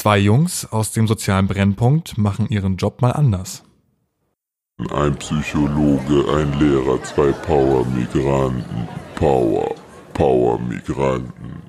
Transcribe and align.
Zwei 0.00 0.16
Jungs 0.16 0.64
aus 0.72 0.92
dem 0.92 1.06
sozialen 1.06 1.46
Brennpunkt 1.46 2.16
machen 2.16 2.48
ihren 2.48 2.78
Job 2.78 3.02
mal 3.02 3.10
anders. 3.10 3.64
Ein 4.94 5.14
Psychologe, 5.16 6.24
ein 6.38 6.58
Lehrer, 6.58 7.02
zwei 7.02 7.32
Power-Migranten. 7.32 8.88
Power, 9.14 9.74
Power-Migranten. 10.14 11.64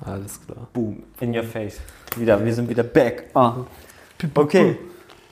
Alles 0.00 0.40
klar. 0.46 0.66
Boom, 0.72 1.02
in 1.20 1.36
your 1.36 1.42
face. 1.42 1.78
Wieder, 2.16 2.42
wir 2.42 2.54
sind 2.54 2.70
wieder 2.70 2.84
back. 2.84 3.24
Ah. 3.34 3.66
Okay, 4.34 4.78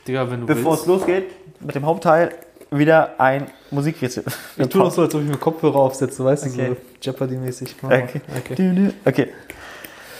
Digga, 0.07 0.31
wenn 0.31 0.41
du 0.43 0.47
bevor 0.47 0.75
es 0.75 0.81
willst. 0.81 0.89
losgeht 0.89 1.31
mit 1.61 1.75
dem 1.75 1.87
Hauptteil, 1.87 2.35
wieder 2.71 3.19
ein 3.19 3.47
Musikrätsel. 3.71 4.25
Ich 4.59 4.69
tu 4.69 4.77
noch 4.77 4.91
so, 4.91 5.01
als 5.01 5.15
ob 5.15 5.23
ich 5.23 5.27
mir 5.27 5.39
Kopfhörer 5.39 5.77
aufsetze, 5.77 6.23
weißt 6.23 6.49
Okay. 6.49 6.69
du, 6.69 6.75
so 6.75 6.81
Jeopardy-mäßig. 7.01 7.77
Okay. 7.83 8.21
okay. 8.37 8.93
Okay. 9.07 9.29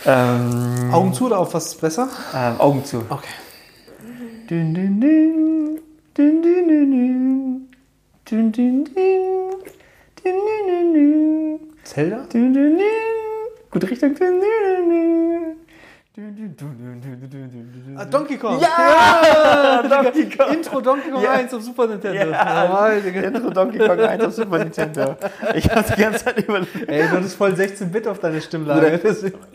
Ähm, 0.09 0.91
Augen 0.93 1.13
zu 1.13 1.27
oder 1.27 1.41
auf 1.41 1.53
was 1.53 1.67
ist 1.67 1.81
besser? 1.81 2.09
ähm, 2.33 2.61
Augen 2.61 2.85
zu. 2.85 2.99
Okay. 3.09 3.29
Dün, 4.49 4.73
dün, 4.73 5.03
dün. 5.03 5.81
Dün, 6.17 6.43
dün, 6.43 6.69
dün, 6.69 6.93
dün. 6.93 7.69
Dün, 8.31 8.53
dün, 8.53 8.87
dün. 8.87 9.51
Dün, 10.25 10.35
dün, 10.47 10.69
dün, 10.69 10.95
dün. 10.95 11.61
Zelda? 11.83 12.27
Dün, 12.33 12.55
dün, 12.55 12.79
dün. 12.79 13.51
Gute 13.73 13.89
Richtung. 13.89 14.21
Dün, 14.21 14.41
dün, 14.43 14.91
dün, 14.91 15.59
Ah, 17.97 18.05
Donkey 18.07 18.39
Kong. 18.39 18.59
Ja! 18.59 19.83
Donkey 19.89 20.31
Kong. 20.35 20.51
Intro 20.55 20.81
Donkey 20.81 21.11
Kong 21.11 21.23
Ja. 21.23 21.33
1 21.33 21.53
auf 21.53 21.63
Super 21.63 21.87
Nintendo. 21.89 22.19
Ja. 22.31 22.91
Digga. 23.01 23.21
Intro 23.21 23.51
Donkey 23.51 23.79
Kong 23.79 24.01
1 24.01 24.25
auf 24.25 24.33
Super 24.33 24.59
Nintendo. 24.61 25.17
Ich 25.55 25.69
habe 25.71 25.85
die 25.95 26.01
ganze 26.01 26.25
Zeit 26.25 26.39
überlegt. 26.39 26.89
Ey, 26.89 27.03
du 27.03 27.11
hattest 27.17 27.37
voll 27.37 27.51
16-Bit 27.53 28.09
auf 28.09 28.19
deine 28.19 28.41
Stimmlage. 28.41 28.99
Deswegen- 28.99 29.39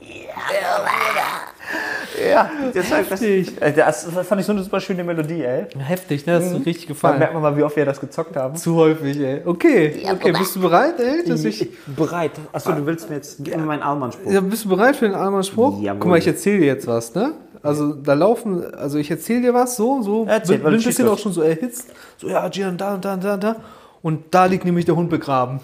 Ja, 2.29 2.51
deshalb 2.73 3.09
das, 3.09 3.21
Heftig. 3.21 3.61
Äh, 3.61 3.73
das 3.73 4.05
fand 4.27 4.41
ich 4.41 4.47
so 4.47 4.51
eine 4.53 4.63
super 4.63 4.79
schöne 4.79 5.03
Melodie, 5.03 5.43
ey. 5.43 5.65
Heftig, 5.77 6.25
ne? 6.25 6.33
Das 6.39 6.51
ist 6.51 6.65
richtig 6.65 6.85
Da 6.85 6.93
gefallen. 6.93 7.19
merkt 7.19 7.33
man 7.33 7.41
mal, 7.41 7.57
wie 7.57 7.63
oft 7.63 7.75
wir 7.75 7.85
das 7.85 7.99
gezockt 7.99 8.35
haben. 8.35 8.55
Zu 8.55 8.75
häufig, 8.75 9.19
ey. 9.19 9.41
Okay, 9.45 10.05
okay, 10.11 10.31
bist 10.31 10.55
du 10.55 10.61
bereit, 10.61 10.99
ey? 10.99 11.27
Dass 11.27 11.43
ich, 11.43 11.69
bereit. 11.95 12.31
Achso, 12.51 12.71
du 12.73 12.85
willst 12.85 13.09
mir 13.09 13.15
jetzt. 13.17 13.43
Gib 13.43 13.55
mir 13.55 13.63
meinen 13.63 13.83
Allmann-Spruch. 13.83 14.31
ja, 14.31 14.41
bist 14.41 14.65
du 14.65 14.69
bereit 14.69 14.95
für 14.95 15.05
den 15.05 15.15
einmal 15.15 15.43
Spruch? 15.43 15.81
Jawohl. 15.81 15.99
Guck 15.99 16.09
mal, 16.09 16.17
ich 16.17 16.27
erzähle 16.27 16.59
dir 16.59 16.65
jetzt 16.67 16.87
was, 16.87 17.13
ne? 17.15 17.33
Also 17.63 17.93
da 17.93 18.13
laufen, 18.15 18.73
also 18.73 18.97
ich 18.97 19.11
erzähle 19.11 19.41
dir 19.41 19.53
was, 19.53 19.75
so, 19.75 20.01
so, 20.01 20.25
Erzähl, 20.27 20.57
bin, 20.57 20.73
ein 20.73 20.81
bisschen 20.81 21.07
auch 21.07 21.19
schon 21.19 21.31
so 21.31 21.41
erhitzt. 21.41 21.93
So, 22.17 22.27
ja, 22.27 22.49
Gian, 22.49 22.77
da 22.77 22.95
und 22.95 23.05
da 23.05 23.13
und 23.13 23.23
da 23.23 23.33
und 23.35 23.43
da. 23.43 23.55
Und 24.01 24.23
da 24.31 24.45
liegt 24.45 24.65
nämlich 24.65 24.85
der 24.85 24.95
Hund 24.95 25.11
begraben. 25.11 25.59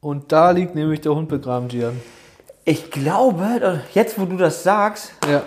Und 0.00 0.30
da 0.30 0.52
liegt 0.52 0.76
nämlich 0.76 1.00
der 1.00 1.12
Hund 1.14 1.28
begraben, 1.28 1.66
Gian. 1.66 2.00
Ich 2.68 2.90
glaube, 2.90 3.80
jetzt 3.94 4.18
wo 4.18 4.24
du 4.24 4.36
das 4.36 4.64
sagst, 4.64 5.12
Ja, 5.30 5.42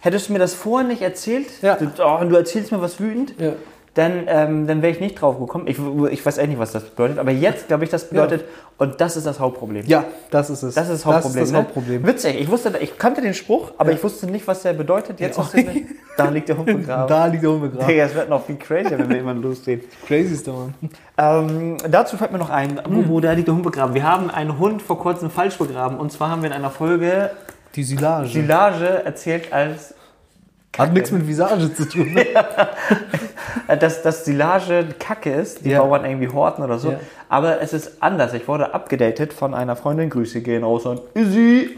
hättest 0.00 0.28
du 0.28 0.32
mir 0.32 0.38
das 0.38 0.54
vorher 0.54 0.88
nicht 0.88 1.02
erzählt, 1.02 1.46
Ja. 1.60 1.76
du, 1.76 1.90
oh, 2.02 2.16
und 2.20 2.30
du 2.30 2.36
erzählst 2.36 2.72
mir 2.72 2.80
was 2.80 2.98
wütend, 2.98 3.34
ja. 3.38 3.52
Dann, 3.94 4.24
ähm, 4.26 4.66
dann 4.66 4.82
wäre 4.82 4.92
ich 4.92 4.98
nicht 5.00 5.20
drauf 5.20 5.38
gekommen. 5.38 5.68
Ich, 5.68 5.78
ich 6.10 6.26
weiß 6.26 6.38
eigentlich 6.38 6.50
nicht, 6.50 6.58
was 6.58 6.72
das 6.72 6.84
bedeutet, 6.84 7.18
aber 7.18 7.30
jetzt 7.30 7.68
glaube 7.68 7.84
ich, 7.84 7.90
das 7.90 8.08
bedeutet, 8.08 8.44
und 8.76 9.00
das 9.00 9.16
ist 9.16 9.24
das 9.24 9.38
Hauptproblem. 9.38 9.86
Ja, 9.86 10.04
das 10.30 10.50
ist 10.50 10.64
es. 10.64 10.74
Das 10.74 10.88
ist 10.88 11.04
das 11.04 11.06
Hauptproblem. 11.06 11.40
Das 11.40 11.48
ist 11.48 11.52
das 11.52 11.52
ne? 11.52 11.58
Hauptproblem. 11.58 12.06
Witzig, 12.06 12.40
ich 12.40 12.50
wusste, 12.50 12.76
ich 12.80 12.98
kannte 12.98 13.22
den 13.22 13.34
Spruch, 13.34 13.70
aber 13.78 13.92
ich 13.92 14.02
wusste 14.02 14.26
nicht, 14.26 14.48
was 14.48 14.62
der 14.62 14.72
bedeutet. 14.72 15.20
Jetzt 15.20 15.38
Ja. 15.38 15.48
mir, 15.54 15.82
da 16.16 16.28
liegt 16.28 16.48
der 16.48 16.56
Hund 16.56 16.66
begraben. 16.66 17.08
Da 17.08 17.26
liegt 17.26 17.44
der 17.44 17.50
Hund 17.50 17.62
begraben. 17.62 17.86
Digga, 17.86 18.04
es 18.04 18.14
wird 18.16 18.28
noch 18.28 18.44
viel 18.44 18.56
crazier, 18.56 18.98
wenn 18.98 19.08
wir 19.08 19.20
immer 19.20 19.34
losgehen. 19.34 19.80
Crazyste 20.08 20.50
Mann. 20.52 20.74
Ähm, 21.16 21.76
dazu 21.88 22.16
fällt 22.16 22.32
mir 22.32 22.38
noch 22.38 22.50
ein, 22.50 22.80
wo, 22.88 23.08
wo 23.08 23.20
da 23.20 23.30
liegt 23.32 23.46
der 23.46 23.54
Hund 23.54 23.62
begraben. 23.62 23.94
Wir 23.94 24.02
haben 24.02 24.28
einen 24.28 24.58
Hund 24.58 24.82
vor 24.82 24.98
kurzem 24.98 25.30
falsch 25.30 25.56
begraben. 25.56 25.98
Und 25.98 26.10
zwar 26.10 26.30
haben 26.30 26.42
wir 26.42 26.48
in 26.48 26.54
einer 26.56 26.70
Folge 26.70 27.30
Die 27.76 27.84
Silage. 27.84 28.28
Silage 28.28 29.04
erzählt 29.04 29.52
als, 29.52 29.94
Hat 30.76 30.92
nichts 30.92 31.12
mit 31.12 31.28
Visage 31.28 31.72
zu 31.72 31.88
tun. 31.88 32.12
Ne? 32.12 32.26
äh, 32.26 32.34
dass, 33.78 34.02
dass 34.02 34.24
Silage 34.24 34.86
Kacke 34.98 35.32
ist, 35.32 35.64
die 35.64 35.70
Ja. 35.70 35.80
Bauern 35.82 36.04
irgendwie 36.04 36.28
horten 36.28 36.64
oder 36.64 36.78
so. 36.78 36.92
Ja. 36.92 37.00
Aber 37.28 37.60
es 37.60 37.72
ist 37.72 38.02
anders. 38.02 38.32
Ich 38.34 38.46
wurde 38.46 38.74
abgedatet 38.74 39.32
von 39.32 39.54
einer 39.54 39.76
Freundin. 39.76 40.10
Grüße 40.10 40.40
gehen 40.42 40.62
raus 40.62 40.86
an 40.86 41.00
Izzy. 41.14 41.76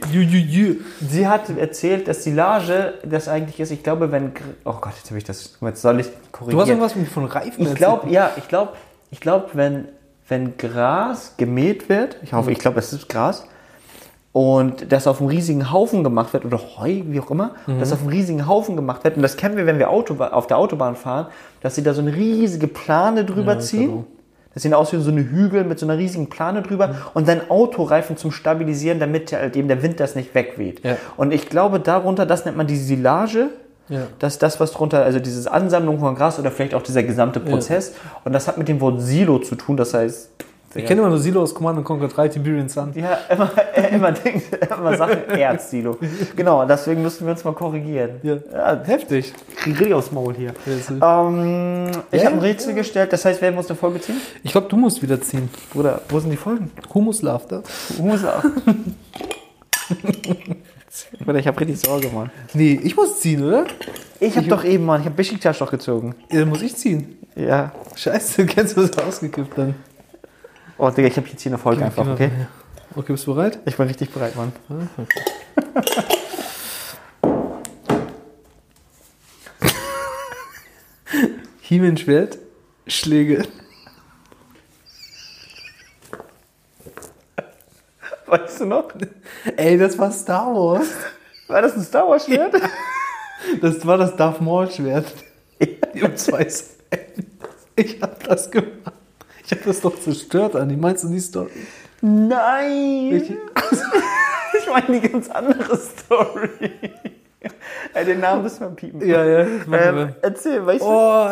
Sie 1.08 1.26
hat 1.26 1.56
erzählt, 1.56 2.08
dass 2.08 2.24
Silage 2.24 2.94
das 3.04 3.28
eigentlich 3.28 3.60
ist. 3.60 3.70
Ich 3.70 3.82
glaube, 3.82 4.12
wenn. 4.12 4.32
Oh 4.64 4.74
Gott, 4.80 4.92
jetzt 4.96 5.08
habe 5.10 5.18
ich 5.18 5.24
das. 5.24 5.56
Jetzt 5.60 5.82
soll 5.82 6.00
ich 6.00 6.08
korrigieren. 6.32 6.56
Du 6.56 6.60
hast 6.60 6.68
irgendwas 6.68 7.12
von 7.12 7.24
Reifen 7.24 7.66
Ich 7.66 7.74
glaube, 7.74 8.10
ja, 8.10 8.30
ich 8.36 8.48
glaube, 8.48 8.72
ich 9.10 9.20
glaube, 9.20 9.48
wenn, 9.54 9.88
wenn 10.28 10.56
Gras 10.56 11.34
gemäht 11.36 11.88
wird, 11.88 12.16
ich 12.22 12.32
hoffe, 12.32 12.50
ich 12.50 12.58
glaube, 12.58 12.80
es 12.80 12.92
ist 12.92 13.08
Gras, 13.08 13.46
und 14.36 14.92
das 14.92 15.06
auf 15.06 15.20
einem 15.20 15.30
riesigen 15.30 15.72
Haufen 15.72 16.04
gemacht 16.04 16.34
wird, 16.34 16.44
oder 16.44 16.58
Heu, 16.58 17.04
wie 17.06 17.20
auch 17.20 17.30
immer, 17.30 17.52
das 17.80 17.90
auf 17.90 18.00
einem 18.00 18.10
riesigen 18.10 18.46
Haufen 18.46 18.76
gemacht 18.76 19.02
wird, 19.02 19.16
und 19.16 19.22
das 19.22 19.38
kennen 19.38 19.56
wir, 19.56 19.64
wenn 19.64 19.78
wir 19.78 19.88
Autoba 19.88 20.28
auf 20.28 20.46
der 20.46 20.58
Autobahn 20.58 20.94
fahren, 20.94 21.28
dass 21.62 21.74
sie 21.74 21.82
da 21.82 21.94
so 21.94 22.02
eine 22.02 22.14
riesige 22.14 22.66
Plane 22.66 23.24
drüber 23.24 23.58
ziehen. 23.60 24.04
Das 24.52 24.62
sieht 24.62 24.74
aus 24.74 24.92
wie 24.92 25.00
so 25.00 25.10
eine 25.10 25.22
Hügel 25.22 25.64
mit 25.64 25.78
so 25.78 25.86
einer 25.86 25.96
riesigen 25.96 26.28
Plane 26.28 26.60
drüber 26.60 26.96
und 27.14 27.26
dann 27.26 27.48
Autoreifen 27.48 28.18
zum 28.18 28.30
Stabilisieren, 28.30 29.00
damit 29.00 29.32
halt 29.32 29.56
eben 29.56 29.68
der 29.68 29.82
Wind 29.82 30.00
das 30.00 30.14
nicht 30.16 30.34
wegweht. 30.34 30.84
Ja. 30.84 30.98
Und 31.16 31.32
ich 31.32 31.48
glaube, 31.48 31.80
darunter, 31.80 32.26
das 32.26 32.44
nennt 32.44 32.58
man 32.58 32.66
die 32.66 32.76
Silage. 32.76 33.48
Ja. 33.88 34.00
dass 34.18 34.40
das, 34.40 34.58
was 34.58 34.72
drunter, 34.72 35.04
also 35.04 35.20
diese 35.20 35.48
Ansammlung 35.52 36.00
von 36.00 36.16
Gras 36.16 36.40
oder 36.40 36.50
vielleicht 36.50 36.74
auch 36.74 36.82
dieser 36.82 37.04
gesamte 37.04 37.38
Prozess. 37.38 37.94
Und 38.24 38.32
das 38.32 38.48
hat 38.48 38.58
mit 38.58 38.66
dem 38.66 38.80
Wort 38.80 39.00
Silo 39.00 39.38
zu 39.38 39.54
tun. 39.54 39.76
Das 39.76 39.94
heißt, 39.94 40.28
Ich 40.76 40.84
kenne 40.86 41.00
immer 41.00 41.10
nur 41.10 41.18
Silo 41.18 41.42
aus 41.42 41.54
Command 41.54 41.84
Conquer 41.84 42.08
3, 42.08 42.28
Tiberian 42.28 42.68
Sun. 42.68 42.92
ja, 42.94 43.18
immer, 43.28 43.50
immer, 43.92 44.12
Dings, 44.12 44.44
immer 44.78 44.96
Sachen 44.96 45.28
Erz-Silo. 45.30 45.96
Genau, 46.36 46.64
deswegen 46.66 47.02
müssen 47.02 47.26
wir 47.26 47.32
uns 47.32 47.44
mal 47.44 47.52
korrigieren. 47.54 48.10
Ja. 48.22 48.36
Heftig. 48.84 49.32
Krieg 49.56 49.74
richtig 49.78 49.94
aufs 49.94 50.12
Maul 50.12 50.34
hier. 50.34 50.52
Ja, 51.00 51.26
Ähm, 51.28 51.90
ich 52.10 52.20
Ja. 52.20 52.26
habe 52.26 52.36
ein 52.36 52.40
Rätsel 52.42 52.74
gestellt, 52.74 53.12
das 53.12 53.24
heißt, 53.24 53.40
wer 53.42 53.52
muss 53.52 53.68
eine 53.68 53.76
Folge 53.76 54.00
ziehen? 54.00 54.20
Ich 54.42 54.52
glaube, 54.52 54.68
du 54.68 54.76
musst 54.76 55.02
wieder 55.02 55.20
ziehen. 55.20 55.48
Oder 55.74 56.00
wo 56.08 56.20
sind 56.20 56.30
die 56.30 56.36
Folgen? 56.36 56.70
Humus 56.94 57.22
Laughter. 57.22 57.62
Muss 57.98 58.24
auch. 58.24 58.44
Oder 61.26 61.38
ich 61.38 61.46
habe 61.46 61.60
richtig 61.60 61.80
Sorge, 61.80 62.08
Mann. 62.08 62.30
Nee, 62.54 62.80
ich 62.82 62.96
muss 62.96 63.20
ziehen, 63.20 63.44
oder? 63.44 63.64
Ich 64.18 64.36
habe 64.36 64.48
doch 64.48 64.64
eben, 64.64 64.84
Mann, 64.84 65.00
ich 65.00 65.06
habe 65.06 65.16
Besiktas 65.16 65.58
doch 65.58 65.70
gezogen. 65.70 66.14
Ja, 66.30 66.40
dann 66.40 66.48
muss 66.48 66.62
ich 66.62 66.74
ziehen. 66.76 67.18
Ja. 67.34 67.72
Scheiße, 67.94 68.46
kennst 68.46 68.76
du 68.76 68.86
das 68.86 68.96
ausgekippt 68.98 69.58
dann? 69.58 69.74
Oh, 70.78 70.90
Digga, 70.90 71.08
ich 71.08 71.16
habe 71.16 71.26
jetzt 71.28 71.40
hier 71.40 71.50
eine 71.50 71.58
Folge 71.58 71.84
einfach, 71.84 72.06
okay? 72.06 72.30
Okay, 72.94 73.12
bist 73.12 73.26
du 73.26 73.34
bereit? 73.34 73.58
Ich 73.64 73.76
bin 73.76 73.86
richtig 73.86 74.10
bereit, 74.10 74.36
Mann. 74.36 74.52
Hiemenschwert, 81.60 82.38
Schläge. 82.86 83.46
Weißt 88.26 88.60
du 88.60 88.66
noch? 88.66 88.92
Ey, 89.56 89.78
das 89.78 89.98
war 89.98 90.12
Star 90.12 90.54
Wars. 90.54 90.88
War 91.48 91.62
das 91.62 91.74
ein 91.74 91.82
Star 91.82 92.08
Wars 92.08 92.26
Schwert? 92.26 92.54
Das 93.60 93.86
war 93.86 93.98
das 93.98 94.16
Darth 94.16 94.40
Maul 94.40 94.68
Schwert. 94.70 95.12
Die 95.94 96.02
um 96.02 96.16
zwei 96.16 96.48
Seiten. 96.48 97.30
Ich 97.76 98.00
hab 98.00 98.20
das 98.24 98.50
gemacht. 98.50 98.95
Ich 99.46 99.52
hab 99.52 99.64
das 99.64 99.80
doch 99.80 99.96
zerstört, 100.00 100.56
Anni. 100.56 100.76
Meinst 100.76 101.04
du 101.04 101.08
die 101.08 101.20
Story? 101.20 101.50
Nein! 102.00 103.10
Welche? 103.10 103.36
Ich 104.58 104.72
meine 104.72 105.00
die 105.00 105.08
ganz 105.08 105.28
andere 105.28 105.76
Story. 105.76 106.80
Ey, 107.92 108.04
den 108.04 108.20
Namen 108.20 108.42
müssen 108.42 108.60
wir 108.60 108.70
piepen. 108.70 109.06
Ja, 109.06 109.24
ja. 109.24 109.46
Ähm, 109.70 110.14
erzähl, 110.22 110.64
weißt 110.64 110.82
du? 110.82 110.88
Oh. 110.88 111.28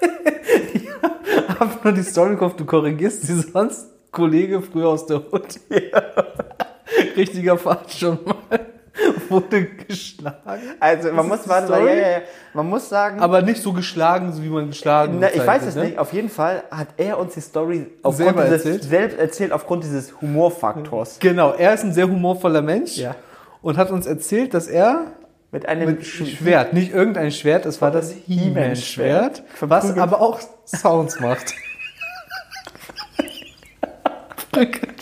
ich 0.72 0.88
hab 1.60 1.84
nur 1.84 1.92
die 1.92 2.02
Story 2.02 2.30
im 2.30 2.38
Kopf, 2.38 2.56
du 2.56 2.64
korrigierst 2.64 3.22
sie 3.26 3.38
sonst. 3.38 3.86
Kollege 4.10 4.62
früher 4.62 4.88
aus 4.88 5.06
der 5.06 5.18
Hut. 5.30 5.60
Richtiger 7.16 7.58
Fahrt 7.58 7.92
schon 7.92 8.18
mal. 8.24 8.66
Wurde 9.28 9.64
geschlagen. 9.64 10.62
Also, 10.78 11.12
man 11.12 11.26
muss, 11.26 11.48
warte 11.48 11.70
mal, 11.70 11.84
ja, 11.86 11.94
ja, 11.94 12.10
ja. 12.10 12.18
Man 12.52 12.68
muss 12.68 12.88
sagen, 12.88 13.20
Aber 13.20 13.42
nicht 13.42 13.60
so 13.60 13.72
geschlagen, 13.72 14.32
so 14.32 14.42
wie 14.42 14.48
man 14.48 14.68
geschlagen 14.68 15.18
na, 15.18 15.28
ich 15.34 15.44
weiß 15.44 15.66
es 15.66 15.74
ne? 15.74 15.84
nicht, 15.86 15.98
auf 15.98 16.12
jeden 16.12 16.28
Fall 16.28 16.62
hat 16.70 16.88
er 16.96 17.18
uns 17.18 17.34
die 17.34 17.40
Story 17.40 17.88
aufgrund 18.02 18.38
dieses, 18.38 18.52
erzählt? 18.64 18.84
selbst 18.84 19.18
erzählt 19.18 19.52
aufgrund 19.52 19.82
dieses 19.84 20.20
Humorfaktors. 20.20 21.18
Genau, 21.18 21.52
er 21.54 21.74
ist 21.74 21.82
ein 21.82 21.92
sehr 21.92 22.08
humorvoller 22.08 22.62
Mensch 22.62 22.96
Ja. 22.96 23.16
und 23.62 23.76
hat 23.78 23.90
uns 23.90 24.06
erzählt, 24.06 24.54
dass 24.54 24.68
er 24.68 25.06
Mit 25.50 25.66
einem 25.66 25.86
mit 25.90 26.06
Schwert, 26.06 26.72
nicht 26.72 26.92
irgendein 26.94 27.32
Schwert, 27.32 27.66
es 27.66 27.80
war 27.82 27.90
das 27.90 28.12
He-Man-Schwert, 28.12 29.42
was 29.60 29.96
aber 29.98 30.20
auch 30.20 30.38
Sounds 30.66 31.18
macht. 31.18 31.54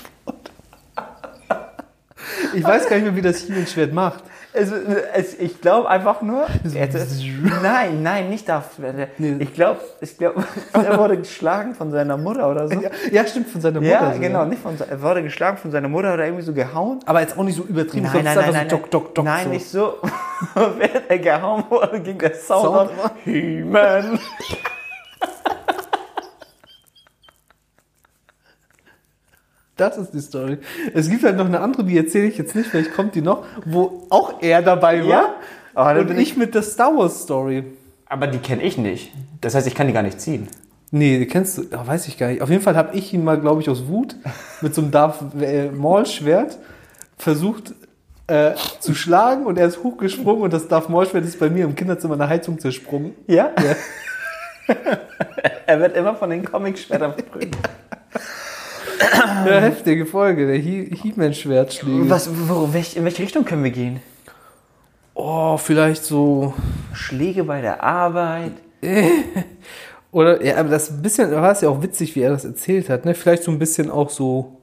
ich 2.55 2.65
weiß 2.65 2.89
gar 2.89 2.97
nicht 2.97 3.05
mehr, 3.05 3.17
wie 3.17 3.23
das 3.23 3.39
He-Man-Schwert 3.39 3.93
macht. 3.93 4.25
Also, 4.55 4.75
es, 5.15 5.39
ich 5.39 5.63
glaube 5.63 5.89
einfach 5.89 6.21
nur. 6.21 6.47
Jetzt 6.65 6.95
nein, 7.63 8.03
nein, 8.03 8.29
nicht 8.29 8.47
dafür. 8.49 9.09
Ich 9.39 9.55
glaube, 9.55 9.81
ich 10.01 10.19
glaub, 10.19 10.35
er 10.75 10.99
wurde 10.99 11.17
geschlagen 11.17 11.75
von 11.75 11.91
seiner 11.91 12.19
Mutter 12.19 12.51
oder 12.51 12.69
so. 12.69 12.75
Ja, 12.75 12.91
ja, 13.11 13.27
stimmt, 13.27 13.49
von 13.49 13.63
seiner 13.63 13.81
Mutter. 13.81 13.93
Ja, 13.93 14.13
so, 14.13 14.21
genau, 14.21 14.45
nicht 14.45 14.61
von 14.61 14.77
Er 14.79 15.01
wurde 15.01 15.23
geschlagen 15.23 15.57
von 15.57 15.71
seiner 15.71 15.89
Mutter 15.89 16.13
oder 16.13 16.27
irgendwie 16.27 16.45
so 16.45 16.53
gehauen. 16.53 17.01
Aber 17.07 17.23
jetzt 17.23 17.39
auch 17.39 17.45
nicht 17.45 17.57
so 17.57 17.63
übertrieben. 17.63 18.09
Nein, 18.13 18.25
nein, 18.25 18.35
nein, 18.35 18.37
nein, 18.37 18.47
so 18.47 18.53
nein. 18.53 18.69
Doc, 18.69 18.91
Doc, 18.91 19.15
Doc. 19.15 19.25
nein, 19.25 19.45
so. 19.45 19.51
nicht 19.51 19.69
so. 19.69 19.95
Während 20.55 21.09
er 21.09 21.19
gehauen 21.19 21.65
wurde, 21.71 22.01
ging 22.01 22.19
der 22.19 22.35
Sound, 22.35 22.63
Sound 22.63 22.91
auf. 23.03 23.11
He-Man. 23.25 24.19
Das 29.77 29.97
ist 29.97 30.13
die 30.13 30.21
Story. 30.21 30.59
Es 30.93 31.09
gibt 31.09 31.25
halt 31.25 31.37
noch 31.37 31.47
eine 31.47 31.61
andere, 31.61 31.85
die 31.85 31.97
erzähle 31.97 32.27
ich 32.27 32.37
jetzt 32.37 32.55
nicht, 32.55 32.69
vielleicht 32.69 32.93
kommt 32.93 33.15
die 33.15 33.23
noch, 33.23 33.45
wo 33.65 34.07
auch 34.11 34.43
er 34.43 34.63
dabei 34.63 35.01
war. 35.07 35.37
Ja? 35.75 35.99
Und 35.99 36.07
bin 36.07 36.19
ich 36.19 36.37
mit 36.37 36.55
der 36.55 36.63
Star 36.63 36.97
Wars 36.97 37.23
Story. 37.23 37.65
Aber 38.07 38.27
die 38.27 38.39
kenne 38.39 38.63
ich 38.63 38.77
nicht. 38.77 39.11
Das 39.41 39.55
heißt, 39.55 39.67
ich 39.67 39.75
kann 39.75 39.87
die 39.87 39.95
gar 39.95 40.03
nicht 40.03 40.21
ziehen. 40.21 40.49
Nee, 40.91 41.19
die 41.19 41.27
kennst 41.27 41.57
du, 41.57 41.63
oh, 41.73 41.87
weiß 41.87 42.07
ich 42.09 42.19
gar 42.19 42.29
nicht. 42.29 42.43
Auf 42.43 42.51
jeden 42.51 42.63
Fall 42.63 42.77
habe 42.77 42.95
ich 42.95 43.15
ihn 43.15 43.25
mal, 43.25 43.41
glaube 43.41 43.63
ich, 43.63 43.71
aus 43.71 43.87
Wut 43.87 44.15
mit 44.61 44.75
so 44.75 44.83
einem 44.83 44.91
Darth 44.91 45.21
äh, 45.41 45.71
Maul 45.71 46.05
Schwert 46.05 46.59
versucht 47.17 47.73
äh, 48.27 48.53
zu 48.81 48.95
schlagen 48.95 49.47
und 49.47 49.59
er 49.59 49.67
ist 49.67 49.83
hochgesprungen 49.83 50.43
und 50.43 50.53
das 50.53 50.69
Darth 50.69 50.91
Maul 50.91 51.07
Schwert 51.07 51.25
ist 51.25 51.39
bei 51.41 51.49
mir 51.49 51.65
im 51.65 51.75
Kinderzimmer 51.75 52.13
an 52.13 52.19
der 52.19 52.29
Heizung 52.29 52.59
zersprungen. 52.59 53.15
Ja? 53.27 53.53
er 55.67 55.81
wird 55.81 55.97
immer 55.97 56.15
von 56.15 56.29
den 56.29 56.45
Comic-Schwertern 56.45 57.15
verprügelt. 57.15 57.57
Eine 59.45 59.61
heftige 59.63 60.07
Folge, 60.07 60.47
der 60.47 60.57
He- 60.57 60.91
He-Man-Schwertschläge. 60.95 62.09
Was, 62.11 62.29
wo, 62.49 62.73
welch, 62.73 62.97
in 62.97 63.05
welche 63.05 63.23
Richtung 63.23 63.45
können 63.45 63.65
wir 63.65 63.71
gehen? 63.71 64.01
Oh, 65.15 65.57
vielleicht 65.57 66.05
so. 66.05 66.55
Schläge 66.93 67.45
bei 67.45 67.61
der 67.61 67.83
Arbeit. 67.83 68.53
Oder, 70.13 70.43
ja, 70.45 70.57
aber 70.59 70.69
das 70.71 70.91
ein 70.91 71.01
bisschen, 71.03 71.31
war 71.31 71.53
es 71.53 71.61
ja 71.63 71.69
auch 71.69 71.83
witzig, 71.83 72.15
wie 72.17 72.21
er 72.21 72.31
das 72.33 72.45
erzählt 72.45 72.89
hat, 72.91 73.05
ne? 73.05 73.15
Vielleicht 73.15 73.45
so 73.45 73.51
ein 73.51 73.59
bisschen 73.59 73.91
auch 73.91 74.11
so 74.11 74.59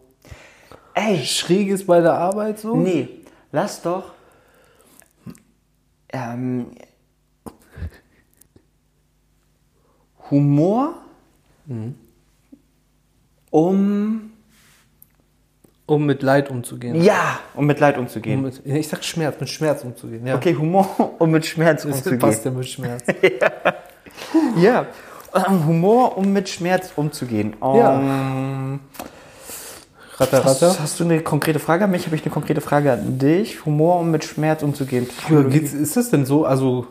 Ey, 0.94 1.24
Schräges 1.26 1.86
bei 1.86 2.02
der 2.02 2.14
Arbeit 2.14 2.60
so. 2.60 2.76
nee, 2.76 3.08
lass 3.52 3.82
doch. 3.82 4.12
Ähm, 6.12 6.68
Humor, 10.30 10.96
um. 13.52 14.32
Um 15.86 16.06
mit 16.06 16.22
Leid 16.22 16.52
umzugehen. 16.52 17.02
Ja, 17.02 17.40
um 17.56 17.66
mit 17.66 17.80
Leid 17.80 17.98
umzugehen. 17.98 18.40
Um 18.40 18.46
mit, 18.46 18.64
ich 18.64 18.88
sag 18.88 19.04
Schmerz, 19.04 19.40
mit 19.40 19.50
Schmerz 19.50 19.84
umzugehen. 19.84 20.26
Ja. 20.28 20.36
Okay, 20.36 20.56
Humor, 20.56 21.16
um 21.18 21.32
mit 21.32 21.46
Schmerz 21.48 21.82
Das 21.82 21.96
umzugehen. 21.96 22.20
passt 22.20 22.46
ja 22.46 22.52
mit 22.52 22.68
Schmerz. 22.68 23.04
Ja, 24.62 24.86
ähm, 25.34 25.66
Humor, 25.66 26.18
um 26.18 26.34
mit 26.34 26.50
Schmerz 26.50 26.92
umzugehen. 26.96 27.56
Ja. 27.62 28.00
Ähm, 28.00 28.80
Ratter, 30.18 30.40
ratter. 30.40 30.70
Hast, 30.70 30.80
hast 30.80 31.00
du 31.00 31.06
eine 31.06 31.22
konkrete 31.22 31.60
Frage 31.60 31.86
an 31.86 31.92
mich? 31.92 32.06
Habe 32.06 32.16
ich 32.16 32.24
eine 32.24 32.32
konkrete 32.32 32.60
Frage 32.62 32.92
an 32.92 33.18
dich? 33.18 33.66
Humor, 33.66 34.00
um 34.02 34.12
mit 34.12 34.26
Schmerz 34.26 34.62
umzugehen. 34.64 35.08
Ja, 35.30 35.40
ist 35.42 35.96
das 35.96 36.10
denn 36.10 36.26
so? 36.26 36.46
Also, 36.46 36.88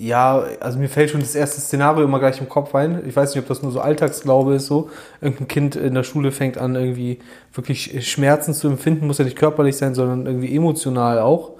ja, 0.00 0.44
also 0.60 0.78
mir 0.78 0.88
fällt 0.88 1.10
schon 1.10 1.20
das 1.20 1.34
erste 1.34 1.60
Szenario 1.60 2.04
immer 2.04 2.20
gleich 2.20 2.40
im 2.40 2.48
Kopf 2.48 2.72
ein. 2.72 3.02
Ich 3.08 3.16
weiß 3.16 3.34
nicht, 3.34 3.42
ob 3.42 3.48
das 3.48 3.62
nur 3.62 3.72
so 3.72 3.80
Alltagsglaube 3.80 4.54
ist, 4.54 4.66
so. 4.66 4.90
Irgendein 5.20 5.48
Kind 5.48 5.74
in 5.74 5.92
der 5.92 6.04
Schule 6.04 6.30
fängt 6.30 6.56
an, 6.56 6.76
irgendwie 6.76 7.18
wirklich 7.52 8.08
Schmerzen 8.08 8.54
zu 8.54 8.68
empfinden, 8.68 9.08
muss 9.08 9.18
ja 9.18 9.24
nicht 9.24 9.36
körperlich 9.36 9.76
sein, 9.76 9.96
sondern 9.96 10.24
irgendwie 10.24 10.54
emotional 10.54 11.18
auch. 11.18 11.50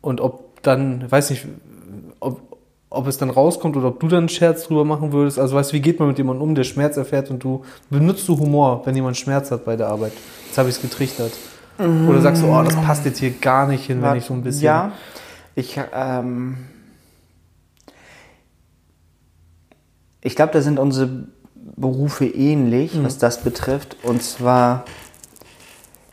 Und 0.00 0.22
ob 0.22 0.62
dann, 0.62 1.04
weiß 1.10 1.28
nicht, 1.28 1.46
ob, 2.20 2.40
ob 2.88 3.06
es 3.06 3.18
dann 3.18 3.28
rauskommt 3.28 3.76
oder 3.76 3.88
ob 3.88 4.00
du 4.00 4.08
dann 4.08 4.20
einen 4.20 4.28
Scherz 4.30 4.64
drüber 4.64 4.86
machen 4.86 5.12
würdest. 5.12 5.38
Also, 5.38 5.54
weißt 5.54 5.72
du, 5.72 5.76
wie 5.76 5.82
geht 5.82 5.98
man 5.98 6.08
mit 6.08 6.16
jemandem 6.16 6.42
um, 6.42 6.54
der 6.54 6.64
Schmerz 6.64 6.96
erfährt 6.96 7.30
und 7.30 7.44
du 7.44 7.62
benutzt 7.90 8.26
du 8.26 8.38
Humor, 8.38 8.80
wenn 8.86 8.96
jemand 8.96 9.18
Schmerz 9.18 9.50
hat 9.50 9.66
bei 9.66 9.76
der 9.76 9.88
Arbeit? 9.88 10.12
Jetzt 10.46 10.56
habe 10.56 10.70
ich 10.70 10.76
es 10.76 10.80
getrichtert. 10.80 11.32
Oder 11.78 12.22
sagst 12.22 12.42
du, 12.42 12.46
oh, 12.46 12.62
das 12.62 12.74
passt 12.76 13.04
jetzt 13.04 13.18
hier 13.18 13.32
gar 13.32 13.66
nicht 13.66 13.84
hin, 13.84 14.00
wenn 14.00 14.16
ich 14.16 14.24
so 14.24 14.32
ein 14.32 14.42
bisschen. 14.42 14.64
Ja, 14.64 14.92
ich, 15.54 15.78
ähm, 15.94 16.56
ich 20.22 20.36
glaube, 20.36 20.52
da 20.52 20.60
sind 20.60 20.78
unsere 20.78 21.08
Berufe 21.76 22.26
ähnlich, 22.26 22.94
Mhm. 22.94 23.04
was 23.04 23.18
das 23.18 23.42
betrifft. 23.42 23.96
Und 24.02 24.22
zwar 24.22 24.84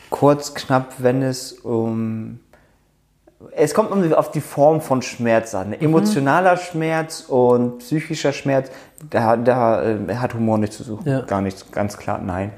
kurz, 0.09 0.54
knapp, 0.54 0.95
wenn 1.00 1.21
es 1.21 1.54
um. 1.54 2.39
Es 3.51 3.75
kommt 3.75 3.92
auf 4.13 4.31
die 4.31 4.42
Form 4.42 4.81
von 4.81 5.04
Schmerz 5.04 5.54
an. 5.54 5.69
Mhm. 5.69 5.74
Emotionaler 5.80 6.57
Schmerz 6.57 7.21
und 7.27 7.80
psychischer 7.80 8.33
Schmerz, 8.33 8.71
da, 9.12 9.38
da 9.38 9.83
äh, 9.83 10.15
hat 10.15 10.33
Humor 10.33 10.57
nichts 10.57 10.77
zu 10.77 10.83
suchen. 10.83 11.07
Ja. 11.07 11.21
Mhm. 11.21 11.27
Gar 11.27 11.42
nichts, 11.42 11.71
ganz 11.71 11.98
klar, 11.98 12.19
nein. 12.19 12.51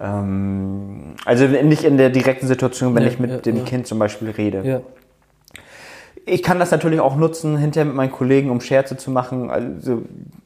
Ähm, 0.00 1.14
also 1.26 1.46
nicht 1.46 1.84
in 1.84 1.98
der 1.98 2.08
direkten 2.08 2.46
Situation, 2.46 2.94
wenn 2.94 3.02
Ja, 3.02 3.08
ich 3.10 3.18
mit 3.18 3.30
ja, 3.30 3.36
dem 3.38 3.58
ja. 3.58 3.64
Kind 3.64 3.86
zum 3.86 3.98
Beispiel 3.98 4.30
rede. 4.30 4.82
Ich 6.26 6.42
kann 6.42 6.58
das 6.58 6.70
natürlich 6.70 7.00
auch 7.00 7.16
nutzen, 7.16 7.58
hinterher 7.58 7.84
mit 7.84 7.94
meinen 7.94 8.12
Kollegen, 8.12 8.50
um 8.50 8.60
Scherze 8.60 8.96
zu 8.96 9.10
machen. 9.10 9.50
Also 9.50 10.02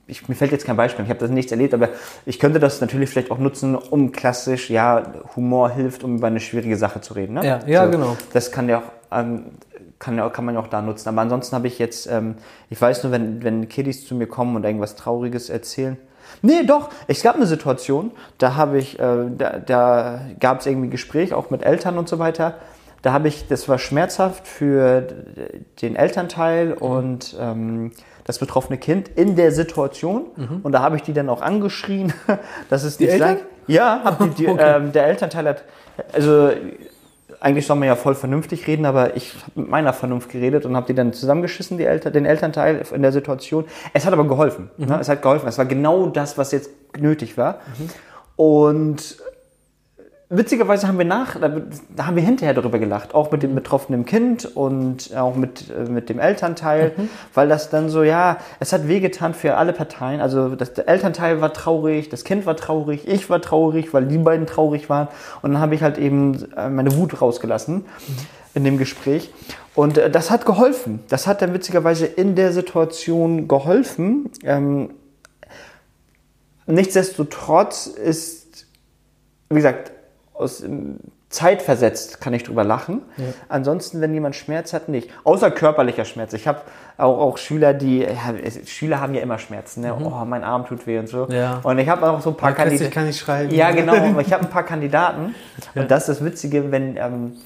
ich, 0.08 0.28
mir 0.28 0.34
fällt 0.34 0.50
jetzt 0.52 0.64
kein 0.64 0.76
Beispiel, 0.76 1.04
ich 1.04 1.10
habe 1.10 1.20
das 1.20 1.30
nichts 1.30 1.52
erlebt, 1.52 1.74
aber 1.74 1.90
ich 2.26 2.38
könnte 2.38 2.58
das 2.58 2.80
natürlich 2.80 3.10
vielleicht 3.10 3.30
auch 3.30 3.38
nutzen, 3.38 3.76
um 3.76 4.10
klassisch, 4.10 4.70
ja, 4.70 5.02
Humor 5.36 5.70
hilft, 5.70 6.02
um 6.02 6.16
über 6.16 6.26
eine 6.26 6.40
schwierige 6.40 6.76
Sache 6.76 7.00
zu 7.00 7.14
reden. 7.14 7.34
Ne? 7.34 7.46
Ja, 7.46 7.60
ja, 7.66 7.86
genau. 7.86 8.16
Das 8.32 8.50
kann 8.50 8.68
ja 8.68 8.78
auch, 8.78 9.16
ähm, 9.16 9.44
kann, 9.98 10.16
ja, 10.16 10.28
kann 10.30 10.44
man 10.44 10.54
ja 10.54 10.60
auch 10.60 10.68
da 10.68 10.82
nutzen. 10.82 11.08
Aber 11.08 11.20
ansonsten 11.20 11.54
habe 11.54 11.66
ich 11.68 11.78
jetzt, 11.78 12.06
ähm, 12.06 12.36
ich 12.70 12.80
weiß 12.80 13.02
nur, 13.04 13.12
wenn, 13.12 13.44
wenn 13.44 13.68
Kiddies 13.68 14.06
zu 14.06 14.14
mir 14.14 14.26
kommen 14.26 14.56
und 14.56 14.64
irgendwas 14.64 14.96
Trauriges 14.96 15.50
erzählen. 15.50 15.96
Nee, 16.42 16.64
doch, 16.64 16.90
es 17.06 17.22
gab 17.22 17.36
eine 17.36 17.46
Situation, 17.46 18.10
da 18.38 18.54
habe 18.54 18.78
ich, 18.78 18.98
äh, 18.98 19.26
da, 19.36 19.58
da 19.58 20.20
gab 20.40 20.60
es 20.60 20.66
irgendwie 20.66 20.88
Gespräch, 20.88 21.32
auch 21.32 21.50
mit 21.50 21.62
Eltern 21.62 21.98
und 21.98 22.08
so 22.08 22.18
weiter. 22.18 22.54
Da 23.02 23.12
habe 23.12 23.28
ich, 23.28 23.46
das 23.48 23.68
war 23.68 23.78
schmerzhaft 23.78 24.46
für 24.48 25.02
den 25.82 25.96
Elternteil 25.96 26.72
und 26.72 27.36
ähm, 27.40 27.92
das 28.24 28.38
betroffene 28.38 28.78
Kind 28.78 29.08
in 29.08 29.36
der 29.36 29.52
Situation. 29.52 30.26
Und 30.62 30.72
da 30.72 30.82
habe 30.82 30.96
ich 30.96 31.02
die 31.02 31.12
dann 31.12 31.28
auch 31.28 31.40
angeschrien, 31.40 32.12
dass 32.70 32.82
es 32.82 33.00
nicht 33.00 33.10
Eltern? 33.10 33.38
Ja, 33.66 34.00
hab 34.04 34.18
die, 34.18 34.30
die, 34.30 34.48
Okay. 34.48 34.76
ähm, 34.76 34.92
der 34.92 35.06
Elternteil 35.06 35.48
hat, 35.48 35.64
also 36.12 36.50
eigentlich 37.40 37.66
soll 37.66 37.76
man 37.76 37.88
ja 37.88 37.96
voll 37.96 38.14
vernünftig 38.14 38.66
reden, 38.66 38.84
aber 38.84 39.16
ich 39.16 39.34
habe 39.34 39.60
mit 39.60 39.70
meiner 39.70 39.92
Vernunft 39.92 40.28
geredet 40.30 40.66
und 40.66 40.76
habe 40.76 40.86
die 40.86 40.94
dann 40.94 41.12
zusammengeschissen, 41.12 41.78
die 41.78 41.84
Eltern, 41.84 42.12
den 42.12 42.26
Elternteil 42.26 42.82
in 42.92 43.02
der 43.02 43.12
Situation. 43.12 43.64
Es 43.92 44.06
hat 44.06 44.12
aber 44.12 44.26
geholfen. 44.26 44.70
Ne? 44.76 44.98
Es 45.00 45.08
hat 45.08 45.22
geholfen. 45.22 45.48
Es 45.48 45.58
war 45.58 45.66
genau 45.66 46.06
das, 46.06 46.36
was 46.36 46.52
jetzt 46.52 46.70
nötig 46.98 47.38
war. 47.38 47.60
Und 48.36 49.18
witzigerweise 50.30 50.86
haben 50.86 50.98
wir 50.98 51.04
nach, 51.04 51.40
da, 51.40 52.06
haben 52.06 52.16
wir 52.16 52.22
hinterher 52.22 52.54
darüber 52.54 52.78
gelacht, 52.78 53.14
auch 53.14 53.30
mit 53.30 53.42
dem 53.42 53.54
betroffenen 53.54 54.04
Kind 54.04 54.44
und 54.44 55.16
auch 55.16 55.34
mit, 55.34 55.70
äh, 55.70 55.90
mit 55.90 56.08
dem 56.08 56.18
Elternteil, 56.18 56.92
weil 57.34 57.48
das 57.48 57.70
dann 57.70 57.88
so, 57.88 58.02
ja, 58.02 58.38
es 58.60 58.72
hat 58.72 58.88
wehgetan 58.88 59.32
für 59.32 59.56
alle 59.56 59.72
Parteien. 59.72 60.20
Also 60.20 60.54
das, 60.54 60.74
der 60.74 60.88
Elternteil 60.88 61.40
war 61.40 61.52
traurig, 61.52 62.08
das 62.10 62.24
Kind 62.24 62.44
war 62.44 62.56
traurig, 62.56 63.08
ich 63.08 63.30
war 63.30 63.40
traurig, 63.40 63.94
weil 63.94 64.06
die 64.06 64.18
beiden 64.18 64.46
traurig 64.46 64.90
waren. 64.90 65.08
Und 65.42 65.52
dann 65.52 65.60
habe 65.60 65.74
ich 65.74 65.82
halt 65.82 65.98
eben 65.98 66.52
äh, 66.56 66.68
meine 66.68 66.94
Wut 66.96 67.20
rausgelassen 67.20 67.86
in 68.54 68.64
dem 68.64 68.76
Gespräch. 68.76 69.32
Und 69.74 69.96
äh, 69.96 70.10
das 70.10 70.30
hat 70.30 70.44
geholfen. 70.44 71.00
Das 71.08 71.26
hat 71.26 71.40
dann 71.40 71.54
witzigerweise 71.54 72.04
in 72.04 72.34
der 72.34 72.52
Situation 72.52 73.48
geholfen. 73.48 74.30
Ähm, 74.42 74.90
nichtsdestotrotz 76.66 77.86
ist, 77.86 78.66
wie 79.48 79.56
gesagt, 79.56 79.92
aus 80.38 80.62
ähm, 80.62 80.98
zeitversetzt 81.30 82.20
kann 82.22 82.32
ich 82.32 82.42
drüber 82.42 82.64
lachen. 82.64 83.02
Ansonsten, 83.48 84.00
wenn 84.00 84.14
jemand 84.14 84.34
Schmerz 84.34 84.72
hat, 84.72 84.88
nicht. 84.88 85.10
Außer 85.24 85.50
körperlicher 85.50 86.06
Schmerz. 86.06 86.32
Ich 86.32 86.48
habe 86.48 86.62
auch, 86.96 87.18
auch 87.18 87.38
Schüler, 87.38 87.74
die, 87.74 88.00
ja, 88.00 88.16
Schüler 88.64 89.00
haben 89.00 89.14
ja 89.14 89.20
immer 89.20 89.38
Schmerzen. 89.38 89.82
Ne? 89.82 89.94
Oh, 89.94 90.24
mein 90.24 90.42
Arm 90.42 90.64
tut 90.66 90.86
weh 90.86 90.98
und 90.98 91.08
so. 91.08 91.26
Ja. 91.28 91.60
Und 91.62 91.78
ich 91.78 91.88
habe 91.88 92.08
auch 92.08 92.20
so 92.22 92.30
ein 92.30 92.36
paar 92.36 92.52
kann, 92.52 92.68
Kandidaten. 92.68 92.88
ich 92.88 92.94
kann 92.94 93.06
nicht 93.06 93.18
schreiben. 93.18 93.54
Ja, 93.54 93.70
genau. 93.72 93.94
Ich 94.20 94.32
habe 94.32 94.44
ein 94.44 94.50
paar 94.50 94.64
Kandidaten. 94.64 95.34
Und 95.74 95.90
das 95.90 96.08
ist 96.08 96.18
das 96.18 96.24
Witzige, 96.24 96.70
wenn 96.72 96.96
ähm, 96.96 97.36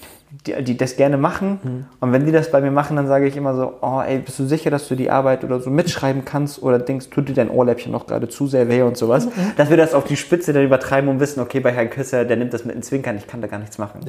die, 0.47 0.63
die 0.65 0.77
das 0.77 0.97
gerne 0.97 1.17
machen. 1.19 1.87
Und 2.01 2.13
wenn 2.13 2.25
die 2.25 2.33
das 2.33 2.51
bei 2.51 2.61
mir 2.61 2.71
machen, 2.71 2.97
dann 2.97 3.07
sage 3.07 3.27
ich 3.27 3.37
immer 3.37 3.55
so, 3.55 3.75
oh 3.83 4.01
ey, 4.01 4.19
bist 4.19 4.39
du 4.39 4.47
sicher, 4.47 4.71
dass 4.71 4.89
du 4.89 4.95
die 4.95 5.11
Arbeit 5.11 5.45
oder 5.45 5.61
so 5.61 5.71
mitschreiben 5.71 6.25
kannst? 6.25 6.63
Oder 6.63 6.79
denkst, 6.79 7.11
tut 7.11 7.29
dir 7.29 7.35
dein 7.35 7.51
Ohrläppchen 7.51 7.93
noch 7.93 8.07
gerade 8.07 8.29
zu 8.29 8.47
sehr 8.47 8.69
weh 8.69 8.83
und 8.83 8.97
sowas? 8.97 9.29
Dass 9.57 9.69
wir 9.71 9.77
das 9.77 9.95
auf 9.95 10.05
die 10.05 10.17
Spitze 10.17 10.53
dann 10.53 10.65
übertreiben 10.65 11.09
und 11.11 11.21
wissen, 11.21 11.41
okay, 11.41 11.61
bei 11.61 11.71
Herrn 11.73 11.91
Küsser, 11.91 12.25
der 12.25 12.37
nimmt 12.37 12.55
das 12.55 12.65
mit 12.65 12.75
den 12.75 12.83
Zwinkern, 12.83 13.17
ich 13.17 13.27
kann 13.27 13.41
da 13.43 13.47
gar 13.47 13.59
nichts 13.59 13.79
machen. 13.79 14.01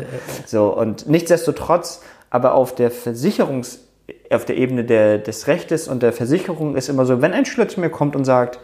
So, 0.45 0.75
und 0.75 1.07
nichtsdestotrotz, 1.07 2.01
aber 2.29 2.53
auf 2.55 2.73
der 2.73 2.91
Versicherungs- 2.91 3.79
auf 4.31 4.45
der 4.45 4.57
Ebene 4.57 4.83
der, 4.83 5.17
des 5.17 5.47
Rechtes 5.47 5.87
und 5.87 6.03
der 6.03 6.13
Versicherung 6.13 6.75
ist 6.75 6.89
immer 6.89 7.05
so, 7.05 7.21
wenn 7.21 7.33
ein 7.33 7.45
Schüler 7.45 7.67
zu 7.67 7.79
mir 7.79 7.89
kommt 7.89 8.15
und 8.15 8.25
sagt, 8.25 8.59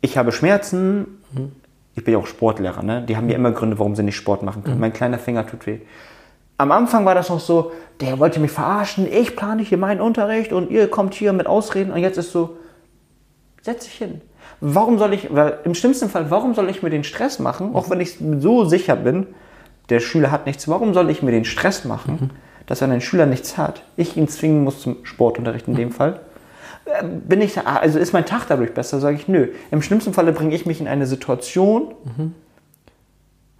ich 0.00 0.18
habe 0.18 0.30
Schmerzen, 0.32 1.06
ich 1.94 2.04
bin 2.04 2.12
ja 2.12 2.18
auch 2.20 2.26
Sportlehrer, 2.26 2.82
ne? 2.82 3.02
die 3.08 3.16
haben 3.16 3.28
ja 3.28 3.36
immer 3.36 3.50
Gründe, 3.52 3.78
warum 3.78 3.96
sie 3.96 4.02
nicht 4.02 4.16
Sport 4.16 4.42
machen 4.42 4.62
können. 4.62 4.78
Mein 4.80 4.92
kleiner 4.92 5.18
Finger 5.18 5.46
tut 5.46 5.66
weh. 5.66 5.78
Am 6.58 6.72
Anfang 6.72 7.04
war 7.04 7.14
das 7.14 7.28
noch 7.28 7.40
so, 7.40 7.72
der 8.00 8.18
wollte 8.18 8.40
mich 8.40 8.50
verarschen, 8.50 9.10
ich 9.10 9.36
plane 9.36 9.62
hier 9.62 9.78
meinen 9.78 10.00
Unterricht 10.00 10.52
und 10.52 10.70
ihr 10.70 10.88
kommt 10.88 11.14
hier 11.14 11.32
mit 11.32 11.46
Ausreden 11.46 11.92
und 11.92 11.98
jetzt 11.98 12.18
ist 12.18 12.32
so, 12.32 12.56
setz 13.62 13.84
dich 13.84 13.94
hin. 13.94 14.20
Warum 14.60 14.98
soll 14.98 15.12
ich, 15.12 15.34
weil 15.34 15.58
im 15.64 15.74
schlimmsten 15.74 16.08
Fall, 16.08 16.30
warum 16.30 16.54
soll 16.54 16.70
ich 16.70 16.82
mir 16.82 16.90
den 16.90 17.04
Stress 17.04 17.38
machen, 17.38 17.74
auch 17.74 17.90
wenn 17.90 18.00
ich 18.00 18.18
so 18.38 18.64
sicher 18.64 18.96
bin, 18.96 19.26
der 19.90 20.00
Schüler 20.00 20.30
hat 20.30 20.46
nichts, 20.46 20.66
warum 20.68 20.94
soll 20.94 21.10
ich 21.10 21.22
mir 21.22 21.30
den 21.30 21.44
Stress 21.44 21.84
machen, 21.84 22.30
dass 22.66 22.80
wenn 22.80 22.90
ein 22.90 23.00
Schüler 23.00 23.26
nichts 23.26 23.58
hat, 23.58 23.82
ich 23.96 24.16
ihn 24.16 24.28
zwingen 24.28 24.64
muss 24.64 24.80
zum 24.80 25.04
Sportunterricht 25.04 25.68
in 25.68 25.74
dem 25.74 25.92
Fall? 25.92 26.20
Äh, 26.86 27.04
Bin 27.04 27.40
ich, 27.40 27.58
also 27.66 27.98
ist 27.98 28.12
mein 28.12 28.24
Tag 28.26 28.46
dadurch 28.48 28.72
besser, 28.72 28.98
sage 28.98 29.16
ich, 29.16 29.28
nö. 29.28 29.48
Im 29.70 29.82
schlimmsten 29.82 30.14
Falle 30.14 30.32
bringe 30.32 30.54
ich 30.54 30.66
mich 30.66 30.80
in 30.80 30.88
eine 30.88 31.06
Situation, 31.06 31.94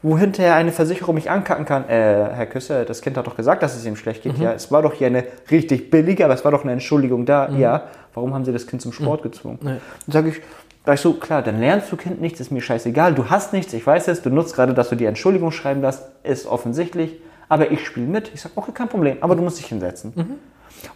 wo 0.02 0.18
hinterher 0.18 0.54
eine 0.54 0.72
Versicherung 0.72 1.14
mich 1.14 1.30
ankacken 1.30 1.64
kann. 1.64 1.88
Äh, 1.88 2.30
Herr 2.32 2.46
Küsser, 2.46 2.84
das 2.84 3.02
Kind 3.02 3.16
hat 3.16 3.26
doch 3.26 3.36
gesagt, 3.36 3.62
dass 3.62 3.76
es 3.76 3.84
ihm 3.86 3.96
schlecht 3.96 4.22
geht. 4.22 4.38
Ja, 4.38 4.52
es 4.52 4.70
war 4.70 4.82
doch 4.82 4.92
hier 4.92 5.06
eine 5.06 5.24
richtig 5.50 5.90
billige, 5.90 6.24
aber 6.24 6.34
es 6.34 6.44
war 6.44 6.52
doch 6.52 6.62
eine 6.62 6.72
Entschuldigung 6.72 7.24
da. 7.26 7.48
Ja, 7.50 7.88
warum 8.14 8.34
haben 8.34 8.44
Sie 8.44 8.52
das 8.52 8.66
Kind 8.66 8.82
zum 8.82 8.92
Sport 8.92 9.22
gezwungen? 9.22 9.58
Nee. 9.62 9.70
Dann 10.06 10.12
sage 10.12 10.28
ich, 10.28 10.42
sag 10.84 10.94
ich 10.94 11.00
so, 11.00 11.14
klar, 11.14 11.42
dann 11.42 11.60
lernst 11.60 11.90
du 11.90 11.96
Kind 11.96 12.20
nichts, 12.20 12.40
ist 12.40 12.50
mir 12.50 12.60
scheißegal. 12.60 13.14
Du 13.14 13.30
hast 13.30 13.52
nichts, 13.52 13.72
ich 13.72 13.86
weiß 13.86 14.08
es. 14.08 14.22
Du 14.22 14.30
nutzt 14.30 14.54
gerade, 14.54 14.74
dass 14.74 14.90
du 14.90 14.96
die 14.96 15.06
Entschuldigung 15.06 15.50
schreiben 15.50 15.80
lässt, 15.80 16.04
ist 16.22 16.46
offensichtlich. 16.46 17.20
Aber 17.48 17.70
ich 17.70 17.86
spiele 17.86 18.06
mit. 18.06 18.30
Ich 18.34 18.40
sage, 18.40 18.52
okay, 18.56 18.72
kein 18.72 18.88
Problem, 18.88 19.18
aber 19.20 19.34
du 19.34 19.42
musst 19.42 19.58
dich 19.58 19.66
hinsetzen. 19.66 20.38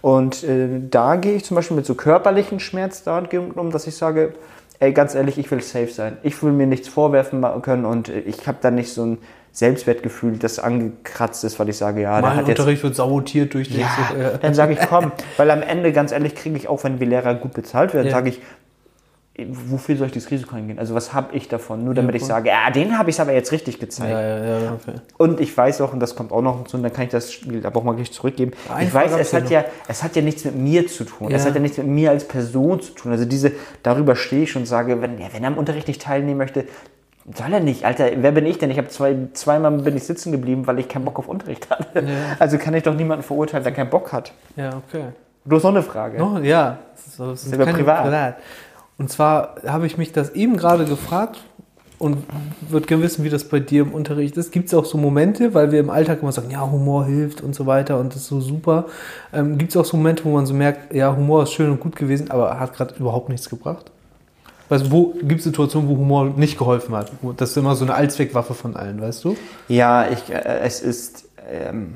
Und 0.03 0.45
äh, 0.45 0.81
da 0.91 1.17
gehe 1.17 1.35
ich 1.35 1.45
zum 1.45 1.55
Beispiel 1.55 1.77
mit 1.77 1.87
so 1.87 1.95
körperlichen 1.95 2.61
Schmerz 2.61 3.03
damit 3.03 3.33
um, 3.33 3.71
dass 3.71 3.87
ich 3.87 3.97
sage, 3.97 4.35
ey, 4.81 4.93
ganz 4.93 5.15
ehrlich, 5.15 5.39
ich 5.39 5.51
will 5.51 5.63
safe 5.63 5.89
sein. 5.89 6.17
Ich 6.23 6.43
will 6.43 6.53
mir 6.53 6.67
nichts 6.67 6.89
vorwerfen 6.89 7.45
können 7.63 7.85
und 7.85 8.09
äh, 8.09 8.21
ich 8.21 8.47
habe 8.47 8.59
da 8.61 8.71
nicht 8.71 8.93
so 8.93 9.05
ein 9.05 9.19
Selbstwertgefühl, 9.53 10.39
das 10.39 10.59
angekratzt 10.59 11.45
ist, 11.45 11.59
weil 11.59 11.69
ich 11.69 11.77
sage, 11.77 12.03
ja, 12.03 12.21
der 12.21 12.23
mein 12.23 12.37
hat 12.37 12.49
jetzt... 12.49 12.59
Unterricht 12.61 12.83
wird 12.83 12.95
sabotiert 12.95 13.53
durch 13.53 13.69
den 13.69 13.81
Ja, 13.81 13.89
so, 14.09 14.17
äh, 14.17 14.39
dann 14.41 14.55
sage 14.55 14.73
ich, 14.75 14.79
komm, 14.89 15.13
weil 15.37 15.51
am 15.51 15.63
Ende, 15.63 15.93
ganz 15.93 16.13
ehrlich, 16.13 16.35
kriege 16.35 16.57
ich 16.57 16.69
auch, 16.69 16.85
wenn 16.85 17.01
wir 17.01 17.07
Lehrer 17.07 17.35
gut 17.35 17.53
bezahlt 17.53 17.93
werden, 17.93 18.07
Ja. 18.07 18.13
sage 18.13 18.31
ich, 18.31 18.41
wofür 19.49 19.97
soll 19.97 20.07
ich 20.09 20.13
das 20.13 20.31
Risiko 20.31 20.57
eingehen? 20.57 20.79
Also 20.79 20.95
was 20.95 21.13
habe 21.13 21.35
ich 21.37 21.49
davon? 21.49 21.85
Nur 21.85 21.95
damit 21.95 22.15
ich 22.15 22.23
voll. 22.23 22.29
sage, 22.29 22.49
ja, 22.49 22.71
den 22.71 22.99
habe 22.99 23.11
ich 23.11 23.21
aber 23.21 23.33
jetzt 23.33 23.53
richtig 23.53 23.79
gezeigt. 23.79 24.11
ja, 24.11 24.21
ja, 24.21 24.59
ja, 24.61 24.73
okay. 24.73 24.99
Und 25.19 25.41
ich 25.41 25.57
weiß 25.57 25.81
auch, 25.81 25.93
und 25.93 26.01
das 26.01 26.15
kommt 26.17 26.33
auch 26.33 26.43
noch 26.43 26.59
hinzu, 26.59 26.77
und 26.77 26.83
dann 26.83 26.93
kann 26.93 27.05
ich 27.05 27.11
das 27.11 27.33
Spiel 27.33 27.65
aber 27.65 27.81
auch 27.81 27.85
mal 27.85 27.95
gleich 27.95 28.13
zurückgeben. 28.13 28.53
Eine 28.73 28.89
ich 28.89 28.95
weiß, 28.95 29.13
es 29.13 29.29
ich 29.29 29.35
hat, 29.35 29.51
ja, 29.51 29.65
es 29.89 30.03
hat 30.03 30.17
ja 30.17 30.23
nichts 30.23 30.45
mit 30.45 30.57
mir 30.57 30.87
zu 30.87 31.05
tun. 31.05 31.31
Es 31.31 31.43
Ja. 31.43 31.49
hat 31.49 31.55
ja 31.55 31.61
nichts 31.61 31.79
mit 31.79 31.87
mir 31.87 32.11
als 32.11 32.27
Person 32.27 32.81
zu 32.81 32.93
tun. 32.93 33.13
Also 33.13 33.25
diese, 33.25 33.53
darüber 33.83 34.17
stehe 34.17 34.43
ich 34.43 34.57
und 34.57 34.67
sage, 34.67 35.01
wenn, 35.03 35.19
ja, 35.19 35.27
wenn 35.33 35.43
er 35.43 35.49
am 35.49 35.59
Unterricht 35.59 35.89
nicht 35.89 36.03
teilnehmen 36.03 36.39
möchte, 36.39 36.65
soll 37.37 37.53
er 37.53 37.61
nicht. 37.61 37.85
Alter, 37.85 38.11
wer 38.17 38.33
bin 38.33 38.47
ich 38.47 38.59
denn? 38.59 38.71
Ich 38.71 38.79
habe 38.79 38.89
zwei, 38.89 39.15
zweimal 39.35 39.71
bin 39.73 39.97
ich 39.97 40.05
sitzen 40.05 40.33
geblieben, 40.33 40.67
weil 40.67 40.79
ich 40.79 40.89
keinen 40.89 41.05
Bock 41.05 41.19
auf 41.19 41.29
Unterricht 41.29 41.71
hatte. 41.71 42.05
Also 42.39 42.59
kann 42.59 42.75
ich 42.75 42.83
doch 42.83 42.95
niemanden 42.95 43.23
verurteilen, 43.23 43.63
der 43.63 43.73
keinen 43.73 43.91
Bock 43.91 44.13
hat. 44.13 44.33
Ja, 44.57 44.81
okay. 44.89 45.05
Du 45.45 45.57
hast 45.57 45.63
noch 45.63 45.71
eine 45.71 45.83
Frage. 45.83 46.23
Oh, 46.23 46.39
ja, 46.39 46.79
das 46.95 47.07
ist, 47.07 47.21
das 47.21 47.45
ist 47.45 47.53
keine 47.53 47.73
privat. 47.73 48.35
Und 49.01 49.11
zwar 49.11 49.55
habe 49.67 49.87
ich 49.87 49.97
mich 49.97 50.13
das 50.13 50.35
eben 50.35 50.59
gerade 50.59 50.85
gefragt 50.85 51.41
und 51.99 52.19
würde 52.69 52.87
gerne 52.87 53.03
wissen, 53.03 53.25
wie 53.25 53.31
das 53.31 53.45
bei 53.45 53.59
dir 53.59 53.81
im 53.81 53.95
Unterricht 53.95 54.37
ist. 54.37 54.53
Gibt 54.53 54.69
es 54.69 54.75
auch 54.75 54.85
so 54.85 54.99
Momente, 54.99 55.55
weil 55.55 55.73
wir 55.73 55.81
im 55.81 55.89
Alltag 55.89 56.21
immer 56.21 56.33
sagen, 56.33 56.51
ja, 56.51 56.71
Humor 56.71 57.07
hilft 57.07 57.41
und 57.41 57.55
so 57.55 57.65
weiter 57.65 57.99
und 57.99 58.15
das 58.15 58.21
ist 58.21 58.29
so 58.29 58.43
super. 58.43 58.85
Ähm, 59.33 59.57
Gibt 59.57 59.71
es 59.71 59.77
auch 59.79 59.87
so 59.87 59.97
Momente, 59.97 60.27
wo 60.27 60.33
man 60.33 60.45
so 60.45 60.53
merkt, 60.53 60.93
ja, 60.93 61.17
Humor 61.17 61.45
ist 61.45 61.53
schön 61.53 61.71
und 61.71 61.81
gut 61.81 61.97
gewesen, 61.97 62.31
aber 62.31 62.61
hat 62.61 62.75
gerade 62.75 62.95
überhaupt 62.97 63.31
nichts 63.31 63.49
gebracht? 63.49 63.91
Also 64.69 64.91
wo 64.91 65.15
gibt 65.23 65.39
es 65.39 65.45
Situationen, 65.45 65.89
wo 65.89 65.97
Humor 65.97 66.27
nicht 66.37 66.59
geholfen 66.59 66.95
hat? 66.95 67.11
Das 67.39 67.53
ist 67.53 67.57
immer 67.57 67.77
so 67.77 67.87
eine 67.87 67.95
Allzweckwaffe 67.95 68.53
von 68.53 68.77
allen, 68.77 69.01
weißt 69.01 69.25
du? 69.25 69.35
Ja, 69.69 70.11
ich, 70.11 70.31
äh, 70.31 70.61
es 70.63 70.83
ist. 70.83 71.25
Ähm, 71.51 71.95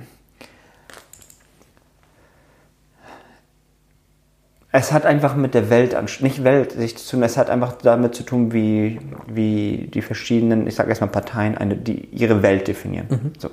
es 4.76 4.90
hat 4.90 5.06
einfach 5.06 5.36
mit 5.36 5.54
der 5.54 5.70
Welt, 5.70 5.96
nicht 6.20 6.42
Welt 6.42 6.72
sich 6.72 6.96
zu 6.98 7.12
tun, 7.12 7.22
es 7.22 7.36
hat 7.36 7.48
einfach 7.48 7.74
damit 7.80 8.16
zu 8.16 8.24
tun, 8.24 8.52
wie, 8.52 8.98
wie 9.28 9.88
die 9.94 10.02
verschiedenen, 10.02 10.66
ich 10.66 10.74
sage 10.74 10.88
erstmal 10.88 11.10
Parteien, 11.10 11.56
eine, 11.56 11.76
die 11.76 12.06
ihre 12.06 12.42
Welt 12.42 12.66
definieren. 12.66 13.32
So. 13.38 13.50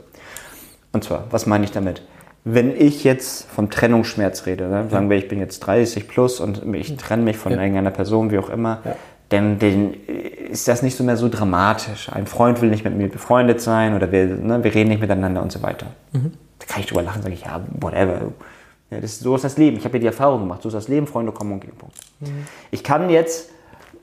Und 0.92 1.04
zwar, 1.04 1.26
was 1.30 1.46
meine 1.46 1.64
ich 1.64 1.70
damit? 1.72 2.02
Wenn 2.44 2.76
ich 2.76 3.04
jetzt 3.04 3.48
vom 3.52 3.70
Trennungsschmerz 3.70 4.48
rede, 4.48 4.68
ne? 4.68 4.88
sagen 4.90 5.12
wir, 5.12 5.18
ich 5.18 5.28
bin 5.28 5.40
jetzt 5.40 5.60
30 5.60 6.08
plus 6.08 6.40
und 6.40 6.64
ich 6.74 6.98
trenne 6.98 7.22
mich 7.22 7.38
von 7.38 7.52
Ja. 7.52 7.60
irgendeiner 7.60 7.92
Person, 7.92 8.32
wie 8.32 8.40
auch 8.40 8.50
immer, 8.50 8.80
Ja. 8.84 8.96
dann, 9.30 9.60
dann 9.60 9.94
ist 10.50 10.68
das 10.68 10.82
nicht 10.82 10.98
so 10.98 11.04
mehr 11.04 11.18
so 11.18 11.30
dramatisch. 11.30 12.10
Ein 12.12 12.26
Freund 12.26 12.64
will 12.64 12.72
nicht 12.72 12.84
mit 12.84 12.98
mir 12.98 13.10
befreundet 13.10 13.62
sein 13.62 13.94
oder 13.96 14.12
wir, 14.12 14.26
ne, 14.26 14.64
wir 14.64 14.74
reden 14.74 14.90
nicht 14.90 15.02
miteinander 15.02 15.44
und 15.44 15.52
so 15.52 15.62
weiter. 15.62 15.86
Da 16.14 16.66
kann 16.68 16.80
ich 16.80 16.88
drüber 16.88 17.04
lachen, 17.04 17.22
sage 17.22 17.36
ich, 17.36 17.42
ja, 17.42 17.62
whatever. 17.80 18.22
Ja, 18.92 19.00
das, 19.00 19.20
so 19.20 19.36
ist 19.36 19.44
das 19.44 19.58
Leben. 19.58 19.78
Ich 19.78 19.86
habe 19.86 19.98
ja 19.98 20.02
die 20.02 20.08
Erfahrung 20.08 20.42
gemacht. 20.42 20.62
So 20.62 20.68
ist 20.68 20.76
das 20.76 20.88
Leben, 20.90 21.08
Freunde 21.08 21.32
kommen 21.32 21.54
und 21.54 21.62
gehen. 21.62 21.74
Punkt. 21.78 21.96
Ich 22.70 22.84
kann 22.84 23.10
jetzt 23.10 23.50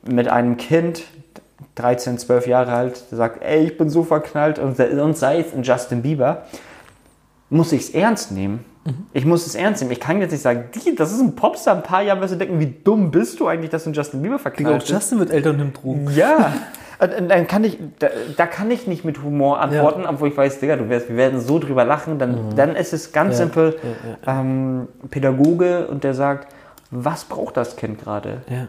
mit 0.06 0.28
einem 0.28 0.56
Kind, 0.56 1.04
13, 1.74 2.18
12 2.18 2.46
Jahre 2.46 2.72
alt, 2.72 3.04
der 3.10 3.18
sagt, 3.18 3.42
ey, 3.42 3.64
ich 3.64 3.76
bin 3.76 3.90
so 3.90 4.02
verknallt 4.02 4.58
und, 4.58 4.80
und 4.80 5.16
sei 5.16 5.40
es 5.40 5.52
in 5.52 5.62
Justin 5.62 6.02
Bieber, 6.02 6.44
muss 7.50 7.72
ich 7.72 7.82
es 7.82 7.90
ernst 7.90 8.32
nehmen. 8.32 8.64
Ich 9.12 9.26
muss 9.26 9.46
es 9.46 9.54
ernst 9.54 9.82
nehmen. 9.82 9.92
Ich 9.92 10.00
kann 10.00 10.18
jetzt 10.20 10.32
nicht 10.32 10.40
sagen, 10.40 10.70
das 10.96 11.12
ist 11.12 11.20
ein 11.20 11.36
Popstar. 11.36 11.76
Ein 11.76 11.82
paar 11.82 12.02
Jahre 12.02 12.20
wirst 12.22 12.32
du 12.32 12.38
denken, 12.38 12.58
wie 12.58 12.74
dumm 12.82 13.10
bist 13.10 13.38
du 13.38 13.46
eigentlich, 13.46 13.70
dass 13.70 13.84
du 13.84 13.90
in 13.90 13.94
Justin 13.94 14.22
Bieber 14.22 14.36
Digga, 14.36 14.42
verknallt 14.42 14.76
auch 14.76 14.78
bist. 14.80 14.90
Justin 14.90 15.18
wird 15.18 15.30
älter 15.30 15.50
und 15.50 15.58
nimmt 15.58 15.82
Drogen. 15.82 16.08
Ja. 16.14 16.54
Und- 17.00 17.14
und 17.14 17.28
Dann 17.28 17.46
kann 17.46 17.64
ich, 17.64 17.78
da, 17.98 18.08
da 18.36 18.46
kann 18.46 18.70
ich 18.70 18.86
nicht 18.86 19.04
mit 19.04 19.22
Humor 19.22 19.60
antworten, 19.60 20.04
obwohl 20.06 20.28
ich 20.28 20.36
weiß, 20.36 20.58
Digga, 20.60 20.76
du 20.76 20.88
wirst, 20.88 21.08
wir 21.08 21.16
werden 21.16 21.40
so 21.40 21.58
drüber 21.58 21.84
lachen. 21.84 22.18
Dann, 22.18 22.56
dann 22.56 22.74
ist 22.76 22.92
es 22.92 23.12
ganz 23.12 23.38
Ja, 23.38 23.44
simpel 23.46 23.78
Ähm, 24.26 24.88
Pädagoge 25.10 25.86
und 25.86 26.02
der 26.04 26.14
sagt, 26.14 26.52
was 26.90 27.24
braucht 27.24 27.56
das 27.56 27.76
Kind 27.76 28.02
gerade? 28.02 28.42
Ja. 28.48 28.68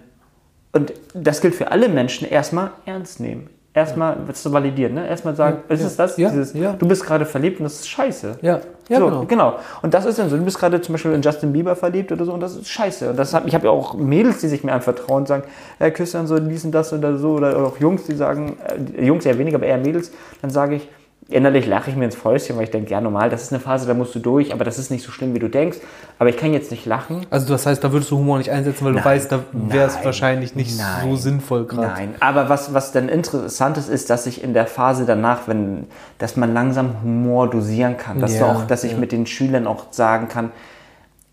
Und 0.74 0.94
das 1.14 1.42
gilt 1.42 1.56
für 1.56 1.72
alle 1.72 1.90
Menschen. 1.90 2.28
Erstmal 2.30 2.72
ernst 2.86 3.20
nehmen. 3.20 3.50
Erstmal 3.80 4.18
das 4.28 4.44
zu 4.44 4.52
validieren. 4.52 4.94
Ne? 4.96 5.08
Erstmal 5.08 5.38
sagen, 5.38 5.60
Ja, 5.70 5.74
ist 5.74 5.80
ja. 5.80 5.88
es 5.88 5.96
das? 5.96 6.18
Ja, 6.18 6.30
Dieses. 6.30 6.52
Du 6.52 6.86
bist 6.86 7.06
gerade 7.06 7.26
verliebt 7.26 7.62
und 7.62 7.64
das 7.64 7.76
ist 7.76 7.88
scheiße. 7.88 8.40
Ja, 8.42 8.60
ja 8.90 9.00
so, 9.00 9.24
genau. 9.26 9.56
Und 9.82 9.94
das 9.94 10.06
ist 10.06 10.20
dann 10.20 10.30
so. 10.30 10.36
Du 10.36 10.44
bist 10.44 10.60
gerade 10.60 10.82
zum 10.82 10.94
Beispiel 10.94 11.14
in 11.14 11.22
Justin 11.22 11.54
Bieber 11.54 11.78
verliebt 11.78 12.12
oder 12.12 12.26
so 12.26 12.34
und 12.34 12.42
das 12.42 12.58
ist 12.58 12.68
scheiße. 12.68 13.12
Und 13.12 13.18
das 13.18 13.34
hab, 13.34 13.48
ich 13.48 13.56
habe 13.56 13.68
ja 13.68 13.72
auch 13.72 13.94
Mädels, 13.94 14.42
die 14.42 14.50
sich 14.50 14.66
mir 14.66 14.74
anvertrauen 14.74 15.20
und 15.20 15.28
sagen, 15.30 15.44
Herr 15.78 15.92
Küster 15.92 16.20
und 16.20 16.28
so, 16.28 16.38
dies 16.40 16.66
und 16.66 16.74
das 16.74 16.92
oder 16.92 17.18
so. 17.18 17.36
Oder 17.36 17.56
auch 17.58 17.78
Jungs, 17.80 18.04
die 18.04 18.16
sagen, 18.16 18.58
äh, 18.98 19.06
Jungs 19.06 19.26
eher 19.26 19.38
weniger, 19.40 19.56
aber 19.56 19.68
eher 19.68 19.78
Mädels. 19.78 20.12
Dann 20.42 20.52
sage 20.52 20.76
ich, 20.76 20.90
innerlich 21.30 21.68
lache 21.68 21.90
ich 21.92 21.96
mir 21.96 22.06
ins 22.06 22.16
Fäustchen, 22.16 22.58
weil 22.58 22.64
ich 22.64 22.72
denke, 22.72 22.90
ja 22.92 23.00
normal, 23.02 23.30
das 23.30 23.44
ist 23.44 23.54
eine 23.54 23.60
Phase, 23.60 23.86
da 23.88 23.94
musst 23.94 24.16
du 24.16 24.20
durch, 24.20 24.52
aber 24.52 24.66
das 24.66 24.80
ist 24.80 24.90
nicht 24.90 25.04
so 25.06 25.12
schlimm, 25.12 25.34
wie 25.34 25.40
du 25.40 25.48
denkst. 25.48 25.78
Aber 26.18 26.30
ich 26.30 26.38
kann 26.38 26.54
jetzt 26.54 26.72
nicht 26.72 26.86
lachen. 26.86 27.26
Also 27.30 27.48
das 27.50 27.66
heißt, 27.66 27.84
da 27.84 27.92
würdest 27.92 28.12
du 28.12 28.18
Humor 28.18 28.38
nicht 28.40 28.52
einsetzen, 28.52 28.86
weil 28.86 28.94
du 28.94 29.06
weißt, 29.06 29.32
da 29.32 29.40
wäre 29.54 29.88
es 29.88 29.96
Nein, 29.96 30.06
wahrscheinlich 30.06 30.56
nicht 30.56 30.78
nein, 30.78 31.10
so 31.10 31.16
sinnvoll 31.16 31.66
gerade. 31.66 31.88
Nein, 31.88 32.16
aber 32.20 32.50
was, 32.50 32.74
was 32.74 32.92
dann 32.92 33.10
interessant 33.10 33.78
ist, 33.78 33.90
ist, 33.90 34.10
dass 34.10 34.26
ich 34.26 34.44
in 34.44 34.54
der 34.54 34.66
Phase 34.68 35.06
danach, 35.06 35.48
wenn, 35.48 35.86
dass 36.18 36.36
man 36.36 36.54
langsam 36.54 37.02
Humor 37.04 37.50
dosieren 37.50 37.98
kann. 37.98 38.20
Dass, 38.20 38.38
Ja, 38.38 38.52
auch, 38.52 38.66
dass 38.66 38.84
ich 38.84 38.94
ja. 38.94 38.98
mit 38.98 39.12
den 39.12 39.26
Schülern 39.26 39.68
auch 39.68 39.86
sagen 39.92 40.28
kann, 40.30 40.52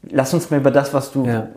lass 0.03 0.35
uns 0.35 0.50
mal 0.50 0.59
über 0.61 0.71
das, 0.71 0.93
was 0.93 1.11
du, 1.12 1.25
Ja. 1.26 1.49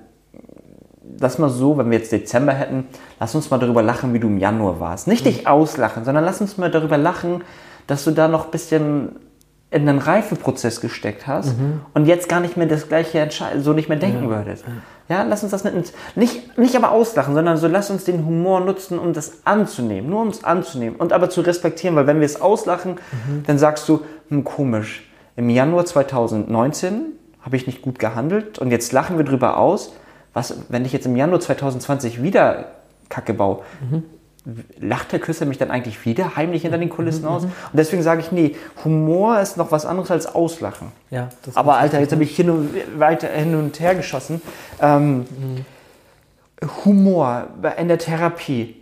lass 1.20 1.38
mal 1.40 1.50
so, 1.50 1.78
wenn 1.78 1.92
wir 1.92 1.98
jetzt 1.98 2.12
Dezember 2.12 2.54
hätten, 2.54 2.88
lass 3.20 3.36
uns 3.36 3.50
mal 3.50 3.58
darüber 3.60 3.84
lachen, 3.84 4.14
wie 4.14 4.20
du 4.20 4.28
im 4.28 4.38
Januar 4.38 4.80
warst. 4.80 5.08
Nicht 5.08 5.26
dich 5.26 5.46
auslachen, 5.48 6.06
sondern 6.06 6.24
lass 6.24 6.40
uns 6.42 6.58
mal 6.58 6.72
darüber 6.72 6.98
lachen, 6.98 7.42
dass 7.90 8.04
du 8.04 8.12
da 8.12 8.28
noch 8.28 8.46
ein 8.46 8.52
bisschen 8.52 9.16
in 9.72 9.88
einen 9.88 10.00
Reifeprozess 10.00 10.82
gesteckt 10.82 11.28
hast 11.28 11.54
und 11.94 12.06
jetzt 12.06 12.28
gar 12.28 12.40
nicht 12.40 12.58
mehr 12.58 12.66
das 12.66 12.88
gleiche 12.88 13.20
entscheiden, 13.20 13.62
so 13.62 13.74
nicht 13.74 13.88
mehr 13.88 14.00
denken 14.00 14.30
würdest. 14.30 14.66
Ja, 15.10 15.24
lass 15.24 15.44
uns 15.44 15.52
das 15.52 15.64
nicht, 15.64 15.94
nicht, 16.16 16.58
nicht 16.58 16.76
aber 16.76 16.92
auslachen, 16.92 17.36
sondern 17.36 17.58
so 17.58 17.68
lass 17.68 17.92
uns 17.92 18.04
den 18.04 18.26
Humor 18.26 18.62
nutzen, 18.62 18.98
um 18.98 19.14
das 19.14 19.46
anzunehmen, 19.46 20.10
nur 20.10 20.22
um 20.22 20.30
es 20.30 20.44
anzunehmen 20.44 21.00
und 21.00 21.14
aber 21.14 21.30
zu 21.30 21.42
respektieren, 21.42 21.96
weil 21.96 22.08
wenn 22.08 22.20
wir 22.20 22.26
es 22.26 22.42
auslachen, 22.42 22.98
dann 23.46 23.60
sagst 23.60 23.88
du, 23.90 24.02
hm, 24.30 24.44
komisch, 24.44 25.08
im 25.36 25.50
Januar 25.50 25.86
2019 25.86 27.14
habe 27.42 27.56
ich 27.56 27.68
nicht 27.68 27.82
gut 27.82 28.00
gehandelt 28.00 28.60
und 28.60 28.72
jetzt 28.72 28.92
lachen 28.92 29.18
wir 29.18 29.26
drüber 29.26 29.58
aus, 29.58 29.94
was, 30.34 30.56
wenn 30.70 30.84
ich 30.84 30.94
jetzt 30.94 31.06
im 31.06 31.16
Januar 31.16 31.40
2020 31.40 32.24
wieder 32.24 32.66
Kacke 33.10 33.34
baue, 33.34 33.60
lacht 34.80 35.12
der 35.12 35.20
Küsser 35.20 35.46
mich 35.46 35.58
dann 35.58 35.72
eigentlich 35.72 36.06
wieder 36.06 36.36
heimlich 36.36 36.64
hinter 36.64 36.78
den 36.78 36.90
Kulissen 36.90 37.26
aus? 37.26 37.44
Und 37.44 37.52
deswegen 37.74 38.04
sage 38.04 38.22
ich, 38.22 38.32
nee, 38.32 38.56
Humor 38.84 39.40
ist 39.40 39.58
noch 39.58 39.72
was 39.72 39.86
anderes 39.86 40.12
als 40.12 40.34
Auslachen. 40.34 40.92
Ja, 41.10 41.30
Aber 41.56 41.78
Alter, 41.78 42.00
jetzt 42.00 42.12
habe 42.12 42.24
ich 42.24 42.36
hin 42.36 42.50
und, 42.50 42.70
weiter 42.98 43.28
hin 43.28 43.56
und 43.56 43.80
her 43.80 43.96
geschossen. 43.96 44.42
Ähm, 44.82 45.26
Humor 46.86 47.48
in 47.78 47.88
der 47.88 47.98
Therapie. 47.98 48.76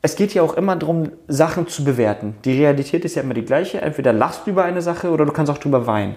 Es 0.00 0.16
geht 0.16 0.32
ja 0.32 0.42
auch 0.42 0.54
immer 0.54 0.76
darum, 0.76 1.10
Sachen 1.26 1.66
zu 1.66 1.84
bewerten. 1.84 2.36
Die 2.44 2.52
Realität 2.52 3.04
ist 3.04 3.16
ja 3.16 3.22
immer 3.22 3.34
die 3.34 3.44
gleiche. 3.44 3.80
Entweder 3.80 4.12
lachst 4.12 4.46
du 4.46 4.50
über 4.50 4.64
eine 4.64 4.80
Sache 4.80 5.10
oder 5.10 5.26
du 5.26 5.32
kannst 5.32 5.50
auch 5.50 5.58
drüber 5.58 5.86
weinen. 5.86 6.14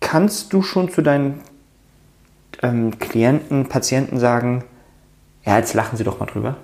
Kannst 0.00 0.52
du 0.52 0.62
schon 0.62 0.90
zu 0.90 1.02
deinen 1.02 1.40
ähm, 2.62 2.98
Klienten, 2.98 3.68
Patienten 3.68 4.18
sagen, 4.18 4.64
ja, 5.44 5.58
jetzt 5.58 5.74
lachen 5.74 5.96
sie 5.96 6.04
doch 6.04 6.18
mal 6.18 6.26
drüber? 6.26 6.56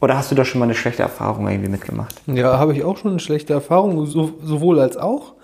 Oder 0.00 0.16
hast 0.16 0.30
du 0.30 0.34
da 0.34 0.44
schon 0.44 0.58
mal 0.60 0.64
eine 0.64 0.74
schlechte 0.74 1.02
Erfahrung 1.02 1.46
irgendwie 1.48 1.68
mitgemacht? 1.70 2.14
Ja, 2.26 2.58
habe 2.58 2.72
ich 2.72 2.84
auch 2.84 2.96
schon 2.96 3.10
eine 3.10 3.20
schlechte 3.20 3.52
Erfahrung, 3.52 4.06
so, 4.06 4.32
sowohl 4.42 4.80
als 4.80 4.96
auch 4.96 5.34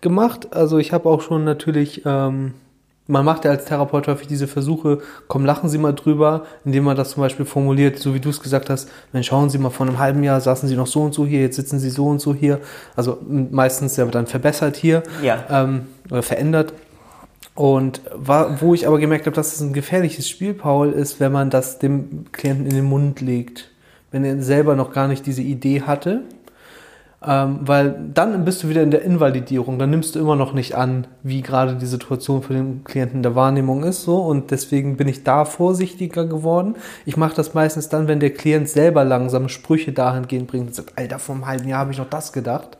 gemacht. 0.00 0.54
Also 0.54 0.78
ich 0.78 0.92
habe 0.92 1.08
auch 1.08 1.20
schon 1.20 1.44
natürlich, 1.44 2.02
ähm, 2.06 2.54
man 3.08 3.24
macht 3.24 3.44
ja 3.44 3.50
als 3.50 3.66
Therapeut 3.66 4.08
häufig 4.08 4.26
diese 4.26 4.46
Versuche, 4.48 4.98
komm, 5.28 5.44
lachen 5.44 5.68
Sie 5.68 5.78
mal 5.78 5.92
drüber, 5.92 6.44
indem 6.64 6.84
man 6.84 6.96
das 6.96 7.10
zum 7.10 7.22
Beispiel 7.22 7.44
formuliert, 7.44 7.98
so 7.98 8.14
wie 8.14 8.20
du 8.20 8.30
es 8.30 8.40
gesagt 8.40 8.70
hast, 8.70 8.88
dann 9.12 9.22
schauen 9.22 9.50
Sie 9.50 9.58
mal, 9.58 9.70
vor 9.70 9.86
einem 9.86 9.98
halben 9.98 10.24
Jahr 10.24 10.40
saßen 10.40 10.68
Sie 10.68 10.76
noch 10.76 10.86
so 10.86 11.02
und 11.02 11.12
so 11.14 11.26
hier, 11.26 11.40
jetzt 11.40 11.56
sitzen 11.56 11.78
Sie 11.78 11.90
so 11.90 12.06
und 12.06 12.20
so 12.20 12.34
hier. 12.34 12.60
Also 12.96 13.18
meistens 13.28 13.96
ja 13.96 14.04
dann 14.06 14.26
verbessert 14.26 14.76
hier 14.76 15.02
Ja. 15.22 15.44
ähm, 15.50 15.88
oder 16.10 16.22
verändert. 16.22 16.72
Und 17.56 18.02
war, 18.14 18.60
wo 18.60 18.74
ich 18.74 18.86
aber 18.86 18.98
gemerkt 18.98 19.24
habe, 19.24 19.34
dass 19.34 19.54
es 19.54 19.62
ein 19.62 19.72
gefährliches 19.72 20.28
Spiel, 20.28 20.52
Paul, 20.52 20.90
ist, 20.90 21.20
wenn 21.20 21.32
man 21.32 21.48
das 21.48 21.78
dem 21.78 22.26
Klienten 22.30 22.66
in 22.66 22.74
den 22.74 22.84
Mund 22.84 23.22
legt. 23.22 23.70
Wenn 24.12 24.24
er 24.24 24.40
selber 24.42 24.76
noch 24.76 24.92
gar 24.92 25.08
nicht 25.08 25.24
diese 25.24 25.42
Idee 25.42 25.80
hatte. 25.80 26.22
Ähm, 27.26 27.60
weil 27.62 27.98
dann 28.12 28.44
bist 28.44 28.62
du 28.62 28.68
wieder 28.68 28.82
in 28.82 28.90
der 28.90 29.02
Invalidierung. 29.02 29.78
Dann 29.78 29.88
nimmst 29.88 30.14
du 30.14 30.18
immer 30.18 30.36
noch 30.36 30.52
nicht 30.52 30.76
an, 30.76 31.06
wie 31.22 31.40
gerade 31.40 31.76
die 31.76 31.86
Situation 31.86 32.42
für 32.42 32.52
den 32.52 32.84
Klienten 32.84 33.22
der 33.22 33.34
Wahrnehmung 33.34 33.84
ist. 33.84 34.02
So. 34.02 34.18
Und 34.18 34.50
deswegen 34.50 34.98
bin 34.98 35.08
ich 35.08 35.24
da 35.24 35.46
vorsichtiger 35.46 36.26
geworden. 36.26 36.74
Ich 37.06 37.16
mache 37.16 37.34
das 37.34 37.54
meistens 37.54 37.88
dann, 37.88 38.06
wenn 38.06 38.20
der 38.20 38.34
Klient 38.34 38.68
selber 38.68 39.02
langsam 39.02 39.48
Sprüche 39.48 39.92
dahingehend 39.92 40.46
bringt 40.46 40.66
und 40.66 40.74
sagt, 40.74 40.92
Alter, 40.98 41.18
vor 41.18 41.34
einem 41.34 41.46
halben 41.46 41.68
Jahr 41.68 41.80
habe 41.80 41.92
ich 41.92 41.98
noch 41.98 42.10
das 42.10 42.34
gedacht. 42.34 42.76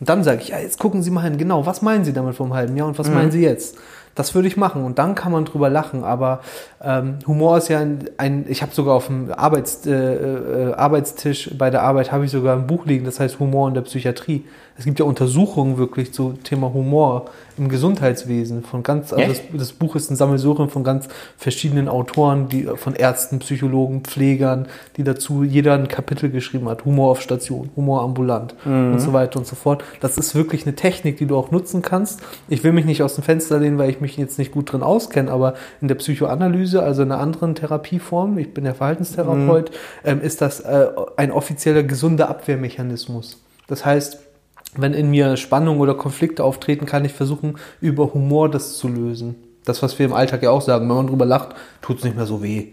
Und 0.00 0.08
dann 0.08 0.24
sage 0.24 0.42
ich, 0.42 0.48
ja, 0.48 0.58
jetzt 0.58 0.80
gucken 0.80 1.02
Sie 1.02 1.10
mal 1.10 1.22
hin, 1.22 1.38
genau, 1.38 1.64
was 1.64 1.80
meinen 1.80 2.04
Sie 2.04 2.12
damit 2.12 2.40
einem 2.40 2.54
halben 2.54 2.76
Jahr 2.76 2.88
und 2.88 2.98
was 2.98 3.08
meinen 3.08 3.30
Sie 3.30 3.40
jetzt? 3.40 3.78
Das 4.16 4.34
würde 4.34 4.48
ich 4.48 4.56
machen 4.56 4.84
und 4.84 4.98
dann 4.98 5.14
kann 5.14 5.30
man 5.30 5.44
drüber 5.44 5.70
lachen. 5.70 6.02
Aber 6.02 6.40
ähm, 6.86 7.18
Humor 7.26 7.58
ist 7.58 7.68
ja 7.68 7.80
ein, 7.80 8.08
ein 8.16 8.44
ich 8.48 8.62
habe 8.62 8.72
sogar 8.72 8.94
auf 8.94 9.08
dem 9.08 9.32
Arbeits, 9.32 9.84
äh, 9.86 9.90
äh, 9.90 10.72
Arbeitstisch 10.74 11.50
bei 11.58 11.68
der 11.68 11.82
Arbeit 11.82 12.12
habe 12.12 12.24
ich 12.24 12.30
sogar 12.30 12.56
ein 12.56 12.68
Buch 12.68 12.86
liegen, 12.86 13.04
das 13.04 13.18
heißt 13.18 13.40
Humor 13.40 13.66
in 13.66 13.74
der 13.74 13.80
Psychiatrie. 13.80 14.44
Es 14.78 14.84
gibt 14.84 14.98
ja 14.98 15.06
Untersuchungen 15.06 15.78
wirklich 15.78 16.12
zu 16.12 16.34
Thema 16.44 16.72
Humor 16.72 17.30
im 17.56 17.70
Gesundheitswesen 17.70 18.62
von 18.62 18.82
ganz, 18.82 19.12
also 19.12 19.26
das, 19.26 19.40
das 19.52 19.72
Buch 19.72 19.96
ist 19.96 20.10
ein 20.10 20.16
Sammelsurium 20.16 20.68
von 20.68 20.84
ganz 20.84 21.08
verschiedenen 21.38 21.88
Autoren, 21.88 22.50
die 22.50 22.64
von 22.76 22.94
Ärzten, 22.94 23.38
Psychologen, 23.38 24.02
Pflegern, 24.02 24.66
die 24.98 25.02
dazu 25.02 25.42
jeder 25.42 25.72
ein 25.74 25.88
Kapitel 25.88 26.28
geschrieben 26.28 26.68
hat. 26.68 26.84
Humor 26.84 27.12
auf 27.12 27.22
Station, 27.22 27.70
Humor 27.74 28.02
ambulant 28.02 28.54
und 28.66 29.00
so 29.00 29.14
weiter 29.14 29.38
und 29.38 29.46
so 29.46 29.56
fort. 29.56 29.82
Das 30.00 30.18
ist 30.18 30.34
wirklich 30.34 30.66
eine 30.66 30.76
Technik, 30.76 31.16
die 31.16 31.26
du 31.26 31.36
auch 31.36 31.50
nutzen 31.50 31.80
kannst. 31.80 32.20
Ich 32.48 32.62
will 32.62 32.72
mich 32.72 32.84
nicht 32.84 33.02
aus 33.02 33.14
dem 33.14 33.24
Fenster 33.24 33.58
lehnen, 33.58 33.78
weil 33.78 33.88
ich 33.88 34.02
mich 34.02 34.18
jetzt 34.18 34.38
nicht 34.38 34.52
gut 34.52 34.70
drin 34.72 34.82
auskenne, 34.82 35.30
aber 35.30 35.54
in 35.80 35.88
der 35.88 35.94
Psychoanalyse, 35.94 36.75
also 36.82 37.02
in 37.02 37.12
einer 37.12 37.20
anderen 37.20 37.54
Therapieform, 37.54 38.38
ich 38.38 38.52
bin 38.54 38.64
ja 38.64 38.74
Verhaltenstherapeut, 38.74 39.70
ähm, 40.04 40.20
ist 40.20 40.40
das 40.40 40.60
äh, 40.60 40.88
ein 41.16 41.32
offizieller 41.32 41.82
gesunder 41.82 42.28
Abwehrmechanismus. 42.28 43.42
Das 43.66 43.84
heißt, 43.84 44.18
wenn 44.76 44.94
in 44.94 45.10
mir 45.10 45.36
Spannungen 45.36 45.80
oder 45.80 45.94
Konflikte 45.94 46.44
auftreten, 46.44 46.86
kann 46.86 47.04
ich 47.04 47.12
versuchen, 47.12 47.56
über 47.80 48.12
Humor 48.12 48.50
das 48.50 48.76
zu 48.78 48.88
lösen. 48.88 49.36
Das, 49.66 49.82
was 49.82 49.98
wir 49.98 50.06
im 50.06 50.14
Alltag 50.14 50.42
ja 50.42 50.50
auch 50.50 50.62
sagen, 50.62 50.88
wenn 50.88 50.96
man 50.96 51.06
drüber 51.08 51.26
lacht, 51.26 51.50
tut 51.82 51.98
es 51.98 52.04
nicht 52.04 52.16
mehr 52.16 52.24
so 52.26 52.42
weh. 52.42 52.68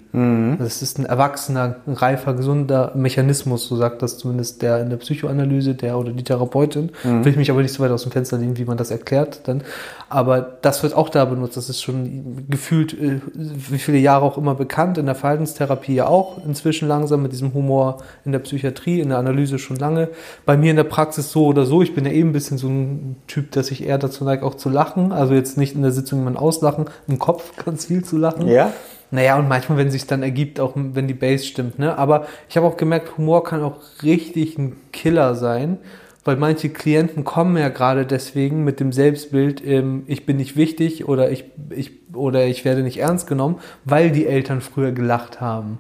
Das 0.60 0.82
ist 0.82 1.00
ein 1.00 1.06
erwachsener, 1.06 1.78
ein 1.88 1.94
reifer, 1.94 2.34
gesunder 2.34 2.92
Mechanismus, 2.96 3.68
so 3.68 3.76
sagt 3.76 4.02
das 4.04 4.18
zumindest 4.20 4.62
der 4.62 4.80
in 4.80 4.90
der 4.92 4.98
Psychoanalyse, 4.98 5.74
der 5.74 5.98
oder 5.98 6.12
die 6.12 6.24
Therapeutin. 6.24 6.92
Will 7.04 7.32
ich 7.32 7.38
mich 7.38 7.50
aber 7.52 7.62
nicht 7.64 7.74
so 7.74 7.84
weit 7.84 7.92
aus 7.92 8.04
dem 8.04 8.12
Fenster 8.12 8.38
lehnen, 8.38 8.58
wie 8.58 8.66
man 8.66 8.78
das 8.78 8.92
erklärt 8.92 9.48
dann. 9.48 9.64
Aber 10.08 10.42
das 10.62 10.84
wird 10.84 10.94
auch 10.96 11.10
da 11.10 11.26
benutzt. 11.26 11.58
Das 11.58 11.68
ist 11.68 11.82
schon 11.82 12.46
gefühlt, 12.48 12.94
äh, 12.94 13.20
wie 13.34 13.80
viele 13.80 13.98
Jahre 13.98 14.24
auch 14.24 14.38
immer 14.38 14.54
bekannt, 14.54 15.00
in 15.00 15.08
der 15.08 15.16
Verhaltenstherapie 15.16 15.96
ja 15.96 16.06
auch 16.06 16.46
inzwischen 16.46 16.88
langsam 16.88 17.24
mit 17.24 17.32
diesem 17.32 17.56
Humor 17.56 17.98
in 18.24 18.32
der 18.32 18.40
Psychiatrie, 18.40 19.00
in 19.00 19.10
der 19.10 19.18
Analyse 19.18 19.58
schon 19.58 19.78
lange. 19.78 20.10
Bei 20.46 20.56
mir 20.56 20.70
in 20.70 20.76
der 20.76 20.84
Praxis 20.84 21.32
so 21.32 21.48
oder 21.48 21.66
so. 21.66 21.82
Ich 21.82 21.96
bin 21.96 22.06
ja 22.06 22.12
eben 22.12 22.30
ein 22.30 22.34
bisschen 22.34 22.60
so 22.60 22.68
ein 22.68 23.16
Typ, 23.26 23.52
dass 23.52 23.72
ich 23.72 23.88
eher 23.88 23.98
dazu 23.98 24.24
neige, 24.24 24.46
auch 24.46 24.54
zu 24.54 24.70
lachen. 24.70 25.12
Also 25.12 25.34
jetzt 25.34 25.58
nicht 25.58 25.74
in 25.74 25.82
der 25.82 25.92
Sitzung 25.92 26.20
jemand 26.20 26.38
auslachen, 26.38 26.83
im 27.08 27.20
Kopf 27.20 27.64
ganz 27.64 27.86
viel 27.86 28.04
zu 28.04 28.18
lachen. 28.18 28.48
Ja? 28.48 28.72
Naja, 29.12 29.38
und 29.38 29.48
manchmal, 29.48 29.78
wenn 29.78 29.92
sich 29.92 30.08
dann 30.08 30.24
ergibt, 30.24 30.60
auch 30.60 30.72
wenn 30.76 31.08
die 31.08 31.14
Base 31.14 31.46
stimmt, 31.46 31.78
ne? 31.78 31.98
Aber 32.00 32.26
ich 32.50 32.58
habe 32.58 32.66
auch 32.66 32.78
gemerkt, 32.78 33.16
Humor 33.18 33.44
kann 33.44 33.62
auch 33.62 33.78
richtig 34.02 34.58
ein 34.58 34.76
Killer 34.92 35.36
sein, 35.36 35.78
weil 36.26 36.36
manche 36.36 36.70
Klienten 36.70 37.24
kommen 37.24 37.56
ja 37.58 37.70
gerade 37.70 38.08
deswegen 38.08 38.64
mit 38.64 38.80
dem 38.80 38.92
Selbstbild, 38.92 39.64
ähm, 39.66 40.04
ich 40.08 40.26
bin 40.26 40.38
nicht 40.38 40.58
wichtig 40.58 41.08
oder 41.08 41.30
ich, 41.30 41.46
ich, 41.70 41.92
oder 42.16 42.46
ich 42.46 42.66
werde 42.66 42.82
nicht 42.82 42.98
ernst 42.98 43.28
genommen, 43.28 43.60
weil 43.86 44.10
die 44.10 44.26
Eltern 44.26 44.62
früher 44.62 44.92
gelacht 44.92 45.42
haben. 45.42 45.78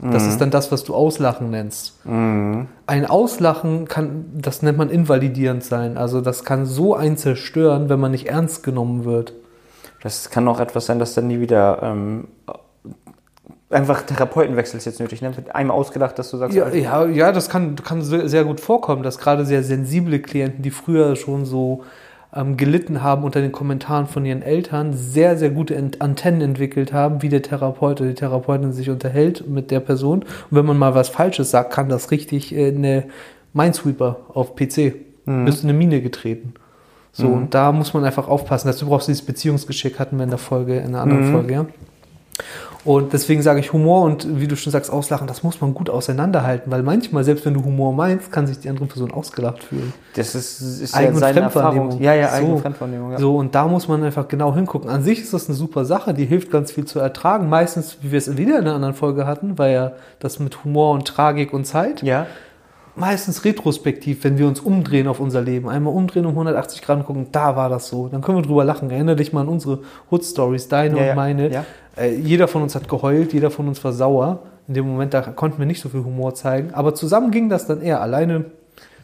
Das 0.00 0.26
ist 0.26 0.40
dann 0.40 0.50
das, 0.50 0.72
was 0.72 0.84
du 0.84 0.92
Auslachen 0.94 1.50
nennst. 1.50 2.04
Ein 2.86 3.06
Auslachen 3.06 3.86
kann, 3.86 4.26
das 4.34 4.60
nennt 4.60 4.76
man 4.76 4.90
invalidierend 4.90 5.62
sein. 5.62 5.96
Also 5.96 6.20
das 6.20 6.44
kann 6.44 6.66
so 6.66 6.94
einen 6.94 7.16
zerstören, 7.16 7.88
wenn 7.88 8.00
man 8.00 8.10
nicht 8.10 8.26
ernst 8.26 8.64
genommen 8.64 9.04
wird. 9.04 9.34
Das 10.04 10.28
kann 10.28 10.46
auch 10.48 10.60
etwas 10.60 10.84
sein, 10.84 10.98
dass 10.98 11.14
dann 11.14 11.26
nie 11.26 11.40
wieder 11.40 11.82
ähm, 11.82 12.28
einfach 13.70 14.02
Therapeutenwechsel 14.02 14.76
ist 14.76 14.84
jetzt 14.84 15.00
nötig. 15.00 15.22
Ne? 15.22 15.34
Wird 15.34 15.54
einmal 15.54 15.76
ausgedacht, 15.76 16.18
dass 16.18 16.30
du 16.30 16.36
sagst, 16.36 16.54
Ja, 16.54 16.68
ja, 16.68 17.06
ja, 17.06 17.32
das 17.32 17.48
kann, 17.48 17.74
kann 17.76 18.02
sehr 18.02 18.44
gut 18.44 18.60
vorkommen, 18.60 19.02
dass 19.02 19.16
gerade 19.16 19.46
sehr 19.46 19.62
sensible 19.62 20.20
Klienten, 20.20 20.62
die 20.62 20.70
früher 20.70 21.16
schon 21.16 21.46
so 21.46 21.84
ähm, 22.34 22.58
gelitten 22.58 23.02
haben 23.02 23.24
unter 23.24 23.40
den 23.40 23.50
Kommentaren 23.50 24.06
von 24.06 24.26
ihren 24.26 24.42
Eltern, 24.42 24.92
sehr, 24.92 25.38
sehr 25.38 25.48
gute 25.48 25.74
Antennen 25.98 26.42
entwickelt 26.42 26.92
haben, 26.92 27.22
wie 27.22 27.30
der 27.30 27.40
Therapeut 27.40 28.02
oder 28.02 28.10
die 28.10 28.14
Therapeutin 28.14 28.74
sich 28.74 28.90
unterhält 28.90 29.48
mit 29.48 29.70
der 29.70 29.80
Person. 29.80 30.20
Und 30.22 30.28
wenn 30.50 30.66
man 30.66 30.76
mal 30.76 30.94
was 30.94 31.08
Falsches 31.08 31.50
sagt, 31.50 31.72
kann 31.72 31.88
das 31.88 32.10
richtig 32.10 32.54
äh, 32.54 32.68
eine 32.68 33.04
Minesweeper 33.54 34.18
auf 34.34 34.54
PC. 34.54 34.96
Bist 35.46 35.64
in 35.64 35.70
eine 35.70 35.78
Mine 35.78 36.02
getreten. 36.02 36.52
So, 37.16 37.28
und 37.28 37.54
da 37.54 37.70
muss 37.72 37.94
man 37.94 38.04
einfach 38.04 38.26
aufpassen. 38.28 38.66
Dazu 38.68 38.86
brauchst 38.86 39.06
du 39.08 39.12
dieses 39.12 39.24
Beziehungsgeschick, 39.24 39.98
hatten 40.00 40.16
wir 40.16 40.24
in 40.24 40.30
der 40.30 40.38
Folge, 40.38 40.76
in 40.78 40.88
einer 40.88 41.00
anderen 41.02 41.30
Folge, 41.32 41.52
ja. 41.54 41.66
Und 42.84 43.14
deswegen 43.14 43.40
sage 43.40 43.60
ich 43.60 43.72
Humor 43.72 44.02
und 44.02 44.40
wie 44.40 44.46
du 44.46 44.56
schon 44.56 44.70
sagst, 44.70 44.90
auslachen, 44.92 45.26
das 45.26 45.42
muss 45.42 45.58
man 45.62 45.72
gut 45.72 45.88
auseinanderhalten, 45.88 46.70
weil 46.70 46.82
manchmal, 46.82 47.24
selbst 47.24 47.46
wenn 47.46 47.54
du 47.54 47.64
Humor 47.64 47.94
meinst, 47.94 48.30
kann 48.30 48.46
sich 48.46 48.58
die 48.58 48.68
andere 48.68 48.84
Person 48.84 49.10
ausgelacht 49.10 49.62
fühlen. 49.64 49.94
das 50.16 50.34
ist, 50.34 50.60
ist 50.60 50.94
Eigen- 50.94 51.18
ja 51.18 51.28
Fremdwahrnehmung. 51.28 52.02
Ja, 52.02 52.12
ja, 52.14 52.30
eigene 52.32 52.56
So. 52.56 52.58
Fremdwahrnehmung. 52.58 53.12
Ja. 53.12 53.18
So, 53.18 53.36
und 53.36 53.54
da 53.54 53.66
muss 53.68 53.88
man 53.88 54.02
einfach 54.02 54.28
genau 54.28 54.54
hingucken. 54.54 54.90
An 54.90 55.02
sich 55.02 55.20
ist 55.22 55.32
das 55.32 55.46
eine 55.48 55.54
super 55.56 55.86
Sache, 55.86 56.12
die 56.12 56.26
hilft 56.26 56.50
ganz 56.50 56.72
viel 56.72 56.84
zu 56.84 56.98
ertragen. 56.98 57.48
Meistens, 57.48 57.96
wie 58.02 58.10
wir 58.10 58.18
es 58.18 58.36
wieder 58.36 58.58
in 58.58 58.66
einer 58.66 58.74
anderen 58.74 58.94
Folge 58.94 59.26
hatten, 59.26 59.56
war 59.56 59.68
ja 59.68 59.92
das 60.18 60.38
mit 60.38 60.62
Humor 60.64 60.92
und 60.92 61.06
Tragik 61.06 61.54
und 61.54 61.64
Zeit. 61.66 62.02
ja. 62.02 62.26
Meistens 62.96 63.44
retrospektiv, 63.44 64.22
wenn 64.22 64.38
wir 64.38 64.46
uns 64.46 64.60
umdrehen 64.60 65.08
auf 65.08 65.18
unser 65.18 65.40
Leben. 65.40 65.68
Einmal 65.68 65.92
umdrehen 65.92 66.26
um 66.26 66.32
180 66.32 66.80
Grad 66.80 66.98
und 66.98 67.06
gucken, 67.06 67.26
da 67.32 67.56
war 67.56 67.68
das 67.68 67.88
so. 67.88 68.08
Dann 68.08 68.20
können 68.22 68.38
wir 68.38 68.42
drüber 68.42 68.64
lachen. 68.64 68.88
Erinnere 68.90 69.16
dich 69.16 69.32
mal 69.32 69.40
an 69.40 69.48
unsere 69.48 69.80
Hood-Stories, 70.10 70.68
deine 70.68 70.98
Ja, 70.98 71.10
und 71.10 71.16
meine. 71.16 71.52
ja. 71.52 71.64
Äh, 71.96 72.14
jeder 72.14 72.46
von 72.46 72.62
uns 72.62 72.74
hat 72.74 72.88
geheult, 72.88 73.32
jeder 73.32 73.50
von 73.50 73.66
uns 73.66 73.82
war 73.82 73.92
sauer. 73.92 74.40
In 74.68 74.74
dem 74.74 74.86
Moment, 74.86 75.12
da 75.12 75.22
konnten 75.22 75.58
wir 75.58 75.66
nicht 75.66 75.80
so 75.80 75.88
viel 75.88 76.04
Humor 76.04 76.34
zeigen. 76.34 76.72
Aber 76.72 76.94
zusammen 76.94 77.30
ging 77.30 77.48
das 77.48 77.66
dann 77.66 77.82
eher. 77.82 78.00
Alleine 78.00 78.46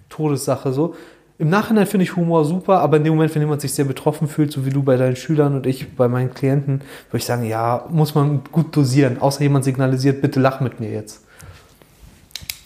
Todessache 0.08 0.72
so. 0.72 0.94
Im 1.38 1.48
Nachhinein 1.48 1.86
finde 1.86 2.04
ich 2.04 2.16
Humor 2.16 2.44
super, 2.44 2.80
aber 2.80 2.98
in 2.98 3.04
dem 3.04 3.14
Moment, 3.14 3.34
wenn 3.34 3.40
jemand 3.40 3.62
sich 3.62 3.72
sehr 3.72 3.86
betroffen 3.86 4.28
fühlt, 4.28 4.52
so 4.52 4.66
wie 4.66 4.70
du 4.70 4.82
bei 4.82 4.96
deinen 4.98 5.16
Schülern 5.16 5.54
und 5.56 5.66
ich 5.66 5.96
bei 5.96 6.06
meinen 6.06 6.34
Klienten, 6.34 6.82
würde 7.08 7.18
ich 7.18 7.24
sagen, 7.24 7.44
ja, 7.44 7.86
muss 7.88 8.14
man 8.14 8.42
gut 8.52 8.76
dosieren. 8.76 9.20
Außer 9.20 9.42
jemand 9.42 9.64
signalisiert, 9.64 10.20
bitte 10.20 10.38
lach 10.38 10.60
mit 10.60 10.80
mir 10.80 10.90
jetzt. 10.90 11.24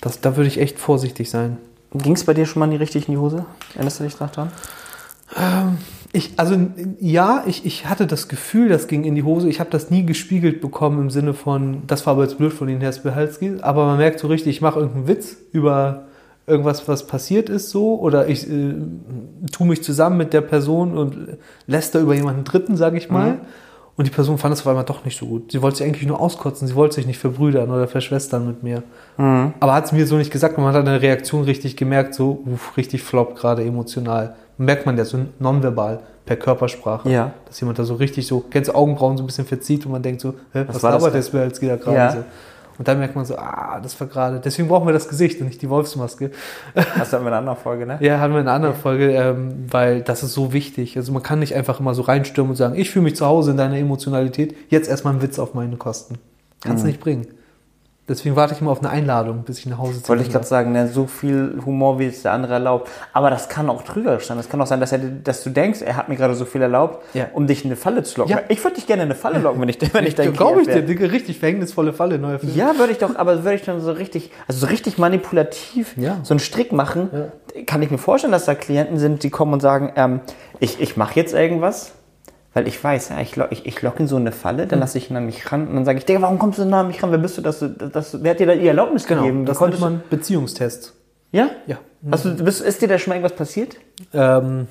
Das, 0.04 0.20
da 0.20 0.36
würde 0.36 0.48
ich 0.48 0.60
echt 0.60 0.78
vorsichtig 0.78 1.30
sein. 1.30 1.56
Ging 1.94 2.12
es 2.12 2.24
bei 2.24 2.34
dir 2.34 2.44
schon 2.44 2.60
mal 2.60 2.66
nie 2.66 2.76
richtig 2.76 3.08
in 3.08 3.14
die 3.14 3.18
Hose? 3.18 3.46
Erinnerst 3.74 4.00
du 4.00 4.04
dich 4.04 4.16
daran? 4.16 4.50
Ich, 6.12 6.34
also 6.36 6.56
ja, 7.00 7.42
ich, 7.46 7.64
ich 7.64 7.88
hatte 7.88 8.06
das 8.06 8.28
Gefühl, 8.28 8.68
das 8.68 8.86
ging 8.86 9.04
in 9.04 9.14
die 9.14 9.22
Hose. 9.22 9.48
Ich 9.48 9.60
habe 9.60 9.70
das 9.70 9.90
nie 9.90 10.04
gespiegelt 10.04 10.60
bekommen 10.60 11.00
im 11.00 11.10
Sinne 11.10 11.32
von, 11.32 11.84
das 11.86 12.04
war 12.04 12.12
aber 12.12 12.24
jetzt 12.24 12.36
blöd 12.36 12.52
von 12.52 12.68
Ihnen, 12.68 12.82
Herr 12.82 12.92
Spihalski. 12.92 13.54
Aber 13.62 13.86
man 13.86 13.96
merkt 13.96 14.20
so 14.20 14.28
richtig, 14.28 14.56
ich 14.56 14.60
mache 14.60 14.78
irgendeinen 14.80 15.08
Witz 15.08 15.38
über 15.52 16.04
irgendwas, 16.46 16.86
was 16.86 17.06
passiert 17.06 17.48
ist 17.48 17.70
so. 17.70 17.98
Oder 17.98 18.28
ich 18.28 18.46
äh, 18.46 18.74
tue 19.52 19.66
mich 19.66 19.82
zusammen 19.82 20.18
mit 20.18 20.34
der 20.34 20.42
Person 20.42 20.98
und 20.98 21.38
läster 21.66 22.00
über 22.00 22.14
jemanden 22.14 22.44
Dritten, 22.44 22.76
sage 22.76 22.98
ich 22.98 23.08
mal. 23.08 23.38
Und 23.96 24.06
die 24.08 24.10
Person 24.10 24.38
fand 24.38 24.52
es 24.54 24.60
auf 24.62 24.66
einmal 24.66 24.84
doch 24.84 25.04
nicht 25.04 25.16
so 25.18 25.26
gut. 25.26 25.52
Sie 25.52 25.62
wollte 25.62 25.78
sich 25.78 25.86
eigentlich 25.86 26.06
nur 26.06 26.20
auskotzen. 26.20 26.66
Sie 26.66 26.74
wollte 26.74 26.96
sich 26.96 27.06
nicht 27.06 27.18
verbrüdern 27.18 27.70
oder 27.70 27.86
verschwestern 27.86 28.46
mit 28.46 28.62
mir. 28.64 28.82
Aber 29.16 29.72
hat 29.74 29.84
es 29.84 29.92
mir 29.92 30.06
so 30.06 30.16
nicht 30.16 30.32
gesagt. 30.32 30.58
Man 30.58 30.74
hat 30.74 30.86
eine 30.86 31.00
Reaktion 31.00 31.44
richtig 31.44 31.76
gemerkt, 31.76 32.14
so 32.14 32.42
uff, 32.46 32.76
richtig 32.76 33.02
flop 33.02 33.36
gerade 33.36 33.62
emotional. 33.62 34.34
Merkt 34.58 34.84
man 34.86 34.96
ja 34.98 35.04
so 35.04 35.18
nonverbal 35.38 36.00
per 36.26 36.36
Körpersprache. 36.36 37.08
Ja. 37.08 37.32
Dass 37.46 37.60
jemand 37.60 37.78
da 37.78 37.84
so 37.84 37.94
richtig 37.94 38.26
so, 38.26 38.40
kennst 38.50 38.70
du 38.70 38.74
Augenbrauen 38.74 39.16
so 39.16 39.22
ein 39.22 39.26
bisschen 39.26 39.44
verzieht 39.46 39.84
und 39.86 39.92
man 39.92 40.02
denkt 40.02 40.20
so, 40.20 40.34
hä, 40.52 40.64
was, 40.66 40.82
war 40.82 40.92
das 40.92 41.02
labert 41.02 41.06
denn? 41.06 41.12
der 41.20 41.22
Sperlski 41.22 41.66
da 41.68 41.76
gerade 41.76 41.96
Ja. 41.96 42.10
so? 42.12 42.18
Und 42.78 42.88
dann 42.88 42.98
merkt 42.98 43.14
man 43.14 43.24
so, 43.24 43.36
ah, 43.36 43.78
das 43.82 43.98
war 44.00 44.06
gerade. 44.08 44.40
Deswegen 44.40 44.68
brauchen 44.68 44.86
wir 44.86 44.92
das 44.92 45.08
Gesicht 45.08 45.40
und 45.40 45.46
nicht 45.46 45.62
die 45.62 45.70
Wolfsmaske. 45.70 46.30
Das 46.74 47.12
hatten 47.12 47.12
wir 47.12 47.18
in 47.20 47.26
einer 47.28 47.36
anderen 47.38 47.58
Folge, 47.58 47.86
ne? 47.86 47.98
Ja, 48.00 48.18
hatten 48.18 48.32
wir 48.32 48.40
in 48.40 48.46
einer 48.48 48.56
anderen 48.56 48.74
Folge, 48.74 49.12
ähm, 49.12 49.66
weil 49.70 50.02
das 50.02 50.22
ist 50.22 50.32
so 50.34 50.52
wichtig. 50.52 50.96
Also 50.96 51.12
man 51.12 51.22
kann 51.22 51.38
nicht 51.38 51.54
einfach 51.54 51.78
immer 51.80 51.94
so 51.94 52.02
reinstürmen 52.02 52.50
und 52.50 52.56
sagen, 52.56 52.74
ich 52.76 52.90
fühle 52.90 53.04
mich 53.04 53.16
zu 53.16 53.26
Hause 53.26 53.52
in 53.52 53.56
deiner 53.56 53.76
Emotionalität, 53.76 54.56
jetzt 54.70 54.88
erstmal 54.88 55.12
einen 55.12 55.22
Witz 55.22 55.38
auf 55.38 55.54
meine 55.54 55.76
Kosten. 55.76 56.16
Kannst 56.62 56.82
Mhm. 56.84 56.88
nicht 56.90 57.00
bringen. 57.00 57.26
Deswegen 58.06 58.36
warte 58.36 58.52
ich 58.52 58.60
immer 58.60 58.70
auf 58.70 58.80
eine 58.80 58.90
Einladung, 58.90 59.44
bis 59.44 59.60
ich 59.60 59.66
nach 59.66 59.78
Hause 59.78 59.94
ziehe. 60.02 60.08
Wollte 60.10 60.24
ich 60.24 60.30
gerade 60.30 60.44
sagen, 60.44 60.72
ne, 60.72 60.88
so 60.88 61.06
viel 61.06 61.58
Humor, 61.64 61.98
wie 61.98 62.04
es 62.06 62.20
der 62.20 62.32
andere 62.32 62.52
erlaubt. 62.52 62.90
Aber 63.14 63.30
das 63.30 63.48
kann 63.48 63.70
auch 63.70 63.80
trügerisch 63.82 64.26
sein. 64.26 64.36
Das 64.36 64.50
kann 64.50 64.60
auch 64.60 64.66
sein, 64.66 64.78
dass, 64.80 64.92
er, 64.92 64.98
dass 64.98 65.42
du 65.42 65.48
denkst, 65.48 65.80
er 65.80 65.96
hat 65.96 66.10
mir 66.10 66.16
gerade 66.16 66.34
so 66.34 66.44
viel 66.44 66.60
erlaubt, 66.60 67.02
Ja. 67.14 67.28
um 67.32 67.46
dich 67.46 67.64
in 67.64 67.68
eine 67.70 67.76
Falle 67.76 68.02
zu 68.02 68.18
locken. 68.20 68.32
Ja. 68.32 68.42
Ich 68.48 68.62
würde 68.62 68.76
dich 68.76 68.86
gerne 68.86 69.04
in 69.04 69.08
eine 69.08 69.14
Falle 69.14 69.38
locken, 69.38 69.58
wenn 69.62 69.70
ich, 69.70 69.78
wenn 69.94 70.04
ich 70.06 70.14
dein 70.16 70.34
glaube 70.34 70.60
ich 70.60 70.66
dir. 70.68 70.82
Digga, 70.82 71.06
richtig 71.06 71.38
verhängnisvolle 71.38 71.94
Falle, 71.94 72.18
neuer 72.18 72.38
Film. 72.40 72.54
Ja, 72.54 72.76
würde 72.76 72.92
ich 72.92 72.98
doch, 72.98 73.16
aber 73.16 73.42
würde 73.42 73.54
ich 73.54 73.62
dann 73.62 73.80
so 73.80 73.92
richtig, 73.92 74.30
also 74.46 74.60
so 74.60 74.66
richtig 74.66 74.98
manipulativ 74.98 75.96
Ja. 75.96 76.18
so 76.24 76.34
einen 76.34 76.40
Strick 76.40 76.72
machen, 76.72 77.08
kann 77.66 77.80
ich 77.80 77.90
mir 77.90 77.98
vorstellen, 77.98 78.32
dass 78.32 78.44
da 78.44 78.54
Klienten 78.54 78.98
sind, 78.98 79.22
die 79.22 79.30
kommen 79.30 79.54
und 79.54 79.60
sagen, 79.60 79.92
ähm, 79.96 80.20
ich, 80.60 80.78
ich 80.80 80.96
mache 80.98 81.14
jetzt 81.18 81.32
irgendwas, 81.32 81.92
weil 82.54 82.66
ich 82.68 82.82
weiß, 82.82 83.10
ja, 83.10 83.20
ich, 83.20 83.36
lo- 83.36 83.46
ich, 83.50 83.66
ich 83.66 83.82
locke 83.82 83.98
in 83.98 84.06
so 84.08 84.16
eine 84.16 84.32
Falle, 84.32 84.66
dann 84.66 84.78
lasse 84.78 84.96
ich 84.98 85.10
ihn 85.10 85.16
an 85.16 85.26
mich 85.26 85.52
ran 85.52 85.68
und 85.68 85.74
dann 85.74 85.84
sage 85.84 85.98
ich, 85.98 86.04
Digga, 86.06 86.22
warum 86.22 86.38
kommst 86.38 86.58
du 86.58 86.62
denn 86.62 86.70
nah 86.70 86.80
an 86.80 86.86
mich 86.86 87.02
ran? 87.02 87.10
Wer 87.10 87.18
bist 87.18 87.36
du, 87.36 87.42
dass 87.42 87.58
du, 87.58 87.68
das, 87.68 88.22
wer 88.22 88.30
hat 88.30 88.40
dir 88.40 88.46
da 88.46 88.54
die 88.54 88.66
Erlaubnis 88.66 89.06
Genau, 89.06 89.22
gegeben? 89.22 89.44
das 89.44 89.60
nennt 89.60 89.80
man 89.80 90.02
Beziehungstest. 90.08 90.94
ja? 91.32 91.50
Ja. 91.66 91.78
Du, 92.02 92.44
bist, 92.44 92.60
ist 92.60 92.80
dir 92.82 92.88
da 92.88 92.98
schon 92.98 93.10
mal 93.10 93.16
irgendwas 93.16 93.36
passiert? 93.36 93.76
Ähm, 94.12 94.66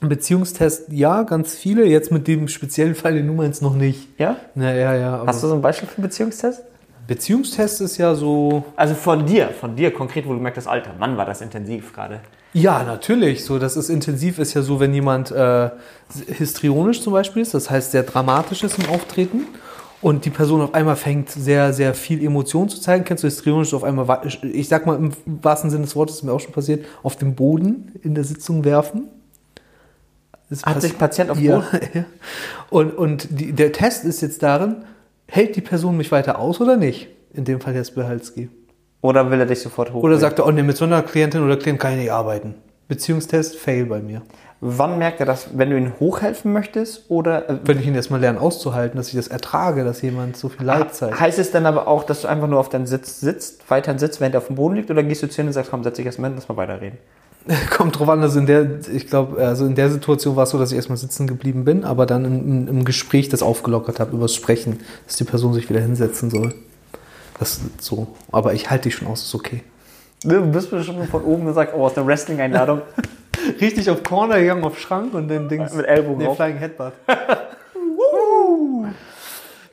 Beziehungstest, 0.00 0.90
ja, 0.90 1.22
ganz 1.22 1.54
viele. 1.54 1.84
Jetzt 1.84 2.10
mit 2.10 2.26
dem 2.26 2.48
speziellen 2.48 2.94
Fall, 2.94 3.14
den 3.14 3.26
du 3.28 3.34
meinst, 3.34 3.62
noch 3.62 3.74
nicht. 3.74 4.08
Ja? 4.18 4.36
Na, 4.54 4.72
ja, 4.74 4.94
ja. 4.96 5.22
Hast 5.26 5.42
du 5.42 5.46
so 5.48 5.54
ein 5.54 5.62
Beispiel 5.62 5.88
für 5.88 5.98
einen 5.98 6.02
Beziehungstest? 6.08 6.62
Beziehungstest 7.06 7.80
ist 7.82 7.98
ja 7.98 8.14
so. 8.14 8.64
Also 8.74 8.94
von 8.94 9.26
dir, 9.26 9.48
von 9.48 9.76
dir 9.76 9.92
konkret, 9.92 10.24
wo 10.26 10.30
du 10.30 10.36
gemerkt 10.38 10.56
hast, 10.56 10.66
Alter, 10.66 10.90
Mann, 10.98 11.16
war 11.16 11.26
das 11.26 11.40
intensiv 11.40 11.92
gerade. 11.92 12.20
Ja, 12.52 12.82
natürlich. 12.84 13.44
So, 13.44 13.58
das 13.58 13.76
ist 13.76 13.88
intensiv, 13.88 14.38
ist 14.38 14.54
ja 14.54 14.62
so, 14.62 14.78
wenn 14.78 14.92
jemand 14.92 15.30
äh, 15.30 15.70
histrionisch 16.26 17.00
zum 17.00 17.12
Beispiel 17.12 17.42
ist, 17.42 17.54
das 17.54 17.70
heißt 17.70 17.92
sehr 17.92 18.02
dramatisch 18.02 18.62
ist 18.62 18.78
im 18.78 18.90
Auftreten 18.90 19.46
und 20.02 20.24
die 20.24 20.30
Person 20.30 20.60
auf 20.60 20.74
einmal 20.74 20.96
fängt 20.96 21.30
sehr, 21.30 21.72
sehr 21.72 21.94
viel 21.94 22.22
Emotion 22.22 22.68
zu 22.68 22.80
zeigen. 22.80 23.04
Kennst 23.04 23.22
du 23.24 23.28
histrionisch 23.28 23.72
auf 23.72 23.84
einmal, 23.84 24.20
ich 24.42 24.68
sag 24.68 24.84
mal 24.84 24.96
im 24.96 25.12
wahrsten 25.24 25.70
Sinne 25.70 25.84
des 25.84 25.96
Wortes, 25.96 26.16
ist 26.16 26.22
mir 26.24 26.32
auch 26.32 26.40
schon 26.40 26.52
passiert, 26.52 26.84
auf 27.02 27.16
den 27.16 27.34
Boden 27.34 27.92
in 28.02 28.14
der 28.14 28.24
Sitzung 28.24 28.64
werfen? 28.64 29.08
Das 30.50 30.64
Hat 30.64 30.82
sich 30.82 30.98
Patient 30.98 31.30
auf 31.30 31.38
den 31.38 31.52
Boden? 31.52 31.66
ja. 31.94 32.04
Und, 32.68 32.98
und 32.98 33.28
die, 33.30 33.52
der 33.52 33.72
Test 33.72 34.04
ist 34.04 34.20
jetzt 34.20 34.42
darin, 34.42 34.84
hält 35.26 35.56
die 35.56 35.62
Person 35.62 35.96
mich 35.96 36.12
weiter 36.12 36.38
aus 36.38 36.60
oder 36.60 36.76
nicht? 36.76 37.08
In 37.32 37.44
dem 37.44 37.60
Fall 37.60 37.74
jetzt 37.74 37.94
Behalski. 37.94 38.50
Oder 39.02 39.30
will 39.30 39.40
er 39.40 39.46
dich 39.46 39.60
sofort 39.60 39.92
hoch? 39.92 40.02
Oder 40.02 40.16
sagt 40.16 40.38
er, 40.38 40.46
oh 40.46 40.50
nee, 40.50 40.62
mit 40.62 40.76
so 40.76 40.84
einer 40.84 41.02
Klientin 41.02 41.44
oder 41.44 41.56
Klient 41.56 41.78
kann 41.78 41.92
ich 41.92 41.98
nicht 41.98 42.12
arbeiten. 42.12 42.54
Beziehungstest, 42.88 43.56
fail 43.56 43.84
bei 43.86 44.00
mir. 44.00 44.22
Wann 44.60 44.96
merkt 44.98 45.18
er 45.18 45.26
das, 45.26 45.48
wenn 45.58 45.70
du 45.70 45.76
ihm 45.76 45.98
hochhelfen 45.98 46.52
möchtest? 46.52 47.10
Oder 47.10 47.50
äh, 47.50 47.58
Wenn 47.64 47.80
ich 47.80 47.86
ihn 47.86 47.96
erstmal 47.96 48.20
lernen 48.20 48.38
auszuhalten, 48.38 48.96
dass 48.96 49.08
ich 49.08 49.16
das 49.16 49.26
ertrage, 49.26 49.82
dass 49.82 50.02
jemand 50.02 50.36
so 50.36 50.48
viel 50.48 50.64
Leid 50.64 50.94
zeigt. 50.94 51.18
heißt 51.18 51.40
es 51.40 51.50
dann 51.50 51.66
aber 51.66 51.88
auch, 51.88 52.04
dass 52.04 52.22
du 52.22 52.28
einfach 52.28 52.46
nur 52.46 52.60
auf 52.60 52.68
deinem 52.68 52.86
Sitz 52.86 53.18
sitzt, 53.18 53.68
weiterhin 53.68 53.98
sitzt, 53.98 54.20
während 54.20 54.36
er 54.36 54.38
auf 54.38 54.46
dem 54.46 54.54
Boden 54.54 54.76
liegt? 54.76 54.88
Oder 54.88 55.02
gehst 55.02 55.20
du 55.24 55.28
zu 55.28 55.40
ihm 55.40 55.48
und 55.48 55.52
sagst, 55.52 55.72
komm, 55.72 55.82
setz 55.82 55.96
dich 55.96 56.06
erstmal 56.06 56.30
hin, 56.30 56.38
lass 56.38 56.48
mal 56.48 56.56
weiterreden? 56.56 56.98
Kommt 57.76 57.98
drauf 57.98 58.08
an, 58.08 58.22
also 58.22 58.38
in 58.38 58.46
der, 58.46 58.78
ich 58.92 59.08
glaube, 59.08 59.44
also 59.44 59.66
in 59.66 59.74
der 59.74 59.90
Situation 59.90 60.36
war 60.36 60.44
es 60.44 60.50
so, 60.50 60.58
dass 60.60 60.70
ich 60.70 60.76
erstmal 60.76 60.96
sitzen 60.96 61.26
geblieben 61.26 61.64
bin, 61.64 61.84
aber 61.84 62.06
dann 62.06 62.24
im, 62.24 62.68
im 62.68 62.84
Gespräch 62.84 63.28
das 63.28 63.42
aufgelockert 63.42 63.98
habe, 63.98 64.14
übers 64.14 64.32
Sprechen, 64.32 64.78
dass 65.06 65.16
die 65.16 65.24
Person 65.24 65.54
sich 65.54 65.68
wieder 65.68 65.80
hinsetzen 65.80 66.30
soll. 66.30 66.54
Das 67.38 67.54
ist 67.58 67.82
so. 67.82 68.08
Aber 68.30 68.54
ich 68.54 68.70
halte 68.70 68.84
dich 68.84 68.94
schon 68.96 69.08
aus, 69.08 69.22
ist 69.22 69.34
okay. 69.34 69.62
Du 70.24 70.40
bist 70.52 70.70
bestimmt 70.70 71.08
von 71.10 71.22
oben 71.24 71.46
gesagt, 71.46 71.72
oh, 71.76 71.84
aus 71.84 71.94
der 71.94 72.06
Wrestling-Einladung. 72.06 72.82
Richtig 73.60 73.90
auf 73.90 74.02
Corner 74.04 74.38
gegangen, 74.38 74.62
auf 74.62 74.78
Schrank 74.78 75.14
und 75.14 75.26
dann 75.28 75.48
Dings. 75.48 75.72
Mit 75.74 75.86
Ellbogen 75.86 76.18
nee. 76.26 76.34
Flying 76.34 76.56
Headbutt. 76.58 76.92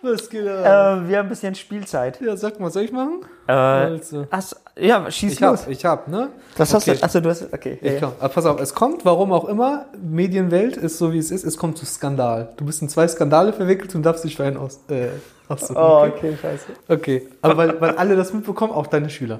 Was 0.02 0.30
geht 0.30 0.48
ab? 0.48 1.04
äh, 1.04 1.10
wir 1.10 1.18
haben 1.18 1.26
ein 1.26 1.30
bisschen 1.30 1.54
Spielzeit. 1.56 2.22
Ja, 2.22 2.38
sag 2.38 2.58
mal, 2.60 2.72
soll 2.72 2.84
ich 2.84 2.92
machen? 2.94 3.20
Äh, 3.48 3.52
Also. 3.52 4.28
hast, 4.32 4.56
ja, 4.78 5.12
schieß 5.12 5.34
Ich 5.34 5.40
los. 5.42 5.62
hab, 5.64 5.70
ich 5.70 5.84
hab, 5.86 6.08
ne? 6.08 6.30
Hast 6.58 6.74
Okay. 6.74 6.96
du? 6.96 7.04
Achso, 7.04 7.20
du 7.20 7.30
hast. 7.30 7.54
Okay. 7.54 7.78
Ich 7.82 7.94
ja, 7.94 8.00
komm. 8.00 8.12
Aber 8.20 8.30
pass 8.30 8.46
auf, 8.46 8.62
es 8.62 8.74
kommt, 8.74 9.04
warum 9.04 9.34
auch 9.34 9.44
immer, 9.50 9.88
Medienwelt 10.02 10.78
ist 10.78 10.98
so 11.00 11.12
wie 11.12 11.18
es 11.18 11.32
ist, 11.32 11.44
es 11.44 11.58
kommt 11.58 11.78
zu 11.78 11.86
Skandal. 11.86 12.54
Du 12.56 12.64
bist 12.66 12.82
in 12.82 12.88
zwei 12.88 13.08
Skandale 13.10 13.52
verwickelt 13.52 13.94
und 13.94 14.04
darfst 14.04 14.24
dich 14.24 14.38
für 14.38 14.46
einen 14.46 14.56
aus, 14.56 14.80
äh, 14.90 15.08
aussuchen. 15.50 15.78
Oh, 15.78 16.06
okay? 16.06 16.14
okay, 16.16 16.38
scheiße. 16.42 16.66
okay. 16.88 17.28
Aber 17.42 17.58
weil, 17.58 17.82
weil 17.82 17.96
alle 17.98 18.16
das 18.16 18.34
mitbekommen, 18.34 18.74
auch 18.74 18.88
deine 18.88 19.10
Schüler. 19.10 19.40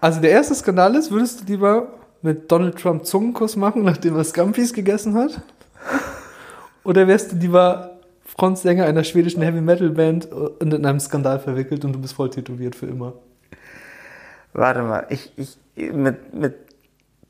Also 0.00 0.20
der 0.20 0.30
erste 0.30 0.54
Skandal 0.54 0.94
ist, 0.96 1.10
würdest 1.10 1.40
du 1.40 1.44
lieber 1.52 1.88
mit 2.22 2.50
Donald 2.50 2.78
Trump 2.78 3.04
Zungenkuss 3.04 3.56
machen, 3.56 3.84
nachdem 3.84 4.16
er 4.16 4.24
Scampis 4.24 4.72
gegessen 4.72 5.14
hat? 5.14 5.40
Oder 6.84 7.08
wärst 7.08 7.32
du 7.32 7.36
lieber 7.36 7.98
Frontsänger 8.24 8.84
einer 8.84 9.04
schwedischen 9.04 9.42
Heavy 9.42 9.60
Metal 9.60 9.90
Band 9.90 10.30
und 10.30 10.74
in 10.74 10.84
einem 10.84 11.00
Skandal 11.00 11.38
verwickelt 11.38 11.84
und 11.84 11.92
du 11.92 12.00
bist 12.00 12.14
voll 12.14 12.30
tätowiert 12.30 12.74
für 12.74 12.86
immer? 12.86 13.14
Warte 14.52 14.82
mal, 14.82 15.06
ich, 15.08 15.32
ich 15.36 15.56
mit, 15.92 16.34
mit 16.34 16.54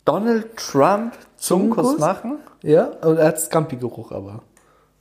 Donald 0.04 0.56
Trump 0.56 1.14
Zungenkuss 1.36 1.96
Zungenkuss? 1.96 1.98
machen? 1.98 2.38
Ja, 2.62 2.86
und 2.86 3.18
er 3.18 3.28
hat 3.28 3.40
Scampi-Geruch 3.40 4.12
aber. 4.12 4.42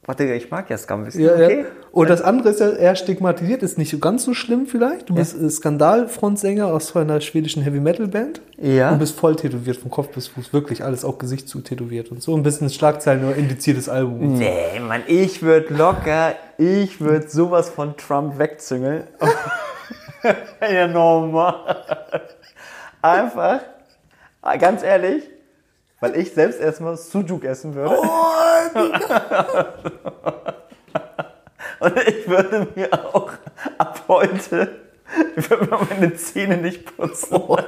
Warte, 0.06 0.26
ich 0.34 0.52
mag 0.52 0.70
ja 0.70 0.78
Scum. 0.78 1.08
Ja, 1.14 1.34
okay. 1.34 1.60
ja. 1.62 1.66
Und 1.92 2.10
das 2.10 2.22
andere 2.22 2.50
ist 2.50 2.60
ja 2.60 2.72
eher 2.72 2.96
stigmatisiert, 2.96 3.64
ist 3.64 3.78
nicht 3.78 3.90
so 3.90 4.00
ganz 4.00 4.26
so 4.26 4.34
schlimm 4.34 4.66
vielleicht. 4.68 5.10
Du 5.10 5.16
bist 5.16 5.40
äh, 5.40 5.50
Skandal-Frontsänger 5.50 6.68
aus 6.68 6.94
einer 6.96 7.22
schwedischen 7.22 7.64
Heavy-Metal-Band. 7.64 8.42
Ja. 8.58 8.92
Und 8.92 9.00
bist 9.00 9.18
voll 9.18 9.38
tätowiert, 9.38 9.78
von 9.78 9.90
Kopf 9.90 10.10
bis 10.10 10.28
Fuß. 10.28 10.52
Wirklich 10.52 10.84
alles, 10.84 11.06
auch 11.06 11.18
Gesicht 11.20 11.48
zu 11.48 11.62
tätowiert 11.62 12.12
und 12.12 12.22
so. 12.22 12.36
Ein 12.36 12.44
bisschen 12.44 12.70
Schlagzeilen, 12.70 13.22
nur 13.22 13.36
indiziertes 13.36 13.88
Album. 13.88 14.38
Nee, 14.38 14.80
Mann, 14.86 15.04
ich 15.08 15.42
würde 15.42 15.74
locker, 15.74 16.36
ich 16.58 17.00
würde 17.00 17.30
sowas 17.30 17.70
von 17.70 17.96
Trump 17.96 18.38
wegzüngeln. 18.38 19.04
ja, 20.62 20.88
normal. 20.88 21.78
Einfach, 23.02 23.62
ganz 24.60 24.84
ehrlich, 24.84 25.24
weil 26.04 26.18
ich 26.18 26.34
selbst 26.34 26.60
erstmal 26.60 26.98
Sujuk 26.98 27.46
essen 27.46 27.76
würde. 27.76 27.96
Und 31.80 31.98
ich 32.06 32.28
würde 32.28 32.68
mir 32.76 32.94
auch 32.94 33.32
ab 33.78 34.04
heute, 34.10 34.68
ich 35.38 35.50
würde 35.50 35.64
mir 35.64 35.80
meine 35.90 36.14
Zähne 36.16 36.58
nicht 36.58 36.98
putzen. 36.98 37.38
Und 37.38 37.64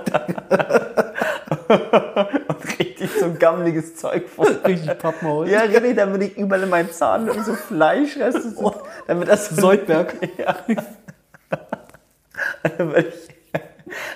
richtig 2.77 3.09
so 3.17 3.33
gammeliges 3.39 3.95
Zeug 3.95 4.27
vor. 4.27 4.47
Richtig 4.65 4.97
Pappmaul. 4.99 5.47
Ja, 5.47 5.61
richtig, 5.61 5.95
damit 5.95 6.21
ich 6.21 6.37
überall 6.37 6.63
in 6.63 6.69
meinem 6.69 6.91
Zahn 6.91 7.31
so 7.45 7.53
Fleischreste 7.53 8.41
sind, 8.41 8.73
damit 9.07 9.29
das 9.29 9.47
so 9.47 9.61
Soldberg. 9.61 10.13
Ja. 10.37 10.57
Und 12.63 12.79
dann 12.79 12.89
würde 12.89 13.07
ich, 13.07 13.29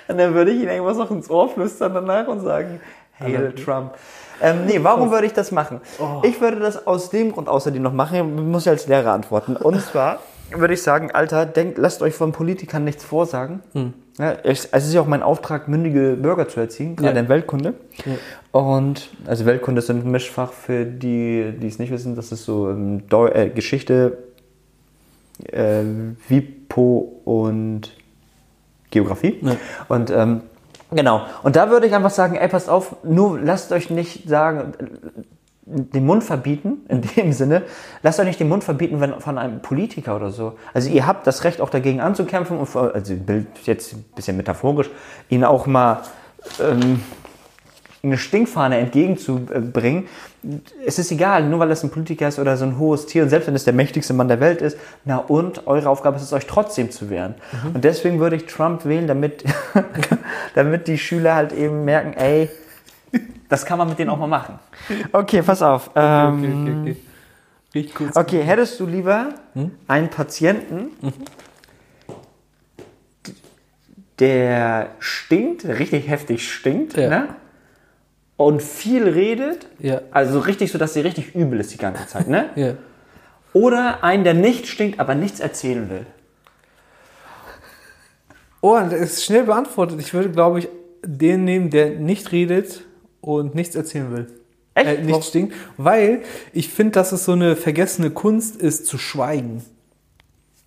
und 0.08 0.18
dann 0.18 0.34
würde 0.34 0.50
ich 0.50 0.60
ihm 0.62 0.68
irgendwas 0.68 0.98
noch 0.98 1.10
ins 1.10 1.30
Ohr 1.30 1.48
flüstern 1.48 1.94
danach 1.94 2.28
und 2.28 2.40
sagen, 2.40 2.82
Hail 3.20 3.52
Trump. 3.52 3.94
Ähm, 4.42 4.64
nee, 4.66 4.78
warum 4.82 5.10
würde 5.10 5.26
ich 5.26 5.32
das 5.34 5.52
machen? 5.52 5.80
Ich 6.22 6.40
würde 6.40 6.60
das 6.60 6.86
aus 6.86 7.10
dem 7.10 7.32
Grund 7.32 7.48
außerdem 7.48 7.82
noch 7.82 7.92
machen, 7.92 8.50
muss 8.50 8.62
ich 8.62 8.70
als 8.70 8.86
Lehrer 8.86 9.12
antworten. 9.12 9.56
Und 9.56 9.80
zwar 9.92 10.20
würde 10.50 10.74
ich 10.74 10.82
sagen, 10.82 11.10
Alter, 11.12 11.46
denkt, 11.46 11.78
lasst 11.78 12.02
euch 12.02 12.14
von 12.14 12.32
Politikern 12.32 12.82
nichts 12.84 13.04
vorsagen. 13.04 13.60
Ja, 14.18 14.32
es 14.42 14.64
es 14.66 14.86
ist 14.86 14.94
ja 14.94 15.00
auch 15.00 15.06
mein 15.06 15.22
Auftrag, 15.22 15.68
mündige 15.68 16.16
Bürger 16.20 16.48
zu 16.48 16.58
erziehen, 16.60 16.96
gerade 16.96 17.14
Ja. 17.14 17.20
in 17.20 17.28
Weltkunde. 17.28 17.74
Und, 18.50 19.10
also 19.26 19.46
Weltkunde 19.46 19.78
ist 19.80 19.90
ein 19.90 20.10
Mischfach 20.10 20.52
für 20.52 20.84
die, 20.84 21.52
die 21.60 21.68
es 21.68 21.78
nicht 21.78 21.92
wissen, 21.92 22.16
das 22.16 22.32
ist 22.32 22.44
so 22.44 22.68
ähm, 22.70 23.02
äh, 23.32 23.48
Geschichte, 23.50 24.18
äh, 25.52 25.82
WIPO 26.28 27.20
und 27.24 27.92
Geografie. 28.90 29.38
Ja. 29.42 29.56
Und 29.88 30.10
ähm, 30.10 30.40
genau. 30.90 31.22
Und 31.42 31.56
da 31.56 31.70
würde 31.70 31.86
ich 31.86 31.94
einfach 31.94 32.10
sagen, 32.10 32.36
ey, 32.36 32.48
passt 32.48 32.68
auf, 32.68 32.96
nur 33.02 33.38
lasst 33.38 33.72
euch 33.72 33.90
nicht 33.90 34.28
sagen, 34.28 34.74
den 35.70 36.04
Mund 36.04 36.24
verbieten, 36.24 36.78
in 36.88 37.02
dem 37.16 37.32
Sinne, 37.32 37.62
lasst 38.02 38.18
euch 38.18 38.26
nicht 38.26 38.40
den 38.40 38.48
Mund 38.48 38.64
verbieten 38.64 39.00
wenn, 39.00 39.20
von 39.20 39.38
einem 39.38 39.60
Politiker 39.62 40.16
oder 40.16 40.30
so. 40.30 40.54
Also 40.74 40.90
ihr 40.90 41.06
habt 41.06 41.26
das 41.26 41.44
Recht 41.44 41.60
auch 41.60 41.70
dagegen 41.70 42.00
anzukämpfen 42.00 42.58
und 42.58 42.74
also 42.76 43.14
Bild 43.14 43.46
jetzt 43.64 43.92
ein 43.92 44.04
bisschen 44.14 44.36
metaphorisch, 44.36 44.90
ihn 45.28 45.44
auch 45.44 45.66
mal 45.66 46.02
ähm, 46.60 47.02
eine 48.02 48.16
Stinkfahne 48.16 48.78
entgegenzubringen. 48.78 50.06
Es 50.86 50.98
ist 50.98 51.10
egal, 51.12 51.44
nur 51.44 51.58
weil 51.58 51.70
es 51.70 51.82
ein 51.84 51.90
Politiker 51.90 52.28
ist 52.28 52.38
oder 52.38 52.56
so 52.56 52.64
ein 52.64 52.78
hohes 52.78 53.04
Tier 53.06 53.22
und 53.22 53.28
selbst 53.28 53.46
wenn 53.46 53.54
es 53.54 53.64
der 53.64 53.74
mächtigste 53.74 54.14
Mann 54.14 54.28
der 54.28 54.40
Welt 54.40 54.62
ist, 54.62 54.78
na 55.04 55.18
und, 55.18 55.66
eure 55.66 55.88
Aufgabe 55.90 56.16
ist 56.16 56.22
es, 56.22 56.32
euch 56.32 56.46
trotzdem 56.46 56.90
zu 56.90 57.10
wehren. 57.10 57.34
Und 57.74 57.84
deswegen 57.84 58.18
würde 58.18 58.36
ich 58.36 58.46
Trump 58.46 58.86
wählen, 58.86 59.06
damit, 59.06 59.44
damit 60.54 60.88
die 60.88 60.96
Schüler 60.96 61.34
halt 61.34 61.52
eben 61.52 61.84
merken, 61.84 62.14
ey, 62.14 62.48
das 63.50 63.66
kann 63.66 63.76
man 63.76 63.88
mit 63.88 63.98
denen 63.98 64.08
auch 64.10 64.18
mal 64.18 64.26
machen. 64.28 64.58
Okay, 65.12 65.42
pass 65.42 65.60
auf. 65.60 65.90
Okay, 65.90 66.00
Ähm, 66.26 66.62
okay, 66.62 66.76
okay. 66.80 66.96
Riecht 67.74 67.94
kurz. 67.94 68.16
Okay, 68.16 68.42
hättest 68.42 68.80
du 68.80 68.86
lieber 68.86 69.28
einen 69.88 70.08
Patienten, 70.08 70.88
der 74.18 74.88
stinkt, 74.98 75.64
der 75.64 75.78
richtig 75.78 76.08
heftig 76.08 76.52
stinkt, 76.52 76.96
Ja. 76.96 77.08
ne? 77.08 77.28
Und 78.40 78.62
viel 78.62 79.06
redet, 79.06 79.66
Ja. 79.80 80.00
also 80.12 80.38
richtig 80.38 80.72
so, 80.72 80.78
dass 80.78 80.94
sie 80.94 81.00
richtig 81.00 81.34
übel 81.34 81.60
ist 81.60 81.74
die 81.74 81.76
ganze 81.76 82.06
Zeit, 82.06 82.26
ne? 82.26 82.48
Ja. 82.56 82.72
Oder 83.52 84.02
einen, 84.02 84.24
der 84.24 84.32
nicht 84.32 84.66
stinkt, 84.66 84.98
aber 84.98 85.14
nichts 85.14 85.40
erzählen 85.40 85.90
will. 85.90 86.06
Oh, 88.62 88.78
das 88.78 88.94
ist 88.94 89.24
schnell 89.26 89.42
beantwortet. 89.44 90.00
Ich 90.00 90.14
würde, 90.14 90.30
glaube 90.30 90.60
ich, 90.60 90.68
den 91.04 91.44
nehmen, 91.44 91.68
der 91.68 91.90
nicht 91.90 92.32
redet 92.32 92.80
und 93.20 93.54
nichts 93.54 93.74
erzählen 93.74 94.10
will. 94.10 94.26
Echt? 94.72 94.88
Äh, 95.00 95.02
nicht 95.02 95.24
stinkt. 95.24 95.54
Weil 95.76 96.22
ich 96.54 96.70
finde, 96.70 96.92
dass 96.92 97.12
es 97.12 97.26
so 97.26 97.32
eine 97.32 97.56
vergessene 97.56 98.08
Kunst 98.10 98.56
ist, 98.56 98.86
zu 98.86 98.96
schweigen. 98.96 99.62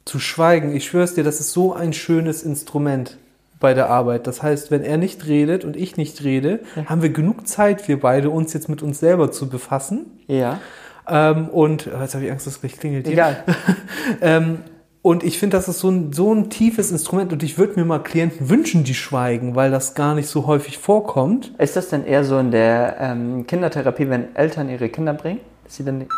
Zu 0.06 0.20
schweigen. 0.20 0.76
Ich 0.76 0.86
schwör's 0.86 1.16
dir, 1.16 1.24
das 1.24 1.40
ist 1.40 1.54
so 1.54 1.74
ein 1.74 1.92
schönes 1.94 2.44
Instrument 2.44 3.18
bei 3.63 3.73
der 3.73 3.89
Arbeit. 3.89 4.28
Das 4.28 4.43
heißt, 4.43 4.71
wenn 4.71 4.84
er 4.84 4.97
nicht 4.97 5.26
redet 5.26 5.63
und 5.63 5.78
ich 5.78 5.95
nicht 5.95 6.21
rede, 6.21 6.60
haben 6.86 7.02
wir 7.02 7.12
genug 7.12 7.47
Zeit, 7.47 7.88
wir 7.88 7.97
beide, 7.97 8.30
uns 8.30 8.52
jetzt 8.52 8.67
mit 8.67 8.84
uns 8.84 8.99
selber 8.99 9.32
zu 9.32 9.47
befassen. 9.47 10.06
Ja. 10.28 10.60
Ähm, 11.08 11.47
und 11.47 11.88
oh, 11.88 12.02
jetzt 12.02 12.13
habe 12.13 12.26
ich 12.26 12.32
Angst, 12.32 12.45
dass 12.45 12.60
gleich 12.60 12.78
klingelt. 12.78 13.08
Egal. 13.08 13.41
ähm, 14.21 14.58
und 15.02 15.23
ich 15.23 15.39
finde, 15.39 15.56
das 15.56 15.69
ist 15.69 15.80
so 15.80 15.89
ein, 15.89 16.12
so 16.12 16.34
ein 16.34 16.49
tiefes 16.49 16.91
Instrument 16.91 17.32
und 17.32 17.41
ich 17.41 17.58
würde 17.58 17.80
mir 17.80 17.86
mal 17.86 17.99
Klienten 17.99 18.49
wünschen, 18.49 18.84
die 18.84 18.93
schweigen, 18.93 19.56
weil 19.56 19.71
das 19.71 19.95
gar 19.95 20.13
nicht 20.13 20.28
so 20.28 20.45
häufig 20.45 20.78
vorkommt. 20.78 21.54
Ist 21.58 21.78
das 21.78 21.88
denn 21.88 22.06
eher 22.06 22.26
so 22.26 22.38
in 22.39 22.52
der 22.52 22.97
ähm, 22.99 23.47
Kindertherapie, 23.47 24.10
wenn 24.10 24.36
Eltern 24.36 24.67
ihre 24.67 24.89
Kinder 24.89 25.13
bringen? 25.13 25.39
Ist 25.65 25.78
sie 25.78 25.84
denn, 25.84 26.02
ist, 26.02 26.10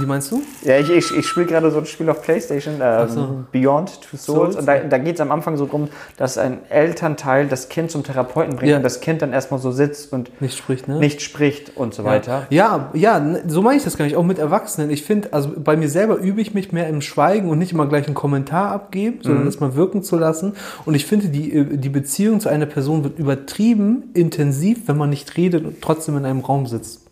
Wie 0.00 0.06
meinst 0.06 0.30
du? 0.32 0.42
ja, 0.62 0.78
ich, 0.78 0.90
ich, 0.90 1.14
ich 1.16 1.26
spiele 1.26 1.46
gerade 1.46 1.70
so 1.70 1.78
ein 1.78 1.86
Spiel 1.86 2.08
auf 2.10 2.22
Playstation, 2.22 2.76
ähm, 2.80 3.08
so. 3.08 3.44
Beyond 3.52 4.00
Two 4.00 4.16
Souls. 4.16 4.54
Souls, 4.54 4.56
und 4.56 4.66
da, 4.66 4.78
da 4.78 4.98
geht 4.98 5.16
es 5.16 5.20
am 5.20 5.30
Anfang 5.30 5.56
so 5.56 5.66
drum, 5.66 5.88
dass 6.16 6.38
ein 6.38 6.58
Elternteil 6.70 7.46
das 7.48 7.68
Kind 7.68 7.90
zum 7.90 8.02
Therapeuten 8.02 8.56
bringt 8.56 8.70
Ja. 8.70 8.76
und 8.78 8.82
das 8.82 9.00
Kind 9.00 9.20
dann 9.22 9.32
erstmal 9.32 9.60
so 9.60 9.70
sitzt 9.70 10.12
und 10.12 10.40
Nicht 10.40 10.56
spricht, 10.56 10.88
ne? 10.88 10.98
nicht 10.98 11.20
spricht 11.22 11.76
und 11.76 11.94
so 11.94 12.04
weiter. 12.04 12.46
Ja, 12.50 12.90
ja, 12.94 13.40
so 13.46 13.62
meine 13.62 13.76
ich 13.76 13.84
das 13.84 13.96
gar 13.98 14.04
nicht. 14.06 14.16
Auch 14.16 14.24
mit 14.24 14.38
Erwachsenen. 14.38 14.90
Ich 14.90 15.04
finde, 15.04 15.32
also 15.32 15.52
bei 15.56 15.76
mir 15.76 15.88
selber 15.90 16.16
übe 16.16 16.40
ich 16.40 16.54
mich 16.54 16.72
mehr 16.72 16.88
im 16.88 17.00
Schweigen 17.02 17.48
und 17.50 17.58
nicht 17.58 17.72
immer 17.72 17.86
gleich 17.86 18.06
einen 18.06 18.14
Kommentar 18.14 18.72
abgeben, 18.72 19.18
sondern 19.22 19.44
das 19.44 19.60
mal 19.60 19.74
wirken 19.76 20.02
zu 20.02 20.16
lassen. 20.16 20.54
Und 20.86 20.94
ich 20.94 21.04
finde, 21.06 21.28
die, 21.28 21.52
äh, 21.54 21.76
die 21.76 21.88
Beziehung 21.90 22.40
zu 22.40 22.48
einer 22.48 22.66
Person 22.66 23.04
wird 23.04 23.18
übertrieben 23.18 24.04
intensiv, 24.14 24.88
wenn 24.88 24.96
man 24.96 25.10
nicht 25.10 25.36
redet 25.36 25.64
und 25.64 25.82
trotzdem 25.82 26.16
in 26.16 26.24
einem 26.24 26.40
Raum 26.40 26.66
sitzt. 26.66 27.02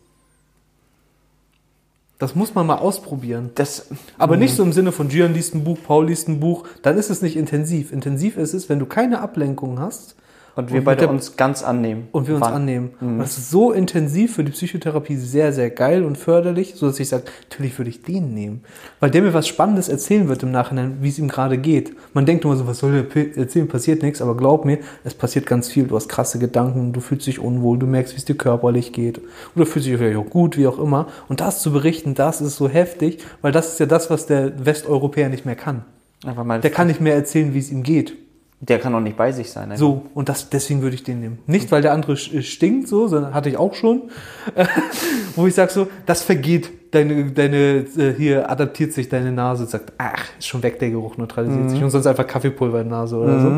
Das 2.19 2.35
muss 2.35 2.55
man 2.55 2.67
mal 2.67 2.77
ausprobieren. 2.77 3.51
Das, 3.57 3.89
Aber 4.17 4.37
nicht 4.37 4.55
so 4.55 4.63
im 4.63 4.73
Sinne 4.73 4.93
von 4.93 5.09
Gian 5.09 5.35
liest 5.35 5.55
ein 5.55 5.65
Buch, 5.65 5.79
Paul 5.87 6.07
liest 6.07 6.29
ein 6.29 6.41
Buch, 6.41 6.67
dann 6.83 6.97
ist 6.97 7.11
es 7.11 7.21
nicht 7.21 7.37
intensiv. 7.37 7.93
Intensiv 7.93 8.39
ist 8.39 8.55
es, 8.55 8.69
wenn 8.69 8.79
du 8.79 8.87
keine 8.87 9.21
Ablenkung 9.21 9.79
hast 9.79 10.17
und 10.57 10.73
wir 10.73 10.79
Und 10.79 10.85
beide 10.85 11.01
der- 11.01 11.11
uns 11.11 11.37
ganz 11.37 11.63
annehmen. 11.63 12.09
und 12.13 12.27
wir 12.27 12.35
uns 12.35 12.45
Wann? 12.45 12.55
annehmen. 12.55 12.91
Und 13.01 13.19
das 13.19 13.37
ist 13.39 13.51
so 13.51 13.73
intensiv 13.73 14.35
für 14.35 14.43
die 14.43 14.53
Psychotherapie 14.53 15.17
sehr, 15.17 15.53
sehr 15.53 15.71
geil 15.71 16.03
und 16.03 16.17
förderlich, 16.19 16.75
so 16.77 16.87
dass 16.87 16.99
ich 16.99 17.09
sage, 17.11 17.25
natürlich 17.49 17.79
würde 17.79 17.91
ich 17.91 18.03
den 18.03 18.33
nehmen. 18.35 18.63
Weil 18.99 19.11
der 19.11 19.21
mir 19.23 19.35
was 19.35 19.47
Spannendes 19.47 19.89
erzählen 19.89 20.29
wird 20.29 20.43
im 20.43 20.51
Nachhinein, 20.51 20.97
wie 21.03 21.11
es 21.11 21.19
ihm 21.19 21.29
gerade 21.29 21.59
geht. 21.59 21.95
Man 22.15 22.25
denkt 22.27 22.45
immer 22.45 22.57
so, 22.57 22.67
was 22.67 22.79
soll 22.79 23.03
der 23.15 23.37
erzählen, 23.37 23.69
passiert 23.69 24.03
nichts, 24.03 24.23
aber 24.23 24.37
glaub 24.37 24.65
mir, 24.65 24.79
es 25.05 25.15
passiert 25.15 25.47
ganz 25.47 25.69
viel. 25.69 25.85
Du 25.87 25.95
hast 25.95 26.09
krasse 26.09 26.39
Gedanken, 26.39 26.93
du 26.93 27.01
fühlst 27.01 27.27
dich 27.27 27.39
unwohl, 27.39 27.79
du 27.79 27.87
merkst, 27.87 28.15
wie 28.15 28.19
es 28.19 28.25
dir 28.25 28.37
körperlich 28.37 28.93
geht. 28.93 29.21
Oder 29.55 29.67
fühlst 29.67 29.87
dich 29.87 29.97
vielleicht 29.97 30.17
auch 30.17 30.31
gut, 30.31 30.57
wie 30.57 30.67
auch 30.67 30.79
immer. 30.79 31.09
Und 31.29 31.41
das 31.41 31.61
zu 31.61 31.71
berichten, 31.73 32.15
das 32.15 32.41
ist 32.41 32.57
so 32.57 32.69
heftig, 32.69 33.19
weil 33.43 33.53
das 33.53 33.69
ist 33.75 33.81
ja 33.81 33.87
das, 33.87 34.09
was 34.11 34.25
der 34.27 34.65
Westeuropäer 34.65 35.29
nicht 35.29 35.45
mehr 35.45 35.55
kann. 35.57 35.85
Der 36.25 36.71
kann 36.71 36.87
nicht 36.87 37.01
mehr 37.03 37.15
erzählen, 37.15 37.53
wie 37.53 37.59
es 37.59 37.71
ihm 37.71 37.83
geht. 37.83 38.15
Der 38.61 38.79
kann 38.79 38.95
auch 38.95 39.01
nicht 39.01 39.17
bei 39.17 39.33
sich 39.33 39.51
sein. 39.51 39.65
einfach. 39.65 39.79
So, 39.79 40.07
und 40.15 40.29
das, 40.29 40.49
deswegen 40.51 40.81
würde 40.83 40.95
ich 40.95 41.03
den 41.05 41.21
nehmen. 41.21 41.39
Nicht, 41.47 41.71
weil 41.73 41.83
der 41.83 41.93
andere 41.93 42.15
sch- 42.15 42.43
stinkt, 42.43 42.89
so, 42.89 43.07
sondern 43.07 43.35
hatte 43.35 43.49
ich 43.51 43.57
auch 43.59 43.75
schon. 43.75 44.03
Wo 45.37 45.47
ich 45.47 45.55
sage 45.55 45.71
so, 45.73 45.89
das 46.07 46.23
vergeht. 46.23 46.71
Deine, 46.93 47.31
deine, 47.33 47.57
äh, 47.99 48.15
hier 48.17 48.49
adaptiert 48.51 48.93
sich 48.93 49.09
deine 49.09 49.31
Nase, 49.33 49.67
sagt, 49.67 49.93
ach, 49.99 50.25
ist 50.39 50.47
schon 50.47 50.63
weg 50.63 50.79
der 50.79 50.91
Geruch, 50.91 51.17
neutralisiert 51.19 51.69
sich. 51.71 51.83
Und 51.83 51.91
sonst 51.91 52.07
einfach 52.07 52.27
Kaffeepulver 52.27 52.81
in 52.81 52.89
der 52.89 52.99
Nase 53.01 53.17
oder 53.17 53.41
so. 53.41 53.53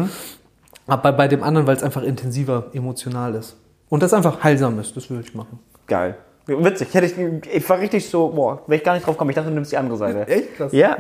Aber 0.89 1.03
bei, 1.03 1.13
bei 1.13 1.29
dem 1.29 1.43
anderen, 1.45 1.67
weil 1.67 1.77
es 1.77 1.83
einfach 1.83 2.03
intensiver 2.03 2.71
emotional 2.73 3.35
ist. 3.35 3.57
Und 3.91 4.03
das 4.03 4.13
einfach 4.15 4.43
heilsam 4.43 4.81
ist, 4.81 4.97
das 4.97 5.09
würde 5.11 5.23
ich 5.27 5.35
machen. 5.35 5.61
Geil. 5.87 6.17
Witzig. 6.47 6.93
Hätte 6.95 7.07
ich, 7.07 7.55
ich 7.55 7.69
war 7.69 7.79
richtig 7.79 8.09
so, 8.09 8.29
boah, 8.29 8.63
wäre 8.67 8.79
ich 8.79 8.85
gar 8.85 8.95
nicht 8.95 9.07
drauf 9.07 9.15
gekommen. 9.15 9.31
Ich 9.31 9.37
dachte, 9.37 9.51
du 9.51 9.55
nimmst 9.55 9.71
die 9.71 9.77
andere 9.77 9.99
Seite. 9.99 10.27
Echt 10.27 10.57
krass. 10.57 10.73
Ja. 10.73 10.97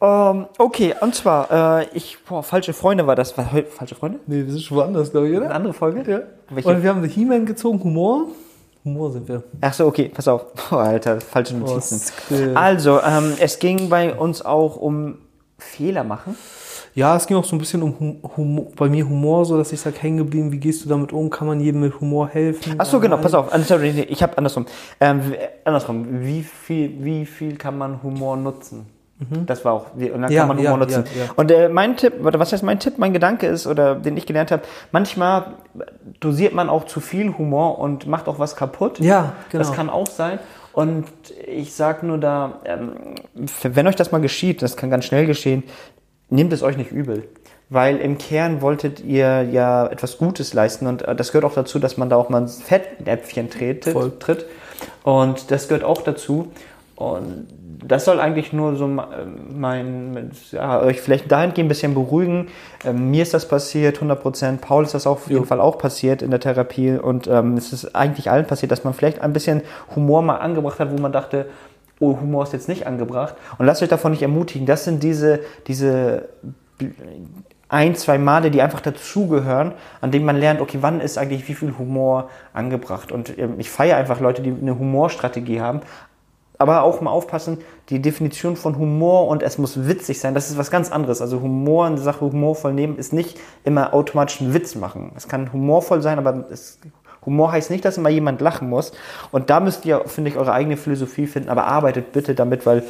Ähm, 0.00 0.46
okay, 0.58 0.94
und 1.00 1.14
zwar, 1.14 1.80
äh, 1.80 1.86
ich, 1.94 2.18
boah, 2.28 2.42
falsche 2.42 2.72
Freunde 2.72 3.06
war 3.06 3.16
das. 3.16 3.36
War, 3.38 3.48
falsche 3.70 3.94
Freunde? 3.94 4.20
Nee, 4.26 4.44
wir 4.44 4.52
sind 4.52 4.62
schon 4.62 4.76
woanders, 4.76 5.10
glaube 5.10 5.28
ich, 5.28 5.36
Eine 5.36 5.46
oder? 5.46 5.54
andere 5.54 5.72
Folge? 5.72 6.10
Ja. 6.10 6.20
Welche? 6.50 6.68
Und 6.68 6.82
wir 6.82 6.90
haben 6.90 7.02
The 7.02 7.08
He-Man 7.08 7.46
gezogen, 7.46 7.82
Humor. 7.82 8.26
Humor 8.84 9.10
sind 9.12 9.26
wir. 9.28 9.42
Ach 9.60 9.72
so, 9.72 9.86
okay, 9.86 10.10
pass 10.14 10.28
auf. 10.28 10.52
Boah, 10.70 10.80
Alter, 10.80 11.20
falsche 11.20 11.56
Notizen. 11.56 11.98
Skrill. 11.98 12.56
Also, 12.56 13.00
ähm, 13.00 13.32
es 13.40 13.58
ging 13.58 13.88
bei 13.88 14.14
uns 14.14 14.42
auch 14.44 14.76
um 14.76 15.18
Fehler 15.58 16.04
machen. 16.04 16.36
Ja, 16.94 17.14
es 17.16 17.26
ging 17.26 17.36
auch 17.36 17.44
so 17.44 17.56
ein 17.56 17.58
bisschen 17.58 17.82
um 17.82 17.94
Hum 17.98 18.18
Humor, 18.36 18.66
bei 18.74 18.88
mir 18.88 19.06
Humor, 19.06 19.44
so 19.44 19.58
dass 19.58 19.70
ich 19.72 19.80
sage, 19.80 19.96
hängen 20.00 20.16
geblieben, 20.18 20.50
wie 20.52 20.58
gehst 20.58 20.84
du 20.84 20.88
damit 20.88 21.12
um? 21.12 21.28
Kann 21.28 21.46
man 21.46 21.60
jedem 21.60 21.80
mit 21.82 22.00
Humor 22.00 22.28
helfen? 22.28 22.74
Ach 22.78 22.86
so, 22.86 23.00
genau, 23.00 23.18
pass 23.18 23.34
auf. 23.34 23.52
Ah, 23.52 23.58
Ich 23.58 24.22
habe 24.22 24.38
andersrum. 24.38 24.64
Ähm, 25.00 25.20
andersrum. 25.64 26.06
Wie 26.22 26.42
viel, 26.42 27.04
wie 27.04 27.26
viel 27.26 27.56
kann 27.56 27.76
man 27.76 28.02
Humor 28.02 28.36
nutzen? 28.36 28.86
Das 29.46 29.64
war 29.64 29.72
auch, 29.72 29.94
und 29.94 30.20
dann 30.22 30.30
Ja, 30.30 30.40
kann 30.40 30.48
man 30.48 30.58
Humor 30.58 30.70
ja, 30.72 30.76
nutzen. 30.76 31.04
ja, 31.16 31.24
ja. 31.24 31.30
Und 31.36 31.50
äh, 31.50 31.70
mein 31.70 31.96
Tipp, 31.96 32.14
oder 32.24 32.38
was 32.38 32.52
heißt 32.52 32.62
mein 32.62 32.78
Tipp, 32.78 32.98
mein 32.98 33.14
Gedanke 33.14 33.46
ist, 33.46 33.66
oder 33.66 33.94
den 33.94 34.16
ich 34.16 34.26
gelernt 34.26 34.50
habe, 34.50 34.62
manchmal 34.92 35.54
dosiert 36.20 36.52
man 36.52 36.68
auch 36.68 36.84
zu 36.84 37.00
viel 37.00 37.36
Humor 37.38 37.78
und 37.78 38.06
macht 38.06 38.28
auch 38.28 38.38
was 38.38 38.56
kaputt. 38.56 39.00
Ja, 39.00 39.32
genau. 39.50 39.64
Das 39.64 39.72
kann 39.72 39.88
auch 39.88 40.06
sein. 40.06 40.38
Und 40.74 41.06
ich 41.46 41.72
sag 41.74 42.02
nur 42.02 42.18
da, 42.18 42.60
ähm, 42.66 42.92
wenn 43.62 43.86
euch 43.86 43.96
das 43.96 44.12
mal 44.12 44.20
geschieht, 44.20 44.60
das 44.60 44.76
kann 44.76 44.90
ganz 44.90 45.06
schnell 45.06 45.24
geschehen, 45.24 45.62
nehmt 46.28 46.52
es 46.52 46.62
euch 46.62 46.76
nicht 46.76 46.92
übel. 46.92 47.26
Weil 47.70 47.96
im 47.96 48.18
Kern 48.18 48.60
wolltet 48.60 49.00
ihr 49.00 49.42
ja 49.44 49.86
etwas 49.86 50.18
Gutes 50.18 50.52
leisten 50.52 50.86
und 50.86 51.02
äh, 51.02 51.16
das 51.16 51.32
gehört 51.32 51.50
auch 51.50 51.54
dazu, 51.54 51.78
dass 51.78 51.96
man 51.96 52.10
da 52.10 52.16
auch 52.16 52.28
mal 52.28 52.42
ein 52.42 52.48
Fettnäpfchen 52.48 53.48
Voll. 53.80 54.12
tritt. 54.18 54.44
Und 55.02 55.50
das 55.50 55.68
gehört 55.68 55.84
auch 55.84 56.02
dazu. 56.02 56.52
Und 56.96 57.46
das 57.84 58.04
soll 58.04 58.20
eigentlich 58.20 58.52
nur 58.52 58.76
so 58.76 58.84
ähm, 58.86 59.00
mein, 59.58 60.30
ja, 60.50 60.80
euch 60.80 61.00
vielleicht 61.00 61.30
dahingehend 61.30 61.66
ein 61.66 61.68
bisschen 61.68 61.94
beruhigen. 61.94 62.48
Ähm, 62.84 63.10
mir 63.10 63.22
ist 63.22 63.34
das 63.34 63.48
passiert, 63.48 63.96
100 63.96 64.20
Prozent. 64.20 64.60
Paul 64.60 64.84
ist 64.84 64.94
das 64.94 65.06
auf 65.06 65.28
jeden 65.28 65.46
Fall 65.46 65.60
auch 65.60 65.78
passiert 65.78 66.22
in 66.22 66.30
der 66.30 66.40
Therapie. 66.40 66.92
Und 66.92 67.26
ähm, 67.26 67.56
es 67.56 67.72
ist 67.72 67.94
eigentlich 67.94 68.30
allen 68.30 68.46
passiert, 68.46 68.72
dass 68.72 68.84
man 68.84 68.94
vielleicht 68.94 69.20
ein 69.20 69.32
bisschen 69.32 69.62
Humor 69.94 70.22
mal 70.22 70.36
angebracht 70.36 70.78
hat, 70.78 70.90
wo 70.92 71.00
man 71.00 71.12
dachte, 71.12 71.46
oh, 72.00 72.18
Humor 72.20 72.44
ist 72.44 72.52
jetzt 72.52 72.68
nicht 72.68 72.86
angebracht. 72.86 73.34
Und 73.58 73.66
lasst 73.66 73.82
euch 73.82 73.88
davon 73.88 74.12
nicht 74.12 74.22
ermutigen. 74.22 74.66
Das 74.66 74.84
sind 74.84 75.02
diese, 75.02 75.40
diese 75.66 76.28
ein, 77.68 77.96
zwei 77.96 78.16
Male, 78.18 78.50
die 78.50 78.62
einfach 78.62 78.80
dazugehören, 78.80 79.72
an 80.00 80.12
denen 80.12 80.24
man 80.24 80.36
lernt, 80.36 80.60
okay, 80.60 80.78
wann 80.82 81.00
ist 81.00 81.18
eigentlich 81.18 81.48
wie 81.48 81.54
viel 81.54 81.76
Humor 81.78 82.30
angebracht. 82.52 83.10
Und 83.10 83.36
ähm, 83.38 83.54
ich 83.58 83.70
feiere 83.70 83.96
einfach 83.96 84.20
Leute, 84.20 84.42
die 84.42 84.50
eine 84.50 84.78
Humorstrategie 84.78 85.60
haben. 85.60 85.80
Aber 86.58 86.82
auch 86.82 87.00
mal 87.00 87.10
aufpassen, 87.10 87.58
die 87.90 88.00
Definition 88.00 88.56
von 88.56 88.78
Humor 88.78 89.28
und 89.28 89.42
es 89.42 89.58
muss 89.58 89.86
witzig 89.86 90.20
sein, 90.20 90.34
das 90.34 90.50
ist 90.50 90.58
was 90.58 90.70
ganz 90.70 90.90
anderes. 90.90 91.20
Also 91.20 91.40
Humor, 91.40 91.86
eine 91.86 91.98
Sache 91.98 92.20
humorvoll 92.20 92.72
nehmen, 92.72 92.96
ist 92.96 93.12
nicht 93.12 93.38
immer 93.64 93.94
automatisch 93.94 94.40
einen 94.40 94.54
Witz 94.54 94.74
machen. 94.74 95.12
Es 95.16 95.28
kann 95.28 95.52
humorvoll 95.52 96.02
sein, 96.02 96.18
aber 96.18 96.46
es, 96.50 96.78
Humor 97.26 97.52
heißt 97.52 97.70
nicht, 97.70 97.84
dass 97.84 97.98
immer 97.98 98.08
jemand 98.08 98.40
lachen 98.40 98.70
muss. 98.70 98.92
Und 99.32 99.50
da 99.50 99.60
müsst 99.60 99.84
ihr, 99.84 100.02
finde 100.06 100.30
ich, 100.30 100.36
eure 100.36 100.52
eigene 100.52 100.76
Philosophie 100.76 101.26
finden. 101.26 101.48
Aber 101.48 101.64
arbeitet 101.64 102.12
bitte 102.12 102.34
damit, 102.34 102.64
weil 102.64 102.84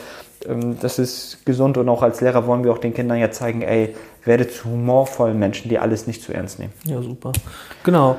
ähm, 0.47 0.79
das 0.81 0.99
ist 0.99 1.45
gesund 1.47 1.79
und 1.79 1.89
auch 1.89 2.03
als 2.03 2.21
Lehrer 2.21 2.47
wollen 2.47 2.63
wir 2.63 2.73
auch 2.73 2.79
den 2.79 2.95
Kindern 2.95 3.19
ja 3.19 3.31
zeigen, 3.31 3.63
ey, 3.63 3.97
werdet 4.25 4.53
zu 4.53 4.67
humorvollen 4.67 5.39
Menschen, 5.39 5.71
die 5.71 5.79
alles 5.79 6.07
nicht 6.07 6.23
zu 6.23 6.33
ernst 6.33 6.59
nehmen. 6.59 6.73
Ja, 6.85 7.01
super. 7.01 7.33
Genau. 7.83 8.17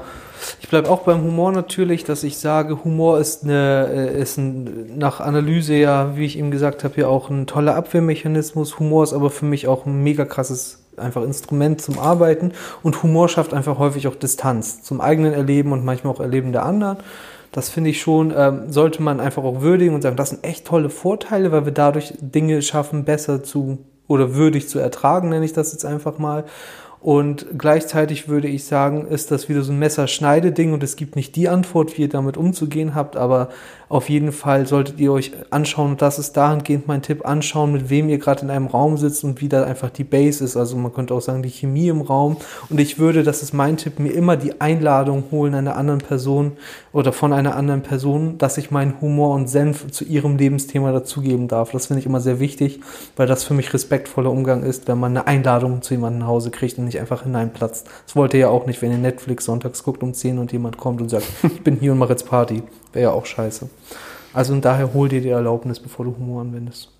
Ich 0.59 0.69
bleibe 0.69 0.89
auch 0.89 1.01
beim 1.01 1.23
Humor 1.23 1.51
natürlich, 1.51 2.03
dass 2.03 2.23
ich 2.23 2.37
sage, 2.37 2.83
Humor 2.83 3.19
ist 3.19 3.43
eine, 3.43 3.87
äh, 3.91 4.21
ist 4.21 4.37
ein, 4.37 4.97
nach 4.97 5.19
Analyse 5.19 5.75
ja, 5.75 6.15
wie 6.15 6.25
ich 6.25 6.37
eben 6.37 6.51
gesagt 6.51 6.83
habe, 6.83 7.01
ja 7.01 7.07
auch 7.07 7.29
ein 7.29 7.47
toller 7.47 7.75
Abwehrmechanismus. 7.75 8.79
Humor 8.79 9.03
ist 9.03 9.13
aber 9.13 9.29
für 9.29 9.45
mich 9.45 9.67
auch 9.67 9.85
ein 9.85 10.03
mega 10.03 10.25
krasses 10.25 10.83
einfach 10.97 11.23
Instrument 11.23 11.81
zum 11.81 11.99
Arbeiten 11.99 12.53
und 12.83 13.03
Humor 13.03 13.29
schafft 13.29 13.53
einfach 13.53 13.77
häufig 13.77 14.07
auch 14.07 14.15
Distanz 14.15 14.81
zum 14.81 14.99
eigenen 14.99 15.33
Erleben 15.33 15.71
und 15.71 15.85
manchmal 15.85 16.13
auch 16.13 16.19
Erleben 16.19 16.51
der 16.51 16.65
anderen. 16.65 16.97
Das 17.51 17.69
finde 17.69 17.91
ich 17.91 18.01
schon, 18.01 18.33
ähm, 18.35 18.71
sollte 18.71 19.01
man 19.01 19.19
einfach 19.19 19.43
auch 19.43 19.61
würdigen 19.61 19.95
und 19.95 20.01
sagen, 20.01 20.15
das 20.15 20.29
sind 20.29 20.43
echt 20.43 20.65
tolle 20.65 20.89
Vorteile, 20.89 21.51
weil 21.51 21.65
wir 21.65 21.71
dadurch 21.71 22.13
Dinge 22.19 22.61
schaffen, 22.61 23.05
besser 23.05 23.43
zu 23.43 23.79
oder 24.07 24.35
würdig 24.35 24.69
zu 24.69 24.79
ertragen, 24.79 25.29
nenne 25.29 25.45
ich 25.45 25.53
das 25.53 25.73
jetzt 25.73 25.85
einfach 25.85 26.17
mal. 26.17 26.45
Und 27.07 27.57
gleichzeitig 27.57 28.27
würde 28.27 28.49
ich 28.49 28.65
sagen, 28.65 29.07
ist 29.07 29.31
das 29.31 29.47
wieder 29.47 29.61
so 29.61 29.71
ein 29.71 29.79
Messerschneideding 29.79 30.73
und 30.73 30.83
es 30.83 30.97
gibt 30.97 31.15
nicht 31.15 31.37
die 31.37 31.47
Antwort, 31.47 31.97
wie 31.97 32.01
ihr 32.01 32.09
damit 32.09 32.35
umzugehen 32.35 32.95
habt, 32.95 33.15
aber 33.15 33.47
auf 33.87 34.09
jeden 34.09 34.33
Fall 34.33 34.67
solltet 34.67 34.99
ihr 34.99 35.13
euch 35.13 35.31
anschauen, 35.49 35.91
und 35.91 36.01
das 36.01 36.19
ist 36.19 36.35
dahingehend 36.35 36.87
mein 36.87 37.01
Tipp, 37.01 37.25
anschauen, 37.25 37.71
mit 37.71 37.89
wem 37.89 38.09
ihr 38.09 38.17
gerade 38.17 38.41
in 38.41 38.49
einem 38.49 38.67
Raum 38.67 38.97
sitzt 38.97 39.23
und 39.23 39.39
wie 39.39 39.47
da 39.47 39.63
einfach 39.63 39.89
die 39.89 40.03
Base 40.03 40.43
ist. 40.43 40.57
Also 40.57 40.75
man 40.75 40.93
könnte 40.93 41.13
auch 41.13 41.21
sagen, 41.21 41.41
die 41.41 41.49
Chemie 41.49 41.87
im 41.87 42.01
Raum. 42.01 42.35
Und 42.69 42.77
ich 42.81 42.99
würde, 42.99 43.23
das 43.23 43.41
ist 43.41 43.53
mein 43.53 43.77
Tipp, 43.77 43.99
mir 43.99 44.11
immer 44.11 44.35
die 44.35 44.59
Einladung 44.59 45.23
holen 45.31 45.55
einer 45.55 45.77
anderen 45.77 46.01
Person 46.01 46.57
oder 46.97 47.13
von 47.13 47.31
einer 47.31 47.55
anderen 47.55 47.83
Person, 47.83 48.39
dass 48.39 48.57
ich 48.57 48.71
meinen 48.71 48.99
Humor 49.01 49.35
und 49.35 49.47
Senf 49.47 49.91
zu 49.91 50.03
ihrem 50.03 50.35
Lebensthema 50.35 50.91
dazugeben 50.91 51.47
darf. 51.47 51.69
Das 51.69 51.85
finde 51.85 51.99
ich 51.99 52.07
immer 52.07 52.21
sehr 52.21 52.39
wichtig, 52.39 52.79
weil 53.15 53.27
das 53.27 53.43
für 53.43 53.53
mich 53.53 53.71
respektvoller 53.71 54.31
Umgang 54.31 54.63
ist, 54.63 54.87
wenn 54.87 54.97
man 54.97 55.15
eine 55.15 55.27
Einladung 55.27 55.83
zu 55.83 55.93
jemandem 55.93 56.21
nach 56.21 56.27
Hause 56.27 56.49
kriegt 56.49 56.79
und 56.79 56.85
nicht 56.85 56.99
einfach 56.99 57.21
hineinplatzt. 57.21 57.87
Das 58.07 58.15
wollt 58.15 58.33
ihr 58.33 58.39
ja 58.39 58.49
auch 58.49 58.65
nicht, 58.65 58.81
wenn 58.81 58.89
ihr 58.89 58.97
Netflix 58.97 59.45
sonntags 59.45 59.83
guckt 59.83 60.01
um 60.01 60.15
10 60.15 60.39
und 60.39 60.51
jemand 60.51 60.77
kommt 60.77 60.99
und 60.99 61.09
sagt, 61.09 61.27
ich 61.43 61.63
bin 61.63 61.75
hier 61.75 61.91
und 61.91 61.99
mache 61.99 62.13
jetzt 62.13 62.27
Party. 62.27 62.63
Wäre 62.93 63.03
ja 63.03 63.11
auch 63.11 63.27
scheiße. 63.27 63.69
Also 64.33 64.53
und 64.53 64.65
daher 64.65 64.91
hol 64.95 65.07
dir 65.07 65.21
die 65.21 65.29
Erlaubnis, 65.29 65.79
bevor 65.79 66.03
du 66.03 66.15
Humor 66.17 66.41
anwendest. 66.41 66.91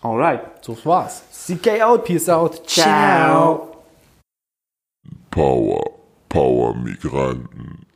Alright. 0.00 0.42
So 0.60 0.76
war's. 0.84 1.24
CK 1.32 1.82
out. 1.82 2.04
Peace 2.04 2.28
out. 2.28 2.62
Ciao. 2.68 3.66
Power, 5.32 5.82
Power 6.28 6.72
Migranten. 6.76 7.89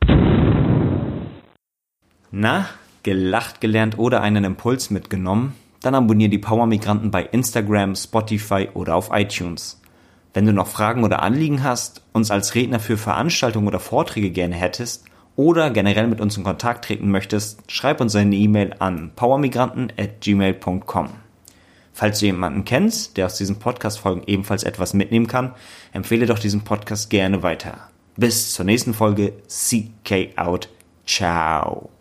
Na, 2.37 2.67
gelacht 3.03 3.61
gelernt 3.61 3.97
oder 3.97 4.21
einen 4.21 4.43
Impuls 4.43 4.89
mitgenommen? 4.89 5.55
Dann 5.79 5.95
abonniere 5.95 6.29
die 6.29 6.37
Power 6.37 6.65
Migranten 6.67 7.09
bei 7.09 7.23
Instagram, 7.23 7.95
Spotify 7.95 8.67
oder 8.73 8.95
auf 8.95 9.11
iTunes. 9.13 9.79
Wenn 10.33 10.45
du 10.45 10.51
noch 10.51 10.67
Fragen 10.67 11.05
oder 11.05 11.23
Anliegen 11.23 11.63
hast, 11.63 12.01
uns 12.11 12.31
als 12.31 12.53
Redner 12.53 12.81
für 12.81 12.97
Veranstaltungen 12.97 13.69
oder 13.69 13.79
Vorträge 13.79 14.31
gerne 14.31 14.55
hättest 14.55 15.05
oder 15.37 15.69
generell 15.69 16.07
mit 16.07 16.19
uns 16.19 16.35
in 16.35 16.43
Kontakt 16.43 16.83
treten 16.83 17.09
möchtest, 17.09 17.71
schreib 17.71 18.01
uns 18.01 18.13
eine 18.17 18.35
E-Mail 18.35 18.75
an 18.79 19.11
powermigranten@gmail.com. 19.15 21.09
Falls 21.93 22.19
du 22.19 22.25
jemanden 22.25 22.65
kennst, 22.65 23.15
der 23.15 23.27
aus 23.27 23.37
diesen 23.37 23.59
Podcast-Folgen 23.59 24.23
ebenfalls 24.27 24.63
etwas 24.63 24.93
mitnehmen 24.93 25.27
kann, 25.27 25.53
empfehle 25.93 26.25
doch 26.25 26.39
diesen 26.39 26.65
Podcast 26.65 27.09
gerne 27.09 27.43
weiter. 27.43 27.87
Bis 28.17 28.53
zur 28.53 28.65
nächsten 28.65 28.93
Folge. 28.93 29.31
CK 29.47 30.37
out. 30.37 30.67
Ciao. 31.05 31.94